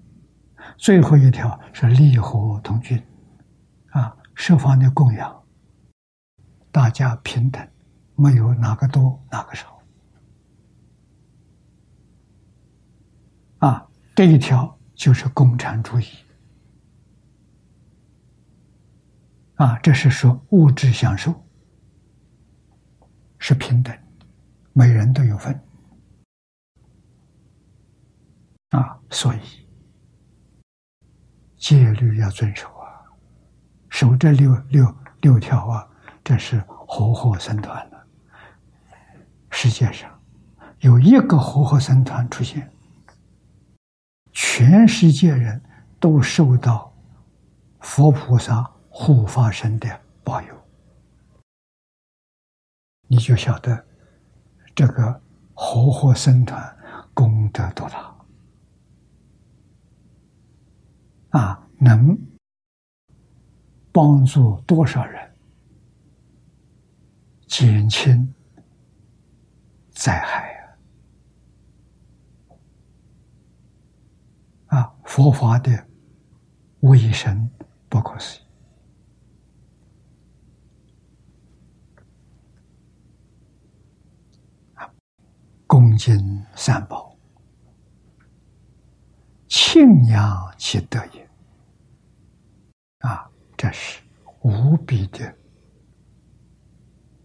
[0.77, 3.01] 最后一条是利火同均。
[3.91, 5.43] 啊，十方的供养，
[6.71, 7.67] 大家平等，
[8.19, 9.81] 没有哪个多哪个少。
[13.59, 16.05] 啊，这一条就是共产主义。
[19.55, 21.33] 啊，这是说物质享受
[23.37, 23.97] 是平等，
[24.73, 25.57] 每人都有份。
[28.69, 29.39] 啊，所以
[31.57, 33.03] 戒律要遵守啊。
[33.89, 35.89] 守这六六六条啊，
[36.23, 37.88] 这是活活生团。
[39.51, 40.09] 世界上
[40.79, 42.71] 有一个活活僧团出现，
[44.31, 45.61] 全世界人
[45.99, 46.93] 都受到
[47.79, 50.47] 佛菩萨护法神的保佑，
[53.07, 53.85] 你就晓得
[54.73, 55.21] 这个
[55.53, 56.77] 活活僧团
[57.13, 58.15] 功德多大
[61.31, 61.67] 啊！
[61.77, 62.17] 能。
[63.91, 65.35] 帮助多少人
[67.47, 68.31] 减轻
[70.01, 70.53] 灾害
[74.67, 74.79] 啊！
[74.79, 75.87] 啊，佛法的
[76.79, 77.51] 威神
[77.89, 78.43] 不可思议
[84.75, 84.89] 啊！
[85.67, 87.13] 恭敬三宝，
[89.49, 91.29] 庆扬其德也
[92.99, 93.29] 啊！
[93.57, 94.01] 这是
[94.43, 95.35] 无比的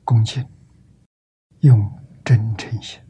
[0.02, 0.44] 恭敬，
[1.60, 1.88] 用
[2.24, 3.00] 真诚心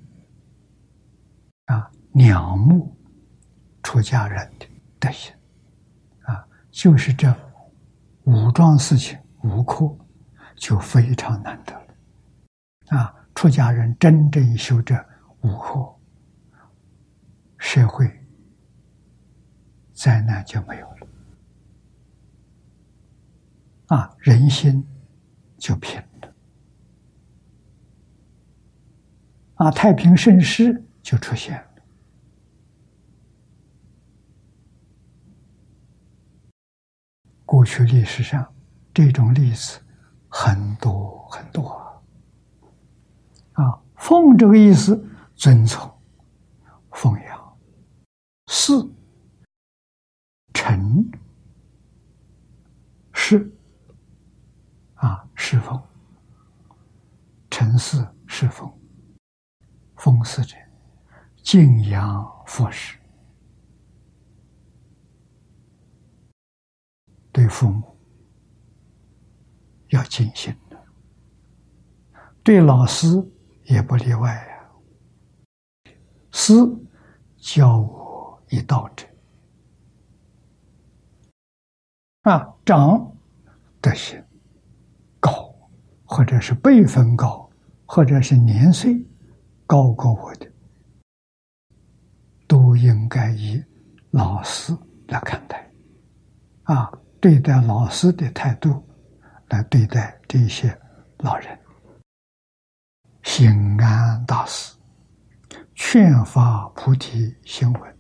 [1.67, 2.95] 啊，仰慕
[3.83, 4.67] 出家人的
[4.99, 5.33] 德行
[6.23, 7.35] 啊，就是这
[8.25, 9.97] 五桩事情无科
[10.57, 13.15] 就非常难得了啊！
[13.35, 14.95] 出家人真正修这
[15.43, 15.95] 五科，
[17.59, 18.11] 社会
[19.93, 21.07] 灾难就没有了。
[23.89, 24.87] 啊，人心
[25.59, 26.35] 就平了，
[29.55, 31.65] 啊，太平盛世就出现了。
[37.45, 38.53] 过去历史上
[38.93, 39.79] 这种例子
[40.29, 41.69] 很多很多
[43.53, 43.81] 啊。
[43.97, 45.03] 奉这个意思，
[45.37, 45.91] 尊从、
[46.91, 47.59] 奉养、
[48.49, 48.91] 四、
[50.53, 51.09] 臣、
[53.13, 53.51] 是。
[54.95, 55.81] 啊，侍奉、
[57.51, 58.73] 陈氏侍奉、
[60.05, 60.55] 奉祀者、
[61.43, 62.99] 敬仰佛事，
[67.33, 67.97] 对父母
[69.89, 70.79] 要尽心的，
[72.43, 73.07] 对老师
[73.63, 74.71] 也不例外呀。
[76.33, 76.53] 师
[77.39, 79.07] 教我一道者，
[82.25, 83.11] 啊，长
[83.81, 84.23] 德行。
[86.07, 87.51] 或者是辈分高，
[87.87, 89.03] 或者是年岁
[89.67, 90.51] 高过我的，
[92.47, 93.63] 都应该以
[94.11, 94.77] 老师
[95.09, 95.71] 来看待，
[96.65, 98.87] 啊，对待老师的态度
[99.49, 100.79] 来对待这些
[101.19, 101.59] 老人。
[103.23, 104.77] 心安大师
[105.75, 107.99] 劝发菩提心文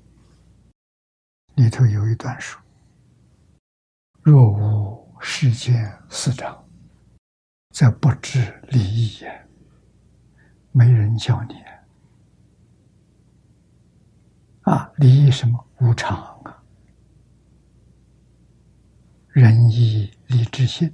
[1.54, 2.60] 里头有一段说
[4.22, 6.60] ：“若无世间事长。”
[7.74, 8.38] 则不知
[8.68, 9.43] 礼义也，
[10.76, 11.54] 没人教你
[14.62, 14.90] 啊！
[14.96, 16.60] 礼什么无常啊？
[19.28, 20.92] 仁义礼智信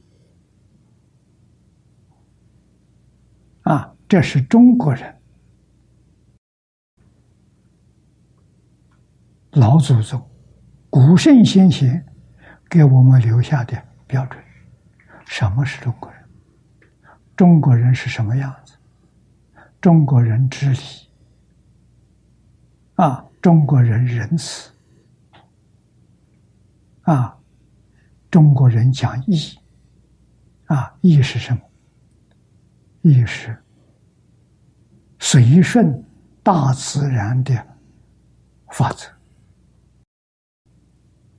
[3.63, 3.97] 啊！
[4.07, 5.19] 这是中国人
[9.53, 10.31] 老祖宗、
[10.91, 12.07] 古圣先贤
[12.69, 14.45] 给我们留下的标准。
[15.25, 16.29] 什么是中国人？
[17.35, 18.55] 中国人是什么样？
[19.81, 20.79] 中国人知礼。
[22.97, 24.71] 啊，中国人仁慈。
[27.03, 27.39] 啊，
[28.31, 29.59] 中国人讲义。
[30.67, 31.61] 啊，义是什么？
[33.03, 33.57] 义是
[35.19, 36.05] 随顺
[36.43, 37.67] 大自然的
[38.69, 39.07] 法则。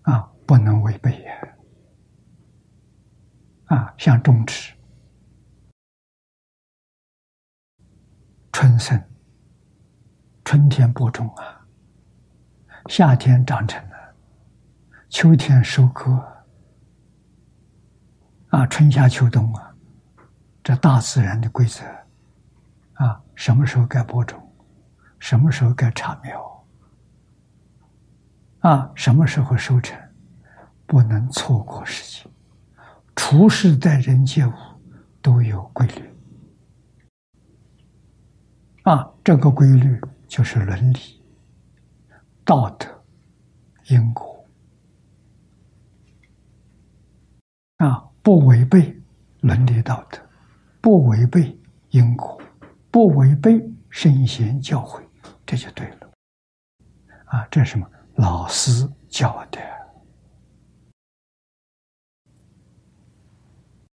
[0.02, 1.56] 啊，不能违背呀
[3.66, 4.74] 啊，像种植。
[8.52, 9.02] 春生，
[10.44, 11.66] 春天播种啊，
[12.88, 13.96] 夏天长成了，
[15.10, 16.22] 秋天收割，
[18.50, 19.74] 啊，春夏秋冬啊，
[20.62, 21.84] 这大自然的规则，
[22.96, 24.40] 啊，什么时候该播种，
[25.18, 26.66] 什么时候该插苗，
[28.60, 29.98] 啊，什么时候收成，
[30.86, 32.30] 不能错过时机。
[33.16, 34.52] 处事待人接物
[35.22, 36.11] 都有规律。
[38.92, 39.98] 啊，这个规律
[40.28, 41.24] 就是伦理、
[42.44, 42.86] 道德、
[43.88, 44.46] 因果
[47.78, 49.02] 啊，不违背
[49.40, 50.20] 伦理道德，
[50.82, 51.58] 不违背
[51.92, 52.38] 因果，
[52.92, 55.02] 不违背圣贤教诲，
[55.46, 56.12] 这就对了。
[57.28, 57.90] 啊，这是什么？
[58.16, 59.62] 老师教的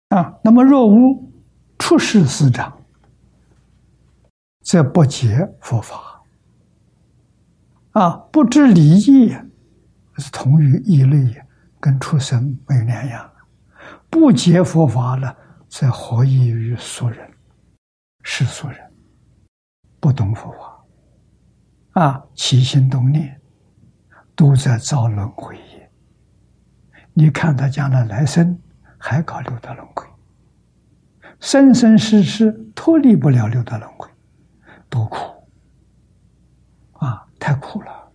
[0.10, 0.38] 啊。
[0.44, 1.32] 那么若无
[1.80, 2.78] 出世师长。
[4.62, 6.22] 则不解佛法，
[7.92, 9.36] 啊，不知礼义，
[10.18, 11.42] 是同于异类，
[11.80, 13.30] 跟畜生没有两样。
[14.10, 15.36] 不解佛法了，
[15.68, 17.28] 则何异于俗人？
[18.24, 18.78] 世俗人
[20.00, 23.42] 不懂佛法，啊，起心动念
[24.36, 25.92] 都在造轮回业。
[27.14, 28.58] 你看他将来来生
[28.98, 30.06] 还搞六道轮回，
[31.40, 34.08] 生生世世脱离不了六道轮回。
[34.92, 35.16] 多苦
[37.00, 37.26] 啊！
[37.40, 38.12] 太苦了。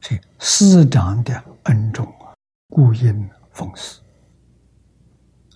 [0.00, 2.34] 所以师长的恩重啊，
[2.70, 4.00] 故应奉师。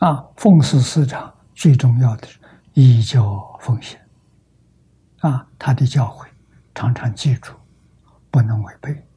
[0.01, 2.39] 啊，奉师师长最重要的是
[2.75, 3.99] 依教奉行。
[5.21, 6.29] 啊，他的教诲
[6.75, 7.55] 常常记住，
[8.31, 9.09] 不能违背。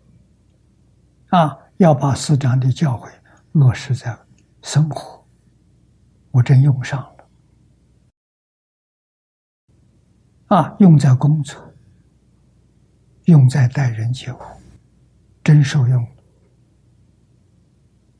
[1.31, 3.11] 啊，要把师长的教诲
[3.51, 4.17] 落实在
[4.63, 5.27] 生活。
[6.31, 7.18] 我真用上了。
[10.49, 11.73] 啊，用在工作，
[13.25, 14.37] 用在待人接物，
[15.43, 16.07] 真受用。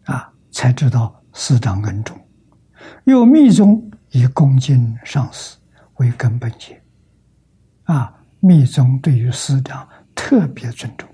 [0.05, 2.19] 啊，才知道师长恩重，
[3.05, 5.57] 又密宗以恭敬上师
[5.95, 6.81] 为根本节。
[7.85, 11.09] 啊，密宗对于师长特别尊重。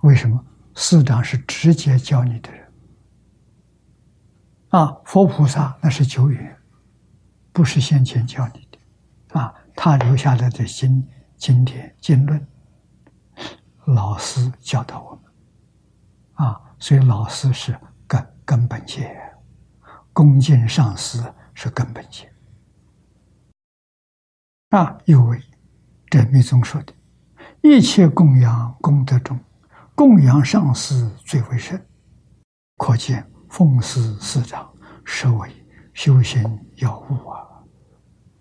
[0.00, 0.42] 为什么？
[0.74, 2.66] 师长是直接教你的人。
[4.68, 6.56] 啊，佛菩萨那是久远。
[7.52, 11.06] 不是先前教你的，啊，他留下来的经
[11.36, 12.46] 经典经论，
[13.86, 19.14] 老师教导我们，啊，所以老师是根根本界，
[20.12, 21.22] 恭敬上师
[21.52, 22.32] 是根本界，
[24.70, 25.42] 啊，有为
[26.08, 26.92] 这密宗说的，
[27.62, 29.38] 一切供养功德中，
[29.94, 31.84] 供养上师最为甚，
[32.76, 34.72] 可见奉师师长
[35.04, 35.59] 是为。
[35.92, 36.42] 修行
[36.76, 37.64] 要悟啊，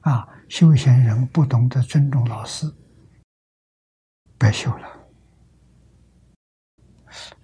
[0.01, 0.29] 啊！
[0.47, 2.71] 修行人不懂得尊重老师，
[4.37, 4.87] 白修了。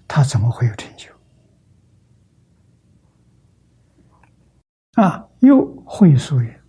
[0.08, 1.14] 他怎么会有成就？
[5.02, 5.28] 啊！
[5.40, 6.64] 又会说言：“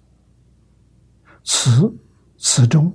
[1.44, 1.96] 此
[2.36, 2.94] 此中，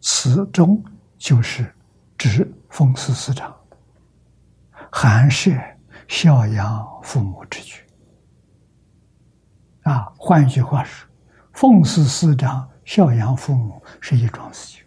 [0.00, 0.84] 此中
[1.16, 1.74] 就是
[2.18, 3.56] 指奉师师长，
[4.92, 5.50] 寒舍
[6.08, 7.87] 孝养父母之举。
[9.88, 11.08] 啊，换一句话说，
[11.54, 14.84] 奉事师长、孝养父母是一桩事情。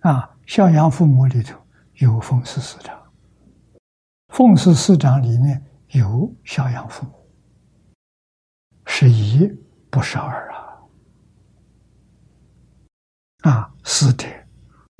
[0.00, 1.56] 啊，孝养父母里头
[1.94, 3.00] 有奉事师长，
[4.34, 7.12] 奉事师长里面有孝养父母，
[8.84, 9.46] 是一
[9.90, 10.58] 不是二啊！
[13.48, 14.26] 啊，是的，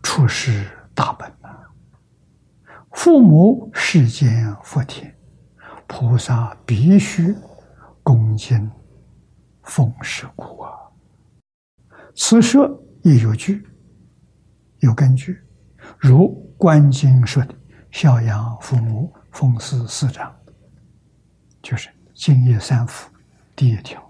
[0.05, 1.49] 出世大本呐。
[2.93, 5.13] 父母世间福田，
[5.89, 7.35] 菩萨必须
[8.07, 8.71] 恭敬
[9.65, 10.79] 奉事故啊。
[12.15, 12.65] 此说
[13.03, 13.69] 亦有据，
[14.79, 15.43] 有根据，
[15.99, 17.53] 如《观经》说的
[17.91, 20.33] “孝养父母，奉事师长”，
[21.61, 23.13] 就是敬业三福
[23.57, 24.01] 第一条。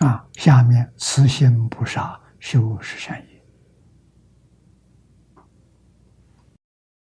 [0.00, 3.42] 啊，下面慈心不杀，修十善业。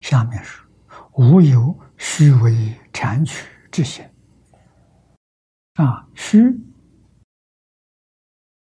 [0.02, 0.60] 下面是
[1.14, 4.04] 无有虚伪谄取之心。
[5.80, 6.38] 啊，虚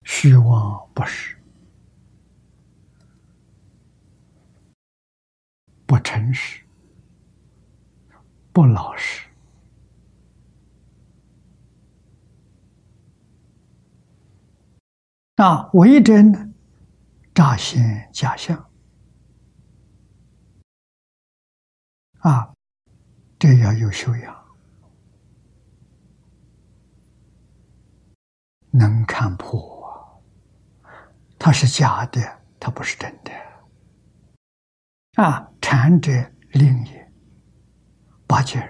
[0.03, 1.35] 虚妄不实，
[5.87, 6.63] 不诚实，
[8.53, 9.27] 不老实。
[15.37, 16.53] 啊，为真呢
[17.33, 18.69] 乍现假象，
[22.19, 22.53] 啊，
[23.39, 24.36] 这要有修养，
[28.71, 30.21] 能看破，
[31.39, 32.21] 它是假的，
[32.59, 33.31] 它不是真的。
[35.21, 36.11] 啊，禅者
[36.51, 37.11] 令也，
[38.27, 38.69] 八戒人，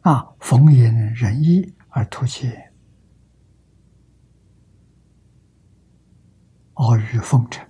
[0.00, 2.72] 啊，逢因人意而突见。
[6.74, 7.68] 阿谀奉承，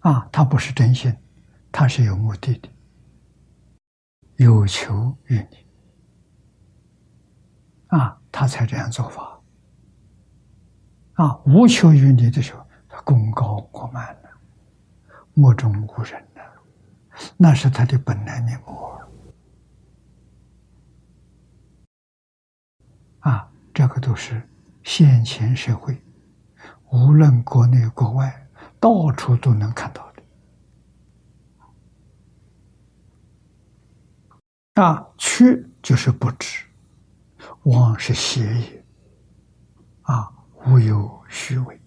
[0.00, 1.16] 啊，他不是真心，
[1.72, 2.68] 他是有目的的，
[4.36, 5.63] 有求于你，
[7.96, 9.40] 啊，他才这样做法，
[11.12, 14.30] 啊，无求于你的时候，他功高过慢了，
[15.32, 16.42] 目中无人了，
[17.36, 18.90] 那是他的本来面目，
[23.20, 24.42] 啊，这个都是
[24.82, 25.96] 现前社会。
[26.90, 28.48] 无论国内国外，
[28.80, 30.12] 到处都能看到
[34.74, 34.82] 的。
[34.82, 36.64] 啊，曲就是不知，
[37.64, 38.84] 妄是邪也。
[40.02, 40.30] 啊，
[40.66, 41.80] 无有虚伪、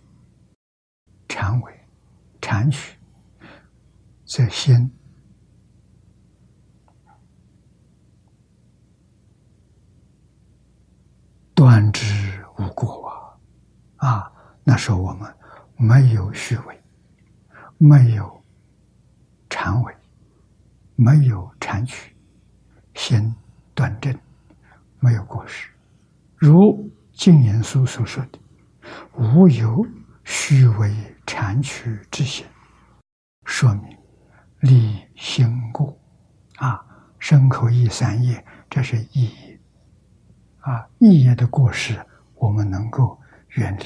[1.27, 1.73] 谄伪、
[2.41, 2.97] 谄取，
[4.25, 4.89] 则先
[11.53, 13.09] 断之无过
[13.97, 14.07] 啊！
[14.09, 14.33] 啊。
[14.63, 15.33] 那时候我们
[15.77, 16.83] 没有虚伪，
[17.77, 18.43] 没有
[19.49, 19.95] 谄伪，
[20.95, 22.15] 没有谄取，
[22.93, 23.33] 心
[23.73, 24.13] 端正，
[24.99, 25.69] 没有过失。
[26.35, 28.39] 如净言书所说的
[29.17, 29.85] ：“无有
[30.23, 30.93] 虚伪
[31.25, 32.45] 谄取之心”，
[33.45, 33.97] 说明
[34.61, 35.99] 立心故
[36.57, 36.85] 啊，
[37.19, 39.59] 身口意三业，这是意业
[40.59, 41.99] 啊，意业的过失，
[42.35, 43.19] 我们能够
[43.55, 43.83] 远离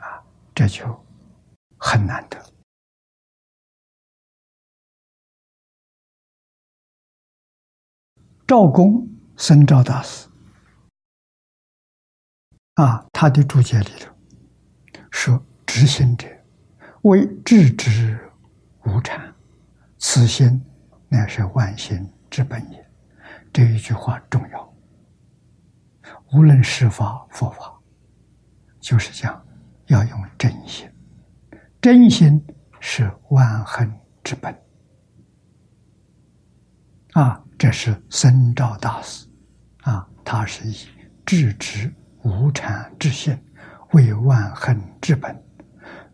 [0.00, 0.22] 啊。
[0.54, 1.04] 这就
[1.76, 2.38] 很难得。
[8.46, 9.06] 赵公
[9.40, 10.28] 僧赵大师
[12.74, 14.12] 啊，他的注解里头
[15.12, 16.28] 说：“知心者
[17.02, 18.18] 为智之
[18.84, 19.32] 无产，
[19.96, 20.60] 此心
[21.08, 22.90] 乃是万心之本也。”
[23.54, 24.74] 这一句话重要。
[26.32, 27.80] 无论是法佛法，
[28.80, 29.44] 就是讲。
[29.86, 30.86] 要用真心，
[31.80, 32.44] 真心
[32.78, 33.90] 是万恒
[34.22, 34.54] 之本
[37.14, 37.42] 啊！
[37.58, 39.26] 这是僧兆大师
[39.88, 40.86] 啊，他是以
[41.24, 41.90] 智直
[42.22, 43.42] 无产之性
[43.92, 45.42] 为万恒之本，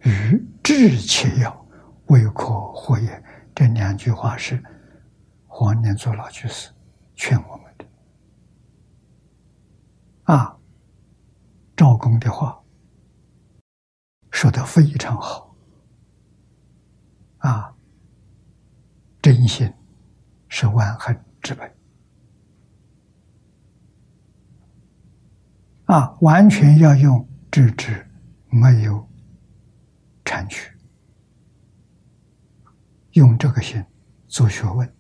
[0.02, 1.66] 与智切要，
[2.06, 3.24] 未可活也。
[3.52, 4.62] 这两句话是
[5.48, 6.70] 黄念祖老居士
[7.16, 7.84] 劝我们的
[10.32, 10.56] 啊，
[11.76, 12.60] 赵公的话。
[14.30, 15.56] 说的非常好，
[17.38, 17.74] 啊，
[19.22, 19.72] 真心
[20.48, 21.73] 是万恒之本，
[25.86, 28.06] 啊，完全要用智智，
[28.48, 29.08] 没有
[30.24, 30.70] 禅取，
[33.12, 33.84] 用这个心
[34.26, 34.90] 做学问，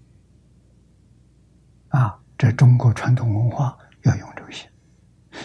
[1.88, 4.68] 啊，这中国传统文化要用这个心，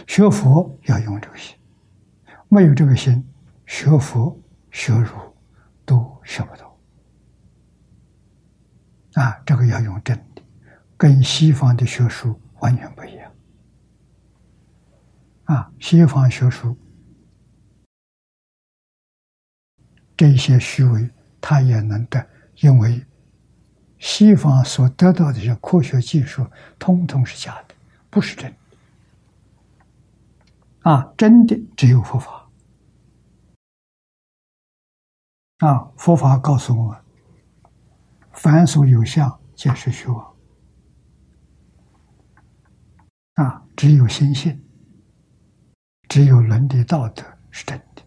[0.07, 1.55] 学佛要用这个心，
[2.47, 3.25] 没有这个心。
[3.71, 4.35] 学佛
[4.71, 5.11] 学儒
[5.85, 6.75] 都学不到
[9.13, 10.41] 啊，这个要用真的，
[10.97, 13.28] 跟西方的学术完全不一样。
[15.49, 16.77] 啊，西方学术
[20.15, 21.09] 这些虚伪，
[21.41, 22.23] 他也能得，
[22.57, 23.03] 因为
[23.97, 26.45] 西方所得到的这些科学技术，
[26.77, 27.73] 通通是假的，
[28.11, 28.57] 不是真的。
[30.81, 32.47] 啊，真的只有佛法。
[35.57, 37.01] 啊，佛法告诉我们，
[38.33, 40.35] 凡所有相，皆是虚妄。
[43.33, 44.63] 啊，只有心性。
[46.09, 48.01] 只有伦理道德是真的，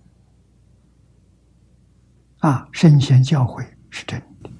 [2.40, 4.50] 啊，圣贤教诲是真的，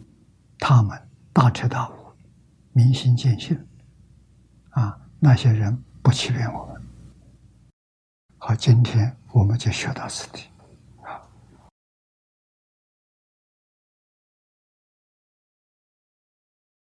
[0.61, 0.97] 他们
[1.33, 1.93] 大彻大悟，
[2.71, 3.59] 明心见性，
[4.71, 6.81] 啊，那些人不欺骗我们。
[8.39, 10.45] 好，今天我们就学到此地。